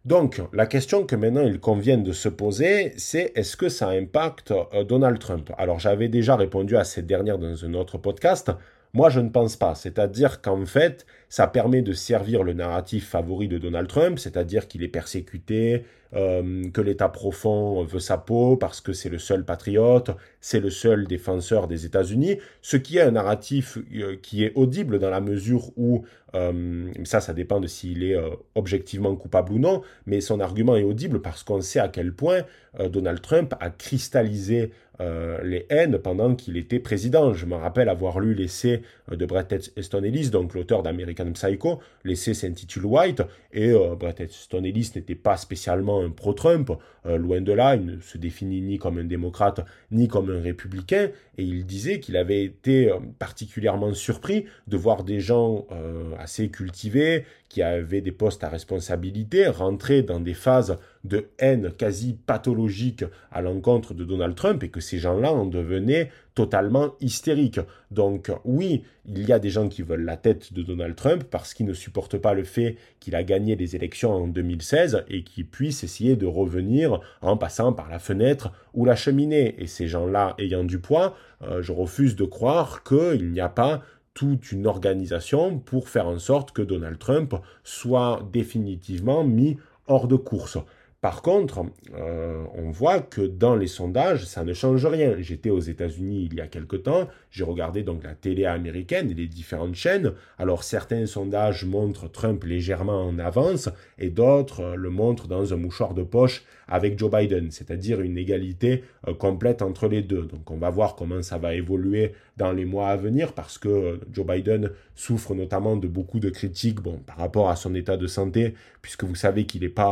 Donc, 0.05 0.43
la 0.53 0.67
question 0.67 1.07
que 1.07 1.17
maintenant 1.17 1.45
il 1.45 1.59
convient 1.61 1.97
de 1.97 2.13
se 2.13 2.29
poser, 2.29 2.93
c'est 2.99 3.33
est-ce 3.37 3.57
que 3.57 3.71
ça 3.71 3.89
impacte 3.89 4.53
Donald 4.87 5.19
Trump? 5.19 5.51
Alors, 5.57 5.79
j'avais 5.79 6.09
déjà 6.09 6.37
répondu 6.37 6.77
à 6.77 6.85
cette 6.85 7.07
dernière 7.07 7.39
dans 7.39 7.65
un 7.65 7.73
autre 7.73 7.97
podcast. 7.97 8.53
Moi, 8.93 9.09
je 9.09 9.21
ne 9.21 9.31
pense 9.31 9.57
pas. 9.57 9.75
C'est-à-dire 9.75 10.43
qu'en 10.43 10.67
fait, 10.67 11.07
ça 11.29 11.47
permet 11.47 11.83
de 11.83 11.93
servir 11.93 12.43
le 12.43 12.53
narratif 12.53 13.09
favori 13.09 13.49
de 13.49 13.59
Donald 13.59 13.89
Trump, 13.89 14.19
c'est-à-dire 14.19 14.69
qu'il 14.69 14.83
est 14.83 14.89
persécuté, 14.89 15.85
euh, 16.17 16.71
que 16.71 16.81
l'État 16.81 17.09
profond 17.09 17.83
veut 17.83 17.99
sa 17.99 18.19
peau 18.19 18.57
parce 18.57 18.81
que 18.81 18.93
c'est 18.93 19.09
le 19.09 19.19
seul 19.19 19.45
patriote, 19.45 20.13
c'est 20.41 20.61
le 20.61 20.71
seul 20.71 21.09
défenseur 21.09 21.67
des 21.67 21.87
États-Unis, 21.87 22.39
ce 22.63 22.77
qui 22.77 22.99
est 22.99 23.01
un 23.01 23.11
narratif 23.11 23.79
euh, 23.97 24.17
qui 24.23 24.45
est 24.45 24.53
audible 24.55 25.01
dans 25.01 25.11
la 25.11 25.21
mesure 25.21 25.77
où, 25.77 26.05
euh, 26.37 26.89
ça, 27.03 27.21
ça 27.21 27.35
dépend 27.35 27.59
de 27.59 27.67
s'il 27.67 28.05
est 28.05 28.17
objectivement 28.55 29.17
coupable 29.17 29.55
ou 29.55 29.59
non, 29.59 29.83
mais 30.07 30.21
son 30.21 30.39
argument 30.39 30.77
est 30.77 30.85
audible 30.85 31.21
parce 31.21 31.43
qu'on 31.43 31.61
sait 31.61 31.81
à 31.81 31.89
quel 31.89 32.13
point 32.13 32.43
Donald 32.91 33.21
Trump 33.21 33.55
a 33.61 33.71
cristallisé 33.71 34.73
les 35.01 35.67
haines 35.71 35.99
pendant 35.99 36.35
qu'il 36.35 36.57
était 36.57 36.81
président. 36.81 37.35
Je 37.35 37.47
me 37.47 37.55
rappelle 37.55 37.89
avoir 37.89 38.19
lu 38.19 38.35
l'essai 38.35 38.83
de 39.11 39.27
Bret 39.27 39.47
Easton 39.77 40.03
Ellis, 40.03 40.31
donc 40.31 40.55
l'auteur 40.55 40.83
d'American 40.83 41.14
Psycho. 41.15 41.81
L'essai 42.05 42.35
s'intitule 42.35 42.87
White, 42.87 43.23
et 43.53 43.73
Bret 43.99 44.17
Easton 44.21 44.65
Ellis 44.65 44.93
n'était 44.95 45.15
pas 45.15 45.37
spécialement 45.37 46.03
un 46.03 46.11
pro-Trump, 46.11 46.73
euh, 47.07 47.19
loin 47.19 47.41
de 47.41 47.53
là, 47.53 47.77
il 47.77 47.85
ne 47.85 48.01
se 48.01 48.17
définit 48.17 48.61
ni 48.63 48.79
comme 48.79 48.99
un 48.99 49.05
démocrate 49.05 49.61
ni 49.91 50.09
comme 50.09 50.31
un 50.31 50.41
républicain, 50.41 51.11
et 51.37 51.43
il 51.43 51.67
disait 51.67 52.01
qu'il 52.01 52.17
avait 52.17 52.45
été 52.45 52.91
euh, 52.91 52.99
particulièrement 53.19 53.93
surpris 53.93 54.47
de 54.69 54.77
voir 54.77 55.05
des 55.05 55.21
gens 55.21 55.67
euh, 55.71 56.15
assez 56.19 56.49
cultivés, 56.49 57.25
qui 57.49 57.63
avaient 57.63 58.01
des 58.01 58.13
postes 58.13 58.43
à 58.43 58.49
responsabilité, 58.49 59.47
rentrer 59.47 60.03
dans 60.03 60.19
des 60.19 60.35
phases 60.35 60.77
de 61.05 61.29
haine 61.39 61.71
quasi 61.71 62.15
pathologique 62.27 63.05
à 63.31 63.43
l'encontre 63.43 63.95
de 63.95 64.05
Donald 64.05 64.35
Trump, 64.35 64.63
et 64.63 64.69
que 64.69 64.81
ces 64.81 64.99
gens-là 64.99 65.33
en 65.33 65.47
devenaient 65.47 66.11
totalement 66.35 66.95
hystériques. 67.01 67.61
Donc 67.91 68.31
oui, 68.45 68.83
il 69.07 69.25
y 69.27 69.33
a 69.33 69.39
des 69.39 69.51
gens 69.51 69.69
qui 69.69 69.83
veulent 69.83 70.05
la 70.05 70.17
tête 70.17 70.53
de 70.53 70.63
Donald 70.63 70.97
Trump 70.97 71.25
parce 71.31 71.55
qu'ils 71.55 71.67
ne 71.67 71.75
supportent 71.75 72.19
pas 72.19 72.35
le 72.35 72.45
fait 72.45 72.77
qu'il 73.01 73.15
a 73.15 73.23
gagné 73.23 73.55
les 73.55 73.77
élections 73.77 74.13
en 74.13 74.27
2016 74.27 75.05
et 75.09 75.23
qu'il 75.23 75.47
puisse 75.47 75.85
essayer 75.85 76.17
de 76.17 76.27
revenir 76.27 77.01
en 77.23 77.37
passant 77.37 77.73
par 77.73 77.89
la 77.89 77.99
fenêtre 77.99 78.51
ou 78.73 78.85
la 78.85 78.97
cheminée. 78.97 79.55
Et 79.59 79.67
ces 79.67 79.87
gens-là 79.87 80.35
ayant 80.39 80.65
du 80.65 80.81
poids, 80.81 81.17
euh, 81.43 81.63
je 81.63 81.73
refuse 81.73 82.17
de 82.17 82.25
croire 82.25 82.83
qu'il 82.83 83.31
n'y 83.31 83.41
a 83.41 83.49
pas 83.49 83.83
toute 84.15 84.53
une 84.53 84.67
organisation 84.67 85.59
pour 85.59 85.89
faire 85.89 86.07
en 86.07 86.19
sorte 86.19 86.53
que 86.53 86.63
Donald 86.63 86.99
Trump 86.99 87.35
soit 87.65 88.27
définitivement 88.33 89.25
mis 89.25 89.59
hors 89.87 90.09
de 90.09 90.17
course. 90.17 90.59
Par 91.05 91.21
contre, 91.21 91.67
euh, 91.95 92.45
on 92.55 92.71
voit 92.71 93.01
que 93.01 93.21
dans 93.21 93.57
les 93.57 93.67
sondages, 93.67 94.25
ça 94.25 94.43
ne 94.43 94.55
change 94.55 94.87
rien. 94.87 95.17
J'étais 95.19 95.51
aux 95.51 95.61
États-Unis 95.61 96.31
il 96.31 96.35
y 96.35 96.41
a 96.41 96.47
quelque 96.47 96.77
temps, 96.77 97.09
j'ai 97.31 97.45
regardé 97.45 97.83
donc 97.83 98.05
la 98.05 98.15
télé 98.15 98.47
américaine 98.47 99.11
et 99.11 99.15
les 99.15 99.27
différentes 99.27 99.75
chaînes. 99.75 100.15
Alors 100.39 100.65
certains 100.65 101.05
sondages 101.05 101.67
montrent 101.67 102.11
Trump 102.11 102.43
légèrement 102.45 103.03
en 103.07 103.19
avance 103.19 103.69
et 103.99 104.09
d'autres 104.09 104.61
euh, 104.61 104.77
le 104.77 104.89
montrent 104.89 105.29
dans 105.29 105.53
un 105.53 105.59
mouchoir 105.59 105.93
de 105.93 106.05
poche 106.05 106.43
avec 106.69 106.99
Joe 106.99 107.11
Biden, 107.11 107.51
c'est-à-dire 107.51 108.01
une 108.01 108.19
égalité 108.19 108.85
euh, 109.09 109.15
complète 109.15 109.63
entre 109.63 109.89
les 109.89 110.03
deux. 110.03 110.23
Donc 110.23 110.51
on 110.51 110.57
va 110.57 110.71
voir 110.71 110.97
comment 110.97 111.23
ça 111.23 111.39
va 111.39 111.55
évoluer 111.55 112.13
dans 112.37 112.53
les 112.53 112.65
mois 112.65 112.89
à 112.89 112.97
venir 112.97 113.33
parce 113.33 113.59
que 113.59 114.01
Joe 114.13 114.27
Biden 114.27 114.71
souffre 114.95 115.35
notamment 115.35 115.77
de 115.77 115.89
beaucoup 115.89 116.21
de 116.21 116.31
critiques 116.31 116.81
bon, 116.81 116.99
par 116.99 117.17
rapport 117.17 117.49
à 117.51 117.57
son 117.57 117.75
état 117.75 117.97
de 117.97 118.07
santé, 118.07 118.55
puisque 118.83 119.05
vous 119.05 119.15
savez 119.15 119.47
qu'il 119.47 119.63
n'est 119.63 119.69
pas 119.69 119.91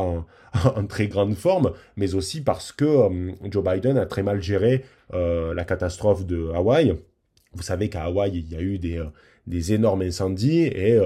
en, 0.76 0.86
très 0.86 1.06
grande 1.08 1.34
forme, 1.34 1.72
mais 1.96 2.14
aussi 2.14 2.42
parce 2.42 2.72
que 2.72 2.84
euh, 2.84 3.32
Joe 3.50 3.64
Biden 3.64 3.98
a 3.98 4.06
très 4.06 4.22
mal 4.22 4.42
géré 4.42 4.84
euh, 5.14 5.54
la 5.54 5.64
catastrophe 5.64 6.26
de 6.26 6.50
Hawaï. 6.54 6.94
Vous 7.54 7.62
savez 7.62 7.88
qu'à 7.88 8.04
Hawaï, 8.04 8.38
il 8.38 8.52
y 8.52 8.56
a 8.56 8.60
eu 8.60 8.80
euh, 8.98 9.04
des 9.46 9.72
énormes 9.72 10.02
incendies 10.02 10.64
et 10.64 10.98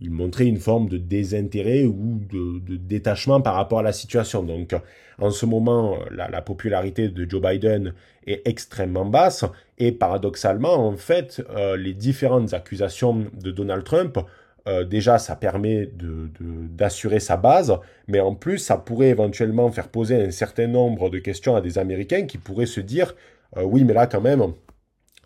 il 0.00 0.10
montrait 0.10 0.46
une 0.46 0.58
forme 0.58 0.88
de 0.88 0.98
désintérêt 0.98 1.84
ou 1.84 2.20
de, 2.30 2.76
détachement 2.76 3.40
par 3.40 3.54
rapport 3.54 3.78
à 3.78 3.82
la 3.82 3.92
situation. 3.92 4.42
Donc, 4.42 4.74
en 5.18 5.30
ce 5.30 5.46
moment, 5.46 5.98
la, 6.10 6.28
la, 6.28 6.42
popularité 6.42 7.08
de 7.08 7.30
Joe 7.30 7.40
Biden 7.40 7.94
est 8.26 8.46
extrêmement 8.48 9.04
basse 9.04 9.44
et 9.78 9.92
paradoxalement, 9.92 10.74
en 10.74 10.96
fait, 10.96 11.40
les 11.76 11.94
différentes 11.94 12.52
accusations 12.54 13.26
de 13.40 13.50
Donald 13.52 13.84
Trump 13.84 14.18
euh, 14.66 14.84
déjà, 14.84 15.18
ça 15.18 15.36
permet 15.36 15.90
d'assurer 16.70 17.16
de, 17.16 17.20
sa 17.20 17.36
base, 17.36 17.74
mais 18.08 18.20
en 18.20 18.34
plus, 18.34 18.58
ça 18.58 18.78
pourrait 18.78 19.08
éventuellement 19.08 19.70
faire 19.70 19.88
poser 19.88 20.22
un 20.22 20.30
certain 20.30 20.66
nombre 20.66 21.10
de 21.10 21.18
questions 21.18 21.54
à 21.54 21.60
des 21.60 21.78
Américains 21.78 22.24
qui 22.24 22.38
pourraient 22.38 22.64
se 22.64 22.80
dire, 22.80 23.14
euh, 23.58 23.62
oui, 23.62 23.84
mais 23.84 23.92
là, 23.92 24.06
quand 24.06 24.22
même, 24.22 24.42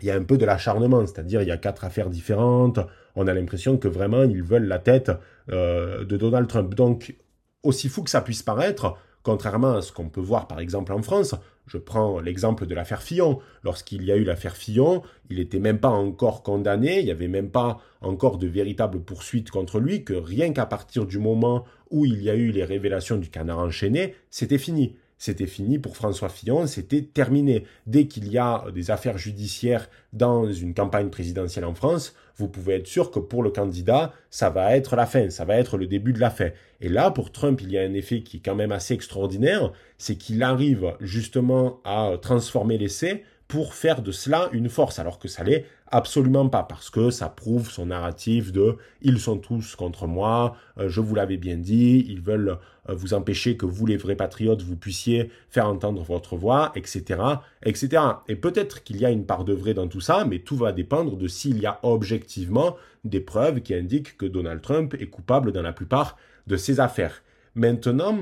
il 0.01 0.09
y 0.09 0.11
a 0.11 0.17
un 0.17 0.25
peu 0.25 0.39
de 0.39 0.45
l'acharnement, 0.45 1.07
c'est-à-dire 1.07 1.43
il 1.43 1.49
y 1.49 1.53
a 1.53 1.57
quatre 1.57 1.85
affaires 1.85 2.11
différentes, 2.11 2.81
on 3.19 3.27
a 3.27 3.35
l'impression 3.35 3.77
que 3.77 3.89
vraiment, 3.89 4.23
ils 4.23 4.43
veulent 4.43 4.69
la 4.69 4.79
tête 4.79 5.11
euh, 5.51 6.05
de 6.05 6.17
Donald 6.17 6.49
Trump. 6.49 6.75
Donc, 6.75 7.17
aussi 7.63 7.89
fou 7.89 8.03
que 8.03 8.11
ça 8.11 8.23
puisse 8.23 8.43
paraître, 8.43 8.97
Contrairement 9.29 9.75
à 9.75 9.83
ce 9.83 9.93
qu'on 9.93 10.09
peut 10.09 10.23
voir 10.23 10.47
par 10.47 10.59
exemple 10.59 10.93
en 10.93 11.03
France, 11.03 11.35
je 11.67 11.77
prends 11.77 12.19
l'exemple 12.19 12.67
de 12.67 12.75
l'affaire 12.75 13.03
Fillon. 13.03 13.41
Lorsqu'il 13.63 14.05
y 14.05 14.13
a 14.13 14.17
eu 14.17 14.25
l'affaire 14.25 14.57
Fillon, 14.57 15.03
il 15.29 15.37
n'était 15.37 15.59
même 15.59 15.81
pas 15.81 15.91
encore 15.91 16.43
condamné, 16.43 17.01
il 17.01 17.05
n'y 17.05 17.11
avait 17.11 17.29
même 17.29 17.51
pas 17.51 17.79
encore 18.01 18.39
de 18.39 18.47
véritable 18.47 19.01
poursuite 19.01 19.51
contre 19.51 19.81
lui, 19.81 20.03
que 20.03 20.15
rien 20.15 20.53
qu'à 20.53 20.65
partir 20.65 21.05
du 21.05 21.19
moment 21.19 21.67
où 21.91 22.07
il 22.07 22.23
y 22.23 22.31
a 22.31 22.37
eu 22.37 22.53
les 22.53 22.65
révélations 22.65 23.19
du 23.19 23.29
canard 23.29 23.59
enchaîné, 23.59 24.15
c'était 24.31 24.57
fini 24.57 24.97
c'était 25.19 25.47
fini 25.47 25.81
pour 25.81 25.97
François 25.97 26.29
Fillon, 26.29 26.67
c'était 26.69 27.03
terminé. 27.03 27.65
Dès 27.87 28.07
qu'il 28.07 28.29
y 28.29 28.39
a 28.39 28.65
des 28.73 28.93
affaires 28.93 29.19
judiciaires 29.19 29.91
dans 30.13 30.51
une 30.51 30.75
campagne 30.75 31.11
présidentielle 31.11 31.65
en 31.65 31.75
France, 31.75 32.15
vous 32.39 32.49
pouvez 32.49 32.77
être 32.77 32.87
sûr 32.87 33.11
que 33.11 33.19
pour 33.19 33.43
le 33.43 33.51
candidat, 33.51 34.13
ça 34.31 34.49
va 34.49 34.77
être 34.77 34.95
la 34.97 35.07
fin, 35.07 35.29
ça 35.29 35.45
va 35.45 35.57
être 35.57 35.77
le 35.77 35.87
début 35.87 36.13
de 36.13 36.21
la 36.21 36.31
fin. 36.31 36.51
Et 36.81 36.89
là, 36.89 37.11
pour 37.11 37.33
Trump, 37.33 37.61
il 37.61 37.71
y 37.71 37.79
a 37.79 37.83
un 37.83 37.95
effet 37.95 38.23
qui 38.23 38.39
est 38.39 38.41
quand 38.41 38.55
même 38.55 38.73
assez 38.73 38.95
extraordinaire, 38.95 39.73
c'est 39.99 40.17
qu'il 40.17 40.43
arrive 40.45 40.95
justement 41.01 41.81
à 41.85 42.13
transformer 42.23 42.79
l'essai 42.79 43.25
pour 43.49 43.73
faire 43.73 44.03
de 44.03 44.13
cela 44.13 44.51
une 44.53 44.69
force, 44.69 44.99
alors 44.99 45.19
que 45.19 45.27
ça 45.27 45.43
l'est 45.43 45.65
absolument 45.91 46.51
pas, 46.51 46.63
parce 46.63 46.91
que 46.91 47.09
ça 47.09 47.31
prouve 47.31 47.71
son 47.71 47.87
narratif 47.87 48.53
de 48.53 48.77
ils 49.01 49.19
sont 49.19 49.39
tous 49.39 49.75
contre 49.75 50.07
moi, 50.07 50.55
euh, 50.79 50.91
je 50.91 51.01
vous 51.01 51.15
l'avais 51.15 51.39
bien 51.39 51.57
dit, 51.57 52.05
ils 52.11 52.21
veulent 52.21 52.59
euh, 52.91 52.95
vous 52.95 53.15
empêcher 53.15 53.57
que 53.57 53.65
vous, 53.65 53.87
les 53.87 53.97
vrais 53.97 54.17
patriotes, 54.17 54.61
vous 54.61 54.77
puissiez 54.77 55.31
faire 55.49 55.67
entendre 55.67 56.03
votre 56.03 56.37
voix, 56.37 56.73
etc., 56.75 57.23
etc. 57.63 58.03
Et 58.29 58.37
peut-être 58.37 58.85
qu'il 58.85 58.99
y 58.99 59.07
a 59.07 59.11
une 59.11 59.25
part 59.25 59.45
de 59.45 59.55
vrai 59.55 59.73
dans 59.73 59.89
tout 59.89 60.03
ça, 60.03 60.27
mais 60.27 60.41
tout 60.41 60.57
va 60.57 60.73
dépendre 60.73 61.17
de 61.17 61.27
s'il 61.27 61.59
y 61.59 61.65
a 61.65 61.81
objectivement 61.83 62.77
des 63.05 63.21
preuves 63.21 63.63
qui 63.63 63.73
indiquent 63.73 64.19
que 64.19 64.27
Donald 64.27 64.61
Trump 64.61 64.95
est 65.01 65.07
coupable 65.07 65.53
dans 65.53 65.63
la 65.63 65.73
plupart 65.73 66.19
de 66.47 66.57
ses 66.59 66.81
affaires. 66.81 67.23
Maintenant, 67.55 68.19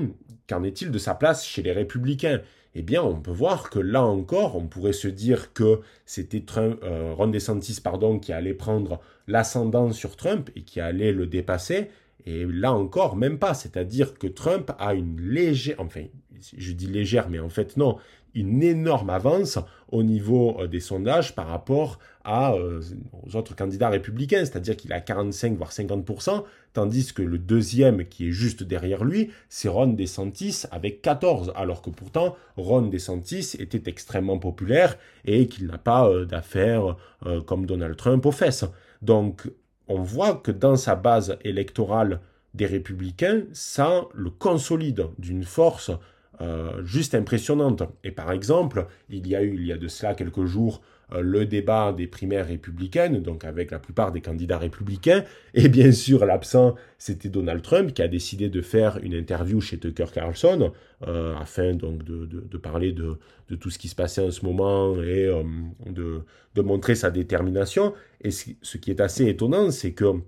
qu'en 0.47 0.63
est-il 0.63 0.89
de 0.89 0.97
sa 0.97 1.15
place 1.15 1.45
chez 1.45 1.61
les 1.61 1.73
républicains? 1.73 2.39
Eh 2.79 2.83
bien, 2.83 3.01
on 3.01 3.19
peut 3.19 3.31
voir 3.31 3.71
que 3.71 3.79
là 3.79 4.03
encore, 4.03 4.55
on 4.55 4.67
pourrait 4.67 4.93
se 4.93 5.07
dire 5.07 5.51
que 5.51 5.79
c'était 6.05 6.43
euh, 6.57 7.11
Ron 7.17 7.31
pardon, 7.83 8.19
qui 8.19 8.31
allait 8.31 8.53
prendre 8.53 8.99
l'ascendant 9.25 9.91
sur 9.91 10.15
Trump 10.15 10.51
et 10.55 10.61
qui 10.61 10.79
allait 10.79 11.11
le 11.11 11.25
dépasser. 11.25 11.89
Et 12.27 12.45
là 12.45 12.73
encore, 12.73 13.15
même 13.15 13.39
pas. 13.39 13.55
C'est-à-dire 13.55 14.13
que 14.13 14.27
Trump 14.27 14.71
a 14.77 14.93
une 14.93 15.19
légère, 15.19 15.77
enfin, 15.79 16.03
je 16.55 16.71
dis 16.71 16.85
légère, 16.85 17.31
mais 17.31 17.39
en 17.39 17.49
fait 17.49 17.77
non, 17.77 17.97
une 18.35 18.63
énorme 18.63 19.09
avance 19.09 19.59
au 19.89 20.03
niveau 20.03 20.57
euh, 20.59 20.67
des 20.67 20.79
sondages 20.79 21.35
par 21.35 21.47
rapport 21.47 21.99
euh, 22.27 22.81
aux 23.25 23.35
autres 23.35 23.55
candidats 23.55 23.89
républicains, 23.89 24.43
c'est-à-dire 24.43 24.75
qu'il 24.75 24.91
a 24.91 24.99
45 24.99 25.55
voire 25.57 25.71
50%, 25.71 26.43
tandis 26.73 27.13
que 27.13 27.21
le 27.21 27.37
deuxième 27.37 28.05
qui 28.05 28.27
est 28.27 28.31
juste 28.31 28.63
derrière 28.63 29.03
lui, 29.03 29.31
c'est 29.49 29.69
Ron 29.69 29.87
DeSantis 29.87 30.63
avec 30.71 31.01
14, 31.01 31.53
alors 31.55 31.81
que 31.81 31.89
pourtant 31.89 32.35
Ron 32.57 32.83
DeSantis 32.83 33.55
était 33.59 33.89
extrêmement 33.89 34.39
populaire 34.39 34.97
et 35.25 35.47
qu'il 35.47 35.67
n'a 35.67 35.77
pas 35.77 36.09
euh, 36.09 36.25
d'affaires 36.25 36.97
comme 37.45 37.65
Donald 37.65 37.95
Trump 37.95 38.25
aux 38.25 38.31
fesses. 38.31 38.65
Donc 39.01 39.49
on 39.87 40.01
voit 40.01 40.35
que 40.35 40.51
dans 40.51 40.75
sa 40.75 40.95
base 40.95 41.37
électorale 41.43 42.19
des 42.53 42.65
républicains, 42.65 43.43
ça 43.53 44.05
le 44.13 44.29
consolide 44.29 45.07
d'une 45.17 45.43
force 45.43 45.91
euh, 46.41 46.85
juste 46.85 47.15
impressionnante. 47.15 47.83
Et 48.03 48.11
par 48.11 48.31
exemple, 48.31 48.85
il 49.09 49.27
y 49.27 49.35
a 49.35 49.41
eu, 49.41 49.55
il 49.55 49.65
y 49.65 49.71
a 49.71 49.77
de 49.77 49.87
cela 49.87 50.13
quelques 50.13 50.45
jours, 50.45 50.81
euh, 51.13 51.21
le 51.21 51.45
débat 51.45 51.93
des 51.93 52.05
primaires 52.05 52.47
républicaines, 52.47 53.21
donc 53.23 53.43
avec 53.43 53.71
la 53.71 53.79
plupart 53.79 54.11
des 54.11 54.21
candidats 54.21 54.59
républicains. 54.59 55.23
Et 55.55 55.67
bien 55.67 55.91
sûr, 55.91 56.25
l'absent, 56.25 56.75
c'était 56.99 57.29
Donald 57.29 57.63
Trump 57.63 57.93
qui 57.93 58.03
a 58.03 58.07
décidé 58.07 58.49
de 58.49 58.61
faire 58.61 58.99
une 59.01 59.13
interview 59.13 59.61
chez 59.61 59.79
Tucker 59.79 60.05
Carlson 60.13 60.73
euh, 61.07 61.35
afin 61.37 61.73
donc 61.73 62.03
de, 62.03 62.57
parler 62.57 62.91
de, 62.91 63.17
tout 63.59 63.71
ce 63.71 63.79
qui 63.79 63.87
se 63.87 63.95
passait 63.95 64.21
en 64.21 64.31
ce 64.31 64.45
moment 64.45 65.01
et 65.01 65.31
de, 65.87 66.61
montrer 66.61 66.93
sa 66.93 67.09
détermination. 67.09 67.93
Et 68.21 68.29
ce 68.31 68.77
qui 68.77 68.91
est 68.91 69.01
assez 69.01 69.27
étonnant, 69.27 69.71
c'est 69.71 69.93
que 69.93 70.21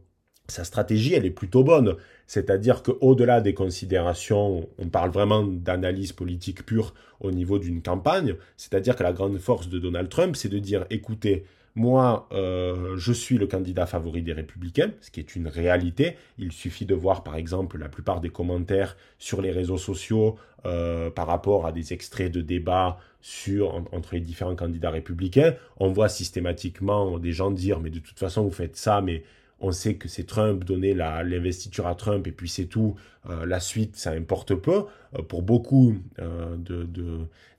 sa 0.48 0.64
stratégie, 0.64 1.14
elle 1.14 1.26
est 1.26 1.32
plutôt 1.32 1.64
bonne. 1.64 1.96
C'est-à-dire 2.30 2.84
qu'au-delà 2.84 3.42
des 3.42 3.56
considérations, 3.56 4.70
on 4.78 4.88
parle 4.88 5.10
vraiment 5.10 5.42
d'analyse 5.42 6.12
politique 6.12 6.64
pure 6.64 6.94
au 7.22 7.32
niveau 7.32 7.58
d'une 7.58 7.82
campagne. 7.82 8.36
C'est-à-dire 8.56 8.96
que 8.96 9.02
la 9.02 9.14
grande 9.14 9.40
force 9.40 9.68
de 9.68 9.80
Donald 9.80 10.10
Trump, 10.10 10.36
c'est 10.36 10.48
de 10.48 10.60
dire, 10.60 10.86
écoutez, 10.92 11.46
moi, 11.74 12.30
euh, 12.32 12.96
je 12.98 13.14
suis 13.14 13.40
le 13.40 13.48
candidat 13.48 13.88
favori 13.88 14.22
des 14.22 14.34
républicains, 14.34 14.92
ce 15.02 15.10
qui 15.10 15.20
est 15.20 15.36
une 15.36 15.48
réalité. 15.48 16.18
Il 16.38 16.52
suffit 16.52 16.86
de 16.86 16.94
voir, 16.94 17.24
par 17.24 17.36
exemple, 17.36 17.80
la 17.80 17.90
plupart 17.90 18.22
des 18.22 18.30
commentaires 18.30 18.96
sur 19.18 19.42
les 19.42 19.50
réseaux 19.50 19.80
sociaux 19.80 20.38
euh, 20.68 21.10
par 21.10 21.26
rapport 21.26 21.66
à 21.66 21.72
des 21.72 21.94
extraits 21.94 22.32
de 22.32 22.42
débats 22.42 23.00
entre 23.92 24.14
les 24.14 24.22
différents 24.22 24.56
candidats 24.56 24.92
républicains. 24.92 25.56
On 25.78 25.90
voit 25.90 26.10
systématiquement 26.10 27.18
des 27.18 27.32
gens 27.32 27.50
dire, 27.50 27.80
mais 27.80 27.90
de 27.90 27.98
toute 27.98 28.20
façon, 28.20 28.44
vous 28.44 28.52
faites 28.52 28.78
ça, 28.78 29.02
mais 29.02 29.24
on 29.62 29.72
sait 29.72 29.96
que 29.96 30.08
c'est 30.08 30.26
Trump, 30.26 30.64
donner 30.64 30.94
l'investiture 30.94 31.88
à 31.88 31.96
Trump 31.96 32.26
et 32.28 32.32
puis 32.32 32.50
c'est 32.50 32.66
tout. 32.66 32.96
Euh, 33.30 33.46
la 33.46 33.60
suite, 33.60 33.96
ça 33.98 34.12
importe 34.12 34.56
peu. 34.56 34.86
Pour 35.28 35.42
beaucoup 35.42 35.96
euh, 36.20 36.56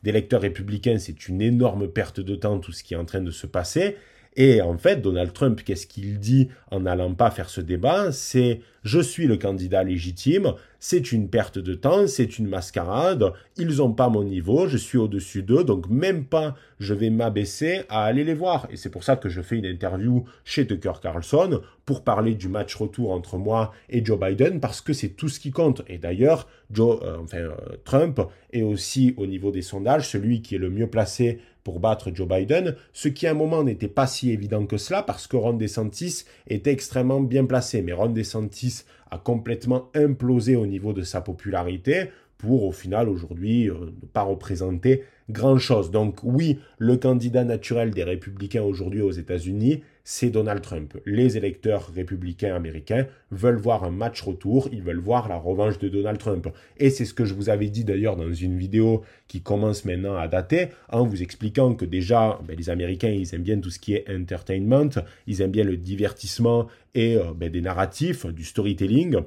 d'électeurs 0.03 0.41
républicains, 0.41 0.99
c'est 0.99 1.29
une 1.29 1.43
énorme 1.43 1.89
perte 1.89 2.21
de 2.21 2.35
temps 2.35 2.59
tout 2.59 2.73
ce 2.73 2.83
qui 2.83 2.95
est 2.95 2.97
en 2.97 3.05
train 3.05 3.21
de 3.21 3.31
se 3.31 3.47
passer. 3.47 3.97
Et 4.37 4.63
en 4.63 4.79
fait, 4.79 5.03
Donald 5.03 5.33
Trump, 5.33 5.61
qu'est-ce 5.65 5.87
qu'il 5.87 6.19
dit 6.19 6.49
en 6.71 6.81
n'allant 6.81 7.15
pas 7.15 7.31
faire 7.31 7.51
ce 7.51 7.61
débat? 7.61 8.13
C'est 8.13 8.61
je 8.83 9.01
suis 9.01 9.27
le 9.27 9.37
candidat 9.37 9.85
légitime, 9.85 10.55
c'est 10.79 11.13
une 11.13 11.29
perte 11.29 11.59
de 11.59 11.75
temps, 11.75 12.07
c'est 12.07 12.39
une 12.39 12.49
mascarade, 12.49 13.33
ils 13.57 13.77
n'ont 13.77 13.93
pas 13.93 14.09
mon 14.09 14.25
niveau, 14.25 14.67
je 14.67 14.79
suis 14.79 14.97
au-dessus 14.97 15.43
d'eux, 15.43 15.65
donc 15.65 15.89
même 15.91 16.25
pas 16.25 16.55
je 16.79 16.95
vais 16.95 17.11
m'abaisser 17.11 17.83
à 17.91 18.05
aller 18.05 18.25
les 18.25 18.35
voir. 18.35 18.67
Et 18.71 18.77
c'est 18.77 18.89
pour 18.89 19.05
ça 19.05 19.17
que 19.17 19.29
je 19.29 19.43
fais 19.43 19.59
une 19.59 19.67
interview 19.67 20.25
chez 20.45 20.67
Tucker 20.67 20.95
Carlson 21.03 21.61
pour 21.85 22.03
parler 22.03 22.35
du 22.35 22.49
match 22.49 22.75
retour 22.75 23.13
entre 23.13 23.37
moi 23.37 23.73
et 23.91 24.05
Joe 24.05 24.19
Biden, 24.19 24.61
parce 24.61 24.81
que 24.81 24.93
c'est 24.93 25.11
tout 25.11 25.29
ce 25.29 25.41
qui 25.41 25.51
compte. 25.51 25.83
Et 25.89 25.99
d'ailleurs, 25.99 26.49
Joe, 26.71 27.01
euh, 27.03 27.19
enfin, 27.23 27.39
euh, 27.39 27.55
Trump 27.85 28.21
est 28.53 28.63
aussi 28.63 29.15
au 29.19 29.27
niveau 29.27 29.51
des 29.51 29.63
sondages 29.63 30.09
celui 30.09 30.41
qui 30.41 30.55
est 30.55 30.59
le 30.59 30.71
mieux 30.71 30.89
placé 30.89 31.41
pour 31.65 31.81
battre 31.81 32.11
Joe 32.15 32.27
Biden, 32.27 32.75
ce 32.93 33.09
qui 33.09 33.27
à 33.27 33.33
un 33.33 33.35
moment 33.35 33.63
n'était 33.63 33.89
pas 33.89 34.07
si 34.07 34.31
évident 34.31 34.67
que 34.67 34.77
cela 34.77 35.03
parce 35.03 35.27
que 35.27 35.37
Ron 35.37 35.55
DeSantis 35.55 36.25
était 36.49 36.73
extrêmement 36.73 37.21
bien 37.21 37.45
placé. 37.45 37.83
Mais 37.83 37.93
Ron 37.93 38.09
DeSantis 38.09 38.70
a 39.11 39.19
complètement 39.19 39.91
implosé 39.95 40.57
au 40.57 40.67
niveau 40.67 40.93
de 40.93 41.03
sa 41.03 41.21
popularité 41.21 42.11
pour 42.41 42.65
au 42.65 42.73
final 42.73 43.09
aujourd'hui 43.09 43.69
euh, 43.69 43.75
ne 44.03 44.07
pas 44.07 44.23
représenter 44.23 45.05
grand-chose. 45.31 45.91
Donc 45.91 46.21
oui, 46.23 46.59
le 46.79 46.97
candidat 46.97 47.45
naturel 47.45 47.91
des 47.91 48.03
républicains 48.03 48.63
aujourd'hui 48.63 49.03
aux 49.03 49.13
États-Unis, 49.13 49.83
c'est 50.03 50.31
Donald 50.31 50.61
Trump. 50.63 50.99
Les 51.07 51.37
électeurs 51.37 51.93
républicains 51.95 52.55
américains 52.55 53.07
veulent 53.31 53.61
voir 53.61 53.85
un 53.85 53.91
match 53.91 54.23
retour, 54.23 54.69
ils 54.73 54.83
veulent 54.83 54.99
voir 54.99 55.29
la 55.29 55.37
revanche 55.37 55.79
de 55.79 55.89
Donald 55.89 56.19
Trump. 56.19 56.49
Et 56.79 56.91
c'est 56.91 57.05
ce 57.05 57.15
que 57.15 57.25
je 57.25 57.35
vous 57.35 57.49
avais 57.49 57.69
dit 57.69 57.85
d'ailleurs 57.85 58.17
dans 58.17 58.33
une 58.33 58.57
vidéo 58.57 59.03
qui 59.29 59.41
commence 59.41 59.85
maintenant 59.85 60.17
à 60.17 60.27
dater, 60.27 60.69
en 60.89 61.05
vous 61.05 61.23
expliquant 61.23 61.75
que 61.75 61.85
déjà, 61.85 62.41
ben, 62.47 62.57
les 62.57 62.71
Américains, 62.71 63.11
ils 63.11 63.33
aiment 63.35 63.43
bien 63.43 63.61
tout 63.61 63.71
ce 63.71 63.79
qui 63.79 63.95
est 63.95 64.11
entertainment, 64.11 64.91
ils 65.27 65.43
aiment 65.43 65.53
bien 65.53 65.65
le 65.65 65.77
divertissement 65.77 66.67
et 66.95 67.17
euh, 67.17 67.33
ben, 67.37 67.51
des 67.51 67.61
narratifs, 67.61 68.27
du 68.27 68.45
storytelling. 68.45 69.19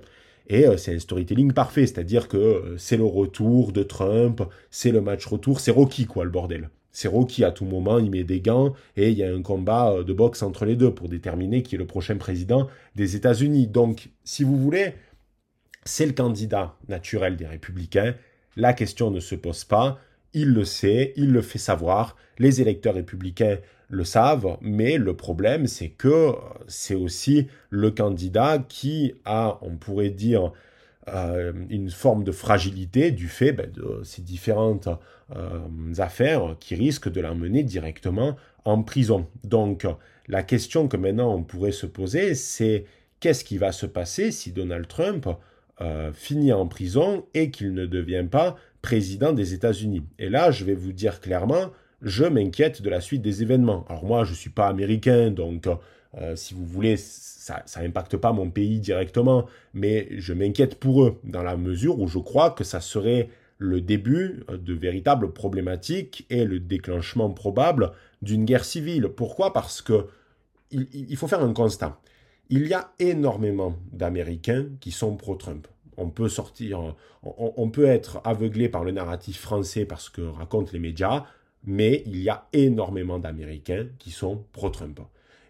Et 0.48 0.68
euh, 0.68 0.78
c'est 0.78 0.94
un 0.94 1.00
storytelling 1.00 1.54
parfait, 1.54 1.86
c'est-à-dire 1.88 2.28
que 2.28 2.38
euh, 2.38 2.78
c'est 2.78 2.98
le 2.98 3.06
retour 3.06 3.72
de 3.72 3.84
Trump, 3.84 4.44
c'est 4.70 4.92
le 4.92 5.02
match 5.02 5.26
retour, 5.26 5.60
c'est 5.60 5.72
Rocky 5.72 6.06
quoi 6.06 6.26
le 6.26 6.32
bordel. 6.32 6.70
C'est 6.92 7.08
Rocky 7.08 7.44
à 7.44 7.52
tout 7.52 7.66
moment, 7.66 7.98
il 7.98 8.12
met 8.12 8.24
des 8.24 8.40
gants 8.40 8.74
et 8.96 9.10
il 9.10 9.18
y 9.18 9.24
a 9.24 9.34
un 9.34 9.42
combat 9.42 9.92
euh, 9.92 10.04
de 10.04 10.14
boxe 10.14 10.44
entre 10.44 10.66
les 10.66 10.76
deux 10.76 10.94
pour 10.94 11.10
déterminer 11.10 11.64
qui 11.64 11.76
est 11.76 11.80
le 11.80 11.88
prochain 11.88 12.18
président 12.18 12.68
des 12.96 13.16
États-Unis. 13.16 13.68
Donc, 13.68 14.10
si 14.24 14.44
vous 14.44 14.58
voulez, 14.58 14.94
c'est 15.86 16.06
le 16.06 16.14
candidat 16.14 16.76
naturel 16.90 17.36
des 17.36 17.48
républicains. 17.48 18.14
La 18.56 18.74
question 18.74 19.12
ne 19.12 19.20
se 19.20 19.36
pose 19.36 19.64
pas. 19.64 20.00
Il 20.34 20.50
le 20.50 20.66
sait, 20.66 21.14
il 21.16 21.32
le 21.32 21.42
fait 21.42 21.60
savoir. 21.60 22.16
Les 22.38 22.62
électeurs 22.62 22.96
républicains 22.96 23.58
le 23.94 24.04
savent, 24.04 24.58
mais 24.62 24.98
le 24.98 25.16
problème, 25.16 25.68
c'est 25.68 25.90
que 25.90 26.34
c'est 26.68 26.96
aussi 26.96 27.48
le 27.70 27.92
candidat 27.92 28.60
qui 28.68 29.14
a, 29.26 29.60
on 29.62 29.78
pourrait 29.78 30.10
dire, 30.10 30.52
euh, 31.10 31.52
une 31.70 31.90
forme 31.90 32.24
de 32.24 32.32
fragilité 32.32 33.12
du 33.12 33.28
fait 33.28 33.52
ben, 33.52 33.70
de 33.70 34.02
ces 34.04 34.22
différentes 34.22 34.88
euh, 35.36 35.60
affaires 35.98 36.56
qui 36.62 36.76
risquent 36.76 37.12
de 37.12 37.20
l'emmener 37.20 37.64
directement 37.64 38.38
en 38.64 38.82
prison. 38.84 39.28
Donc, 39.44 39.86
la 40.30 40.44
question 40.44 40.88
que 40.88 40.96
maintenant 40.96 41.36
on 41.36 41.44
pourrait 41.44 41.74
se 41.74 41.86
poser, 41.86 42.36
c'est 42.36 42.86
qu'est-ce 43.20 43.44
qui 43.44 43.58
va 43.58 43.74
se 43.74 43.86
passer 43.86 44.32
si 44.32 44.54
Donald 44.54 44.88
Trump 44.88 45.28
euh, 45.82 46.14
finit 46.14 46.54
en 46.54 46.68
prison 46.68 47.26
et 47.34 47.52
qu'il 47.52 47.74
ne 47.74 47.86
devient 47.86 48.26
pas 48.30 48.56
président 48.82 49.34
des 49.34 49.54
États-Unis? 49.54 50.04
Et 50.20 50.30
là, 50.30 50.52
je 50.52 50.64
vais 50.64 50.76
vous 50.76 50.94
dire 50.94 51.20
clairement, 51.20 51.72
je 52.04 52.26
m'inquiète 52.26 52.82
de 52.82 52.90
la 52.90 53.02
suite 53.02 53.22
des 53.22 53.42
événements. 53.42 53.86
Alors 53.90 54.06
moi, 54.06 54.24
je 54.26 54.32
ne 54.32 54.36
suis 54.36 54.50
pas 54.50 54.68
américain, 54.68 55.32
donc 55.32 55.68
euh, 56.18 56.36
si 56.36 56.54
vous 56.54 56.66
voulez, 56.66 56.98
ça 56.98 57.64
n'impacte 57.82 58.18
pas 58.18 58.34
mon 58.34 58.50
pays 58.50 58.80
directement, 58.80 59.46
mais 59.74 60.08
je 60.12 60.34
m'inquiète 60.34 60.76
pour 60.76 61.04
eux, 61.04 61.20
dans 61.24 61.44
la 61.44 61.58
mesure 61.58 62.00
où 62.00 62.08
je 62.08 62.20
crois 62.20 62.52
que 62.52 62.64
ça 62.64 62.82
serait 62.82 63.30
le 63.58 63.82
début 63.82 64.44
de 64.50 64.74
véritables 64.74 65.32
problématiques 65.32 66.26
et 66.30 66.44
le 66.44 66.60
déclenchement 66.60 67.30
probable 67.30 67.92
d'une 68.22 68.46
guerre 68.46 68.66
civile. 68.66 69.08
Pourquoi? 69.08 69.54
Parce 69.54 69.82
que 69.82 70.08
il, 70.72 71.16
faut 71.18 71.28
faire 71.28 71.44
un 71.44 71.54
constat. 71.54 72.00
Il 72.50 72.68
y 72.68 72.74
a 72.74 72.92
énormément 73.00 73.76
d'Américains 73.92 74.66
qui 74.80 74.92
sont 74.92 75.16
pro-Trump. 75.16 75.68
On 75.98 76.10
peut 76.10 76.30
sortir, 76.30 76.96
on 77.22 77.70
peut 77.70 77.86
être 77.86 78.22
aveuglé 78.24 78.68
par 78.70 78.84
le 78.84 78.92
narratif 78.92 79.40
français 79.40 79.86
parce 79.86 80.10
que 80.10 80.22
racontent 80.22 80.72
les 80.74 80.80
médias, 80.80 81.26
mais 81.66 82.04
il 82.06 82.22
y 82.22 82.30
a 82.30 82.48
énormément 82.54 83.20
d'Américains 83.20 83.88
qui 84.00 84.12
sont 84.12 84.44
pro-Trump. 84.52 85.00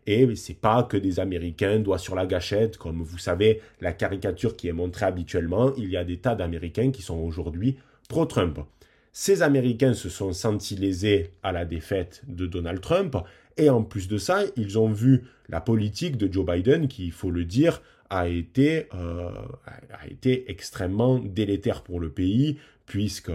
Et 0.06 0.36
c'est 0.36 0.60
pas 0.60 0.84
que 0.84 0.98
des 0.98 1.20
Américains 1.20 1.80
doigts 1.80 1.98
sur 1.98 2.16
la 2.16 2.26
gâchette, 2.26 2.78
comme 2.78 3.02
vous 3.02 3.18
savez, 3.18 3.62
la 3.80 3.94
caricature 3.94 4.56
qui 4.56 4.68
est 4.68 4.74
montrée 4.74 5.06
habituellement. 5.06 5.74
Il 5.78 5.90
y 5.90 5.98
a 5.98 6.04
des 6.04 6.18
tas 6.18 6.36
d'Américains 6.36 6.92
qui 6.92 7.02
sont 7.02 7.18
aujourd'hui 7.18 7.78
pro-Trump. 8.10 8.60
Ces 9.14 9.44
Américains 9.44 9.94
se 9.94 10.10
sont 10.10 10.34
sentis 10.34 10.76
lésés 10.76 11.32
à 11.42 11.52
la 11.52 11.66
défaite 11.66 12.24
de 12.28 12.48
Donald 12.48 12.82
Trump. 12.82 13.16
Et 13.58 13.70
en 13.70 13.84
plus 13.84 14.08
de 14.08 14.18
ça, 14.18 14.42
ils 14.58 14.78
ont 14.78 14.90
vu 14.90 15.24
la 15.48 15.62
politique 15.62 16.18
de 16.18 16.32
Joe 16.32 16.46
Biden, 16.46 16.88
qui, 16.88 17.06
il 17.06 17.12
faut 17.12 17.32
le 17.32 17.46
dire, 17.46 17.82
a 18.10 18.28
été, 18.28 18.88
euh, 18.94 19.30
a 19.92 20.08
été 20.08 20.50
extrêmement 20.52 21.20
délétère 21.20 21.84
pour 21.84 22.00
le 22.00 22.10
pays, 22.10 22.58
puisque 22.86 23.32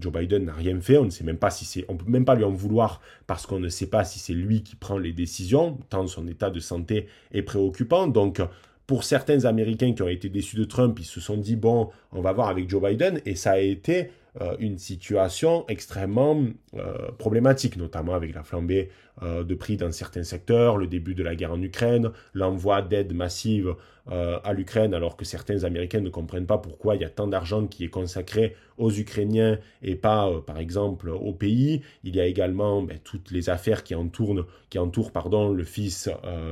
Joe 0.00 0.12
Biden 0.12 0.44
n'a 0.44 0.52
rien 0.52 0.80
fait. 0.80 0.98
On 0.98 1.04
ne 1.04 1.10
sait 1.10 1.24
même 1.24 1.38
pas 1.38 1.50
si 1.50 1.64
c'est, 1.64 1.84
on 1.88 1.96
peut 1.96 2.10
même 2.10 2.24
pas 2.24 2.34
lui 2.34 2.44
en 2.44 2.52
vouloir 2.52 3.00
parce 3.26 3.46
qu'on 3.46 3.60
ne 3.60 3.68
sait 3.68 3.88
pas 3.88 4.04
si 4.04 4.18
c'est 4.18 4.34
lui 4.34 4.62
qui 4.62 4.76
prend 4.76 4.98
les 4.98 5.12
décisions, 5.12 5.78
tant 5.90 6.06
son 6.06 6.26
état 6.26 6.50
de 6.50 6.60
santé 6.60 7.08
est 7.32 7.42
préoccupant. 7.42 8.06
Donc, 8.06 8.40
pour 8.86 9.04
certains 9.04 9.44
Américains 9.46 9.94
qui 9.94 10.02
ont 10.02 10.08
été 10.08 10.28
déçus 10.28 10.56
de 10.56 10.64
Trump, 10.64 10.98
ils 11.00 11.06
se 11.06 11.20
sont 11.20 11.36
dit 11.36 11.56
bon, 11.56 11.90
on 12.12 12.20
va 12.20 12.32
voir 12.32 12.48
avec 12.48 12.68
Joe 12.68 12.82
Biden, 12.82 13.20
et 13.24 13.34
ça 13.34 13.52
a 13.52 13.58
été 13.58 14.10
euh, 14.40 14.56
une 14.58 14.78
situation 14.78 15.64
extrêmement 15.68 16.44
euh, 16.76 17.12
problématique, 17.18 17.76
notamment 17.76 18.14
avec 18.14 18.34
la 18.34 18.42
flambée 18.42 18.90
euh, 19.22 19.44
de 19.44 19.54
prix 19.54 19.76
dans 19.76 19.92
certains 19.92 20.24
secteurs, 20.24 20.76
le 20.76 20.88
début 20.88 21.14
de 21.14 21.22
la 21.22 21.36
guerre 21.36 21.52
en 21.52 21.62
Ukraine, 21.62 22.10
l'envoi 22.32 22.82
d'aide 22.82 23.14
massive 23.14 23.76
à 24.06 24.52
l'Ukraine, 24.52 24.92
alors 24.92 25.16
que 25.16 25.24
certains 25.24 25.64
Américains 25.64 26.02
ne 26.02 26.10
comprennent 26.10 26.44
pas 26.44 26.58
pourquoi 26.58 26.94
il 26.94 27.00
y 27.00 27.06
a 27.06 27.08
tant 27.08 27.26
d'argent 27.26 27.66
qui 27.66 27.86
est 27.86 27.88
consacré 27.88 28.54
aux 28.76 28.92
Ukrainiens 28.92 29.58
et 29.80 29.94
pas, 29.94 30.30
par 30.46 30.58
exemple, 30.58 31.08
au 31.08 31.32
pays. 31.32 31.80
Il 32.02 32.14
y 32.14 32.20
a 32.20 32.26
également 32.26 32.82
ben, 32.82 32.98
toutes 33.02 33.30
les 33.30 33.48
affaires 33.48 33.82
qui 33.82 33.94
entourent, 33.94 34.44
qui 34.68 34.78
entourent 34.78 35.10
pardon, 35.10 35.54
le 35.54 35.64
fils 35.64 36.10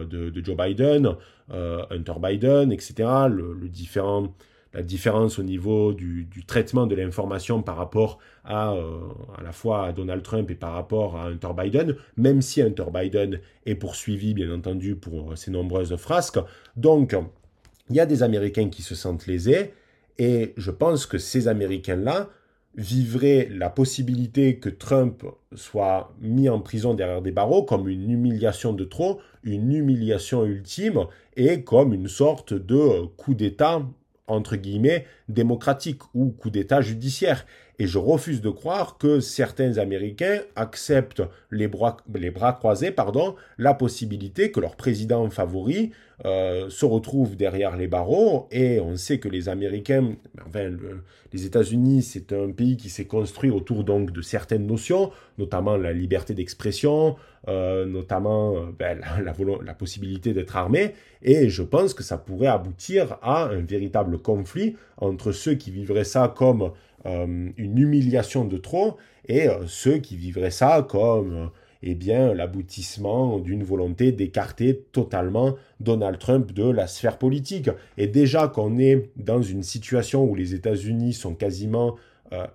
de, 0.09 0.33
Joe 0.43 0.57
Biden, 0.57 1.15
Hunter 1.51 2.15
Biden, 2.23 2.73
etc., 2.73 3.07
le 3.29 3.69
différent 3.69 4.33
la 4.75 4.83
différence 4.83 5.39
au 5.39 5.43
niveau 5.43 5.93
du, 5.93 6.29
traitement 6.47 6.87
de 6.87 6.95
l'information 6.95 7.63
par 7.63 7.77
rapport 7.77 8.19
à, 8.45 8.73
euh, 8.73 8.99
à 9.39 9.43
la 9.43 9.53
fois 9.53 9.87
à 9.87 9.93
Donald 9.93 10.23
Trump 10.23 10.51
et 10.51 10.55
par 10.55 10.73
rapport 10.73 11.17
à 11.17 11.27
Hunter 11.27 11.51
Biden, 11.57 11.97
même 12.17 12.43
si 12.43 12.63
Hunter 12.63 12.87
Biden 12.93 13.41
est 13.67 13.75
poursuivi, 13.75 14.35
bien 14.35 14.53
entendu, 14.53 14.97
pour 14.97 15.37
ses 15.37 15.51
nombreuses 15.51 15.95
frasques. 15.97 16.41
Donc, 16.77 17.15
il 17.91 17.97
y 17.97 18.01
a 18.01 18.07
des 18.07 18.23
Américains 18.23 18.69
qui 18.69 18.83
se 18.83 18.95
sentent 18.95 19.27
lésés, 19.27 19.75
et 20.19 20.55
je 20.57 20.71
pense 20.71 21.07
que 21.07 21.19
ces 21.19 21.49
Américains-là 21.49 22.29
vivrait 22.75 23.49
la 23.51 23.69
possibilité 23.69 24.59
que 24.59 24.71
Trump 24.71 25.25
soit 25.55 26.15
mis 26.21 26.49
en 26.49 26.61
prison 26.61 26.95
derrière 26.95 27.21
des 27.21 27.31
barreaux 27.31 27.65
comme 27.65 27.89
une 27.89 28.11
humiliation 28.11 28.73
de 28.73 28.85
trop, 28.85 29.21
une 29.43 29.73
humiliation 29.73 30.45
ultime 30.45 31.07
et 31.37 31.65
comme 31.65 31.93
une 31.93 32.09
sorte 32.09 32.55
de 32.55 33.07
coup 33.17 33.35
d'État 33.35 33.83
entre 34.33 34.57
guillemets 34.57 35.07
démocratique 35.29 36.03
ou 36.15 36.31
coup 36.31 36.51
d'État 36.51 36.81
judiciaire. 36.81 37.47
Et 37.79 37.87
je 37.87 37.99
refuse 37.99 38.41
de 38.41 38.51
croire 38.51 38.99
que 38.99 39.21
certains 39.21 39.79
Américains 39.79 40.41
acceptent 40.57 41.23
les 41.51 41.69
bras, 41.69 41.97
les 42.15 42.31
bras 42.31 42.53
croisés 42.53 42.91
pardon, 42.91 43.35
la 43.59 43.75
possibilité 43.75 44.51
que 44.51 44.61
leur 44.61 44.77
président 44.77 45.29
favori 45.31 45.91
euh, 46.25 46.71
se 46.71 46.85
retrouve 46.85 47.37
derrière 47.37 47.77
les 47.77 47.89
barreaux. 47.89 48.47
Et 48.53 48.79
on 48.79 48.97
sait 48.97 49.19
que 49.19 49.29
les 49.29 49.49
Américains, 49.49 50.15
enfin, 50.47 50.71
les 51.33 51.47
États-Unis, 51.47 52.03
c'est 52.03 52.33
un 52.33 52.51
pays 52.51 52.77
qui 52.77 52.91
s'est 52.91 53.07
construit 53.07 53.51
autour 53.51 53.83
donc 53.83 54.13
de 54.13 54.23
certaines 54.23 54.67
notions, 54.67 55.11
notamment 55.39 55.77
la 55.77 55.93
liberté 55.93 56.35
d'expression, 56.35 57.17
euh, 57.49 57.87
notamment 57.87 58.57
euh, 58.57 58.61
ben, 58.79 59.01
la, 59.01 59.35
la, 59.65 59.75
possibilité 59.75 60.33
d'être 60.33 60.57
armé. 60.57 60.95
Et 61.23 61.49
je 61.49 61.63
pense 61.63 61.93
que 61.93 62.05
ça 62.05 62.19
pourrait 62.19 62.47
aboutir 62.47 63.19
à 63.23 63.47
un 63.47 63.63
véritable 63.63 64.19
conflit 64.19 64.77
entre 64.99 65.33
ceux 65.33 65.55
qui 65.55 65.73
vivraient 65.73 66.05
ça 66.05 66.33
comme 66.37 66.71
euh, 67.05 67.51
une 67.57 67.79
humiliation 67.79 68.45
de 68.45 68.57
trop 68.59 68.97
et 69.27 69.49
euh, 69.49 69.67
ceux 69.67 69.99
qui 69.99 70.17
vivraient 70.17 70.53
ça 70.53 70.87
comme 70.89 71.33
euh, 71.35 71.47
eh 71.83 71.97
bien 71.97 72.33
l'aboutissement 72.33 73.41
d'une 73.41 73.65
volonté 73.65 74.13
d'écarter 74.13 74.85
totalement 74.93 75.57
Donald 75.81 76.21
Trump 76.21 76.53
de 76.53 76.71
la 76.71 76.87
sphère 76.87 77.19
politique. 77.19 77.71
Et 77.99 78.07
déjà 78.07 78.47
qu'on 78.47 78.79
est 78.79 79.11
dans 79.17 79.43
une 79.43 79.65
situation 79.65 80.23
où 80.25 80.37
les 80.37 80.55
États-Unis 80.55 81.13
sont 81.13 81.35
quasiment 81.35 81.97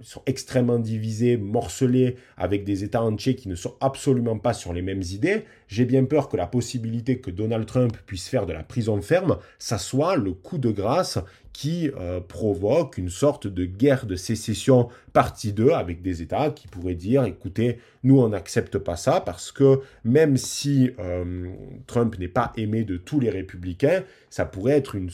sont 0.02 0.24
extrêmement 0.26 0.80
divisés, 0.80 1.38
morcelés, 1.38 2.16
avec 2.36 2.64
des 2.64 2.84
États 2.84 3.04
entiers 3.04 3.36
qui 3.36 3.48
ne 3.48 3.54
sont 3.54 3.76
absolument 3.80 4.40
pas 4.40 4.54
sur 4.54 4.74
les 4.74 4.82
mêmes 4.82 5.04
idées, 5.04 5.44
j'ai 5.68 5.86
bien 5.86 6.04
peur 6.06 6.30
que 6.30 6.36
la 6.36 6.48
possibilité 6.48 7.20
que 7.20 7.30
Donald 7.30 7.68
Trump 7.68 7.96
puisse 8.08 8.28
faire 8.28 8.48
de 8.48 8.54
la 8.54 8.64
prison 8.64 9.00
ferme, 9.04 9.38
ça 9.60 9.78
soit 9.78 10.16
le 10.16 10.34
coup 10.34 10.58
de 10.58 10.72
grâce 10.72 11.20
qui 11.58 11.90
euh, 12.00 12.20
provoque 12.20 13.00
une 13.00 13.10
sorte 13.10 13.48
de 13.48 13.66
guerre 13.66 14.06
de 14.06 14.16
sécession 14.16 14.90
partie 15.12 15.54
2 15.54 15.72
avec 15.72 16.04
des 16.04 16.22
États 16.22 16.52
qui 16.52 16.68
pourraient 16.68 16.94
dire, 16.94 17.24
écoutez, 17.24 17.80
nous 18.04 18.20
on 18.20 18.30
n'accepte 18.30 18.78
pas 18.78 18.96
ça 18.96 19.22
parce 19.22 19.52
que 19.52 19.80
même 20.04 20.38
si 20.38 20.92
euh, 21.00 21.48
Trump 21.88 22.20
n'est 22.20 22.28
pas 22.28 22.54
aimé 22.58 22.84
de 22.84 22.96
tous 22.96 23.20
les 23.20 23.32
républicains, 23.32 24.04
ça 24.30 24.46
pourrait 24.46 24.78
être 24.78 24.94
une 24.94 25.10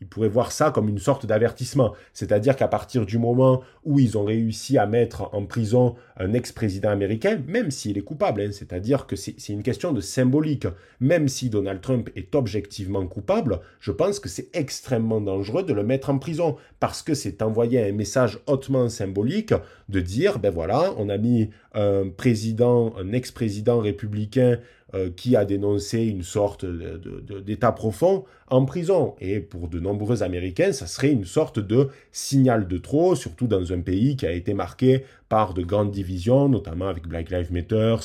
ils 0.00 0.06
pourraient 0.06 0.28
voir 0.28 0.52
ça 0.52 0.70
comme 0.70 0.88
une 0.88 0.98
sorte 0.98 1.26
d'avertissement. 1.26 1.94
C'est-à-dire 2.12 2.56
qu'à 2.56 2.68
partir 2.68 3.06
du 3.06 3.18
moment 3.18 3.62
où 3.84 3.98
ils 3.98 4.16
ont 4.18 4.24
réussi 4.24 4.78
à 4.78 4.86
mettre 4.86 5.30
en 5.32 5.44
prison 5.44 5.96
un 6.16 6.32
ex-président 6.34 6.90
américain, 6.90 7.40
même 7.46 7.70
s'il 7.70 7.98
est 7.98 8.02
coupable, 8.02 8.42
hein, 8.42 8.50
c'est-à-dire 8.52 9.06
que 9.06 9.16
c'est 9.16 9.48
une 9.48 9.62
question 9.62 9.92
de 9.92 10.00
symbolique, 10.00 10.66
même 11.00 11.28
si 11.28 11.50
Donald 11.50 11.80
Trump 11.80 12.10
est 12.16 12.34
objectivement 12.34 13.06
coupable, 13.06 13.60
je 13.80 13.92
pense 13.92 14.20
que 14.20 14.28
c'est 14.28 14.48
extrêmement 14.54 15.20
dangereux 15.20 15.62
de 15.62 15.72
le 15.72 15.81
mettre 15.82 16.10
en 16.10 16.18
prison, 16.18 16.56
parce 16.80 17.02
que 17.02 17.14
c'est 17.14 17.42
envoyer 17.42 17.82
un 17.82 17.92
message 17.92 18.38
hautement 18.46 18.88
symbolique 18.88 19.54
de 19.88 20.00
dire, 20.00 20.38
ben 20.38 20.50
voilà, 20.50 20.94
on 20.98 21.08
a 21.08 21.18
mis 21.18 21.50
un 21.74 22.08
président, 22.08 22.94
un 22.98 23.12
ex-président 23.12 23.78
républicain 23.78 24.58
euh, 24.94 25.08
qui 25.16 25.36
a 25.36 25.46
dénoncé 25.46 26.02
une 26.02 26.22
sorte 26.22 26.66
d'état 26.66 27.72
profond 27.72 28.24
en 28.48 28.66
prison. 28.66 29.14
Et 29.22 29.40
pour 29.40 29.68
de 29.68 29.80
nombreux 29.80 30.22
Américains, 30.22 30.72
ça 30.72 30.86
serait 30.86 31.10
une 31.10 31.24
sorte 31.24 31.58
de 31.58 31.88
signal 32.10 32.68
de 32.68 32.76
trop, 32.76 33.14
surtout 33.14 33.46
dans 33.46 33.72
un 33.72 33.80
pays 33.80 34.16
qui 34.16 34.26
a 34.26 34.32
été 34.32 34.52
marqué 34.52 35.04
par 35.30 35.54
de 35.54 35.62
grandes 35.62 35.92
divisions, 35.92 36.50
notamment 36.50 36.88
avec 36.88 37.08
Black 37.08 37.30
Lives 37.30 37.50
Matter, 37.50 37.96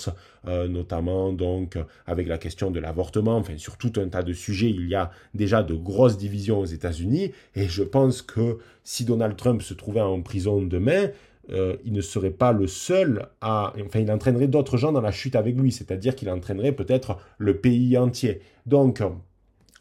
euh, 0.47 0.67
notamment 0.67 1.33
donc 1.33 1.77
avec 2.05 2.27
la 2.27 2.37
question 2.37 2.71
de 2.71 2.79
l'avortement, 2.79 3.37
enfin 3.37 3.57
sur 3.57 3.77
tout 3.77 3.93
un 3.97 4.07
tas 4.07 4.23
de 4.23 4.33
sujets, 4.33 4.69
il 4.69 4.87
y 4.87 4.95
a 4.95 5.11
déjà 5.33 5.63
de 5.63 5.73
grosses 5.73 6.17
divisions 6.17 6.59
aux 6.59 6.65
États-Unis. 6.65 7.31
Et 7.55 7.67
je 7.67 7.83
pense 7.83 8.21
que 8.21 8.57
si 8.83 9.05
Donald 9.05 9.35
Trump 9.35 9.61
se 9.61 9.73
trouvait 9.73 10.01
en 10.01 10.21
prison 10.21 10.61
demain, 10.61 11.09
euh, 11.49 11.77
il 11.85 11.93
ne 11.93 12.01
serait 12.01 12.31
pas 12.31 12.51
le 12.51 12.67
seul 12.67 13.27
à... 13.41 13.73
Enfin, 13.85 13.99
il 13.99 14.11
entraînerait 14.11 14.47
d'autres 14.47 14.77
gens 14.77 14.91
dans 14.91 15.01
la 15.01 15.11
chute 15.11 15.35
avec 15.35 15.57
lui, 15.57 15.71
c'est-à-dire 15.71 16.15
qu'il 16.15 16.29
entraînerait 16.29 16.73
peut-être 16.73 17.17
le 17.37 17.57
pays 17.57 17.97
entier. 17.97 18.41
Donc, 18.65 19.01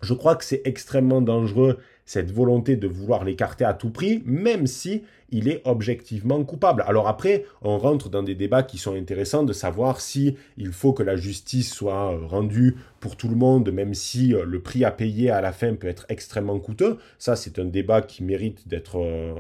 je 0.03 0.14
crois 0.14 0.37
que 0.37 0.45
c'est 0.45 0.62
extrêmement 0.64 1.21
dangereux 1.21 1.79
cette 2.05 2.31
volonté 2.31 2.77
de 2.77 2.87
vouloir 2.87 3.25
l'écarter 3.25 3.64
à 3.64 3.75
tout 3.75 3.91
prix, 3.91 4.23
même 4.25 4.67
si 4.67 5.03
il 5.31 5.49
est 5.49 5.62
objectivement 5.64 6.43
coupable. 6.45 6.85
Alors 6.87 7.09
après, 7.09 7.45
on 7.62 7.79
rentre 7.79 8.09
dans 8.09 8.22
des 8.22 8.35
débats 8.35 8.62
qui 8.62 8.79
sont 8.79 8.95
intéressants 8.95 9.43
de 9.43 9.53
savoir 9.53 10.01
si 10.01 10.37
il 10.57 10.72
faut 10.72 10.93
que 10.93 11.03
la 11.03 11.16
justice 11.16 11.72
soit 11.72 12.12
euh, 12.12 12.27
rendue 12.27 12.77
pour 13.01 13.16
tout 13.16 13.29
le 13.29 13.37
monde, 13.37 13.70
même 13.70 13.95
si 13.95 14.35
euh, 14.35 14.45
le 14.45 14.61
prix 14.61 14.85
à 14.85 14.91
payer 14.91 15.31
à 15.31 15.41
la 15.41 15.53
fin 15.53 15.74
peut 15.74 15.89
être 15.89 16.07
extrêmement 16.09 16.59
coûteux. 16.59 16.99
Ça, 17.18 17.37
c'est 17.37 17.59
un 17.59 17.64
débat 17.64 18.03
qui 18.03 18.22
mérite 18.22 18.68
d'être 18.68 18.99
euh, 18.99 19.35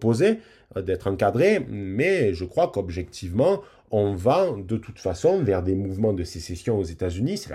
posé, 0.00 0.38
d'être 0.76 1.06
encadré, 1.06 1.66
mais 1.68 2.32
je 2.32 2.44
crois 2.44 2.68
qu'objectivement, 2.68 3.60
on 3.90 4.14
va 4.14 4.46
de 4.56 4.78
toute 4.78 4.98
façon 4.98 5.42
vers 5.42 5.62
des 5.62 5.74
mouvements 5.74 6.14
de 6.14 6.24
sécession 6.24 6.78
aux 6.78 6.84
États-Unis. 6.84 7.36
C'est 7.36 7.50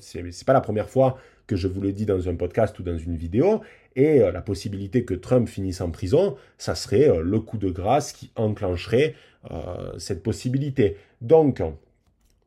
c'est 0.00 0.46
pas 0.46 0.52
la 0.52 0.60
première 0.60 0.88
fois 0.88 1.18
que 1.46 1.56
je 1.56 1.68
vous 1.68 1.80
le 1.80 1.92
dis 1.92 2.06
dans 2.06 2.28
un 2.28 2.34
podcast 2.34 2.78
ou 2.78 2.82
dans 2.82 2.96
une 2.96 3.16
vidéo, 3.16 3.60
et 3.98 4.22
euh, 4.22 4.30
la 4.30 4.40
possibilité 4.40 5.04
que 5.04 5.12
Trump 5.12 5.48
finisse 5.48 5.80
en 5.80 5.90
prison, 5.90 6.36
ça 6.56 6.76
serait 6.76 7.08
euh, 7.08 7.20
le 7.20 7.40
coup 7.40 7.58
de 7.58 7.68
grâce 7.68 8.12
qui 8.12 8.30
enclencherait 8.36 9.14
euh, 9.50 9.98
cette 9.98 10.22
possibilité. 10.22 10.96
Donc, 11.20 11.60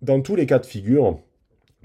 dans 0.01 0.21
tous 0.21 0.37
les 0.37 0.45
cas 0.45 0.59
de 0.59 0.65
figure, 0.65 1.19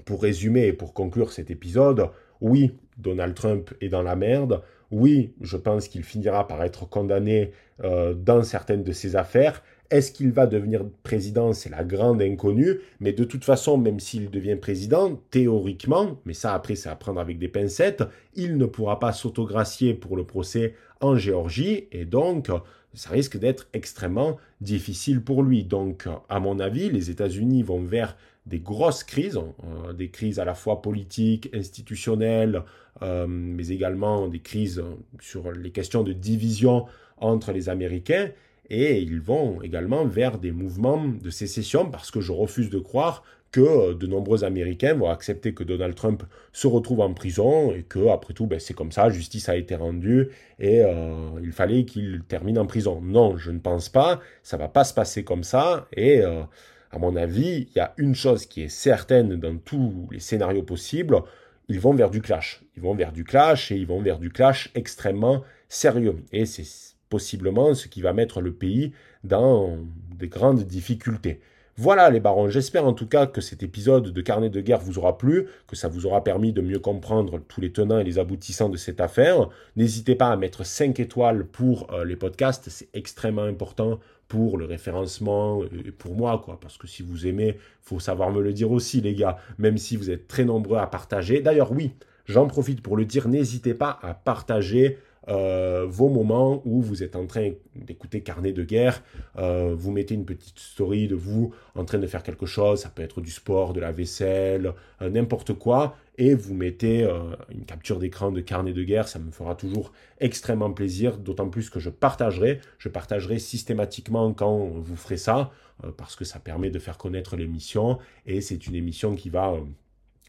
pour 0.05 0.21
résumer 0.21 0.67
et 0.67 0.73
pour 0.73 0.93
conclure 0.93 1.33
cet 1.33 1.51
épisode, 1.51 2.09
oui, 2.39 2.77
Donald 2.97 3.35
Trump 3.35 3.73
est 3.81 3.89
dans 3.89 4.03
la 4.03 4.15
merde. 4.15 4.63
Oui, 4.89 5.33
je 5.41 5.57
pense 5.57 5.89
qu'il 5.89 6.03
finira 6.03 6.47
par 6.47 6.63
être 6.63 6.87
condamné 6.87 7.51
dans 7.83 8.41
certaines 8.41 8.83
de 8.83 8.93
ses 8.93 9.17
affaires. 9.17 9.61
Est-ce 9.89 10.11
qu'il 10.11 10.31
va 10.31 10.47
devenir 10.47 10.83
président? 11.03 11.53
C'est 11.53 11.69
la 11.69 11.83
grande 11.83 12.21
inconnue. 12.21 12.79
Mais 12.99 13.13
de 13.13 13.23
toute 13.23 13.45
façon, 13.45 13.77
même 13.77 13.99
s'il 13.99 14.29
devient 14.29 14.57
président, 14.57 15.19
théoriquement, 15.31 16.19
mais 16.25 16.33
ça 16.33 16.53
après 16.53 16.75
c'est 16.75 16.89
à 16.89 16.95
prendre 16.95 17.19
avec 17.19 17.39
des 17.39 17.47
pincettes, 17.47 18.03
il 18.35 18.57
ne 18.57 18.65
pourra 18.65 18.99
pas 18.99 19.13
s'autogracier 19.13 19.93
pour 19.93 20.17
le 20.17 20.25
procès 20.25 20.73
en 20.99 21.15
Géorgie. 21.15 21.87
Et 21.91 22.05
donc, 22.05 22.49
ça 22.93 23.11
risque 23.11 23.37
d'être 23.37 23.67
extrêmement 23.73 24.37
difficile 24.59 25.21
pour 25.21 25.43
lui. 25.43 25.63
Donc, 25.63 26.07
à 26.29 26.39
mon 26.39 26.59
avis, 26.59 26.89
les 26.89 27.09
États-Unis 27.09 27.63
vont 27.63 27.81
vers 27.81 28.17
des 28.45 28.59
grosses 28.59 29.03
crises, 29.03 29.37
euh, 29.37 29.93
des 29.93 30.09
crises 30.09 30.39
à 30.39 30.45
la 30.45 30.55
fois 30.55 30.81
politiques, 30.81 31.49
institutionnelles, 31.53 32.63
euh, 33.01 33.27
mais 33.27 33.67
également 33.67 34.27
des 34.27 34.39
crises 34.39 34.83
sur 35.19 35.51
les 35.51 35.71
questions 35.71 36.03
de 36.03 36.13
division 36.13 36.85
entre 37.17 37.51
les 37.51 37.69
Américains 37.69 38.29
et 38.69 38.99
ils 38.99 39.21
vont 39.21 39.61
également 39.61 40.05
vers 40.05 40.39
des 40.39 40.51
mouvements 40.51 41.05
de 41.07 41.29
sécession 41.29 41.89
parce 41.89 42.11
que 42.11 42.21
je 42.21 42.31
refuse 42.31 42.69
de 42.69 42.79
croire 42.79 43.23
que 43.51 43.61
euh, 43.61 43.93
de 43.93 44.07
nombreux 44.07 44.43
Américains 44.43 44.93
vont 44.93 45.09
accepter 45.09 45.53
que 45.53 45.63
Donald 45.63 45.95
Trump 45.95 46.23
se 46.51 46.67
retrouve 46.67 46.99
en 46.99 47.13
prison 47.13 47.71
et 47.73 47.83
que 47.83 48.09
après 48.09 48.33
tout 48.33 48.45
ben, 48.45 48.59
c'est 48.59 48.73
comme 48.73 48.91
ça, 48.91 49.09
justice 49.09 49.49
a 49.49 49.55
été 49.55 49.75
rendue 49.75 50.29
et 50.59 50.81
euh, 50.81 51.29
il 51.41 51.51
fallait 51.51 51.85
qu'il 51.85 52.23
termine 52.27 52.59
en 52.59 52.65
prison. 52.65 53.01
Non, 53.01 53.37
je 53.37 53.51
ne 53.51 53.59
pense 53.59 53.89
pas, 53.89 54.19
ça 54.43 54.57
va 54.57 54.67
pas 54.67 54.83
se 54.83 54.93
passer 54.93 55.23
comme 55.23 55.43
ça 55.43 55.87
et 55.93 56.21
euh, 56.21 56.43
à 56.91 56.99
mon 56.99 57.15
avis, 57.15 57.67
il 57.69 57.77
y 57.77 57.79
a 57.79 57.93
une 57.97 58.15
chose 58.15 58.45
qui 58.45 58.63
est 58.63 58.69
certaine 58.69 59.35
dans 59.35 59.57
tous 59.57 60.07
les 60.11 60.19
scénarios 60.19 60.63
possibles, 60.63 61.21
ils 61.67 61.79
vont 61.79 61.93
vers 61.93 62.09
du 62.09 62.21
clash. 62.21 62.63
Ils 62.75 62.81
vont 62.81 62.95
vers 62.95 63.11
du 63.11 63.23
clash 63.23 63.71
et 63.71 63.75
ils 63.75 63.85
vont 63.87 64.01
vers 64.01 64.19
du 64.19 64.29
clash 64.29 64.71
extrêmement 64.73 65.43
sérieux. 65.67 66.23
Et 66.31 66.45
c'est 66.45 66.63
possiblement 67.09 67.73
ce 67.73 67.87
qui 67.87 68.01
va 68.01 68.13
mettre 68.13 68.41
le 68.41 68.53
pays 68.53 68.91
dans 69.23 69.77
des 70.17 70.27
grandes 70.27 70.63
difficultés. 70.63 71.39
Voilà 71.79 72.09
les 72.09 72.19
barons, 72.19 72.49
j'espère 72.49 72.85
en 72.85 72.93
tout 72.93 73.05
cas 73.05 73.27
que 73.27 73.39
cet 73.39 73.61
épisode 73.61 74.11
de 74.11 74.21
Carnet 74.21 74.49
de 74.49 74.61
guerre 74.61 74.79
vous 74.79 74.97
aura 74.97 75.19
plu, 75.19 75.45
que 75.67 75.75
ça 75.75 75.87
vous 75.87 76.07
aura 76.07 76.23
permis 76.23 76.51
de 76.51 76.61
mieux 76.61 76.79
comprendre 76.79 77.39
tous 77.47 77.61
les 77.61 77.71
tenants 77.71 77.99
et 77.99 78.03
les 78.03 78.17
aboutissants 78.17 78.69
de 78.69 78.77
cette 78.77 78.99
affaire. 78.99 79.49
N'hésitez 79.75 80.15
pas 80.15 80.29
à 80.29 80.37
mettre 80.37 80.65
5 80.65 80.99
étoiles 80.99 81.45
pour 81.45 81.93
euh, 81.93 82.03
les 82.03 82.15
podcasts, 82.15 82.69
c'est 82.69 82.89
extrêmement 82.95 83.43
important 83.43 83.99
pour 84.27 84.57
le 84.57 84.65
référencement 84.65 85.63
et 85.65 85.91
pour 85.91 86.15
moi 86.15 86.41
quoi 86.43 86.59
parce 86.59 86.79
que 86.79 86.87
si 86.87 87.03
vous 87.03 87.27
aimez, 87.27 87.59
faut 87.83 87.99
savoir 87.99 88.31
me 88.31 88.41
le 88.41 88.53
dire 88.53 88.71
aussi 88.71 88.99
les 88.99 89.13
gars, 89.13 89.37
même 89.59 89.77
si 89.77 89.97
vous 89.97 90.09
êtes 90.09 90.27
très 90.27 90.45
nombreux 90.45 90.79
à 90.79 90.87
partager. 90.87 91.41
D'ailleurs 91.41 91.71
oui, 91.71 91.91
j'en 92.25 92.47
profite 92.47 92.81
pour 92.81 92.97
le 92.97 93.05
dire, 93.05 93.27
n'hésitez 93.27 93.75
pas 93.75 93.99
à 94.01 94.15
partager 94.15 94.97
euh, 95.29 95.85
vos 95.87 96.09
moments 96.09 96.61
où 96.65 96.81
vous 96.81 97.03
êtes 97.03 97.15
en 97.15 97.25
train 97.25 97.51
d'écouter 97.75 98.21
Carnet 98.21 98.53
de 98.53 98.63
guerre, 98.63 99.03
euh, 99.37 99.75
vous 99.77 99.91
mettez 99.91 100.15
une 100.15 100.25
petite 100.25 100.57
story 100.57 101.07
de 101.07 101.15
vous 101.15 101.53
en 101.75 101.83
train 101.83 101.97
de 101.97 102.07
faire 102.07 102.23
quelque 102.23 102.45
chose, 102.45 102.81
ça 102.81 102.89
peut 102.89 103.01
être 103.01 103.19
du 103.19 103.31
sport, 103.31 103.73
de 103.73 103.79
la 103.79 103.91
vaisselle, 103.91 104.73
euh, 105.01 105.09
n'importe 105.09 105.53
quoi, 105.53 105.97
et 106.17 106.33
vous 106.33 106.55
mettez 106.55 107.07
une 107.51 107.65
capture 107.65 107.99
d'écran 107.99 108.31
de 108.31 108.41
carnet 108.41 108.73
de 108.73 108.83
guerre, 108.83 109.07
ça 109.07 109.19
me 109.19 109.29
fera 109.29 109.53
toujours 109.53 109.91
extrêmement 110.19 110.71
plaisir, 110.71 111.17
d'autant 111.19 111.47
plus 111.47 111.69
que 111.69 111.79
je 111.79 111.91
partagerai, 111.91 112.59
je 112.79 112.89
partagerai 112.89 113.37
systématiquement 113.37 114.33
quand 114.33 114.57
vous 114.57 114.95
ferez 114.95 115.17
ça, 115.17 115.51
parce 115.95 116.15
que 116.15 116.25
ça 116.25 116.39
permet 116.39 116.71
de 116.71 116.79
faire 116.79 116.97
connaître 116.97 117.35
l'émission, 117.35 117.99
et 118.25 118.41
c'est 118.41 118.65
une 118.65 118.73
émission 118.73 119.13
qui 119.13 119.29
va 119.29 119.57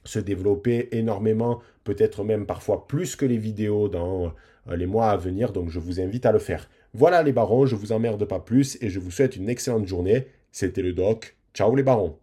se 0.04 0.18
développer 0.18 0.88
énormément, 0.96 1.60
peut-être 1.84 2.24
même 2.24 2.46
parfois 2.46 2.86
plus 2.86 3.16
que 3.16 3.26
les 3.26 3.38
vidéos 3.38 3.88
dans 3.88 4.34
les 4.66 4.86
mois 4.86 5.10
à 5.10 5.16
venir, 5.16 5.52
donc 5.52 5.70
je 5.70 5.80
vous 5.80 6.00
invite 6.00 6.26
à 6.26 6.32
le 6.32 6.38
faire. 6.38 6.68
Voilà 6.94 7.22
les 7.22 7.32
barons, 7.32 7.66
je 7.66 7.76
vous 7.76 7.92
emmerde 7.92 8.24
pas 8.24 8.40
plus 8.40 8.78
et 8.80 8.90
je 8.90 8.98
vous 8.98 9.10
souhaite 9.10 9.36
une 9.36 9.48
excellente 9.48 9.86
journée. 9.86 10.26
C'était 10.52 10.82
le 10.82 10.92
doc. 10.92 11.36
Ciao 11.54 11.74
les 11.74 11.82
barons. 11.82 12.16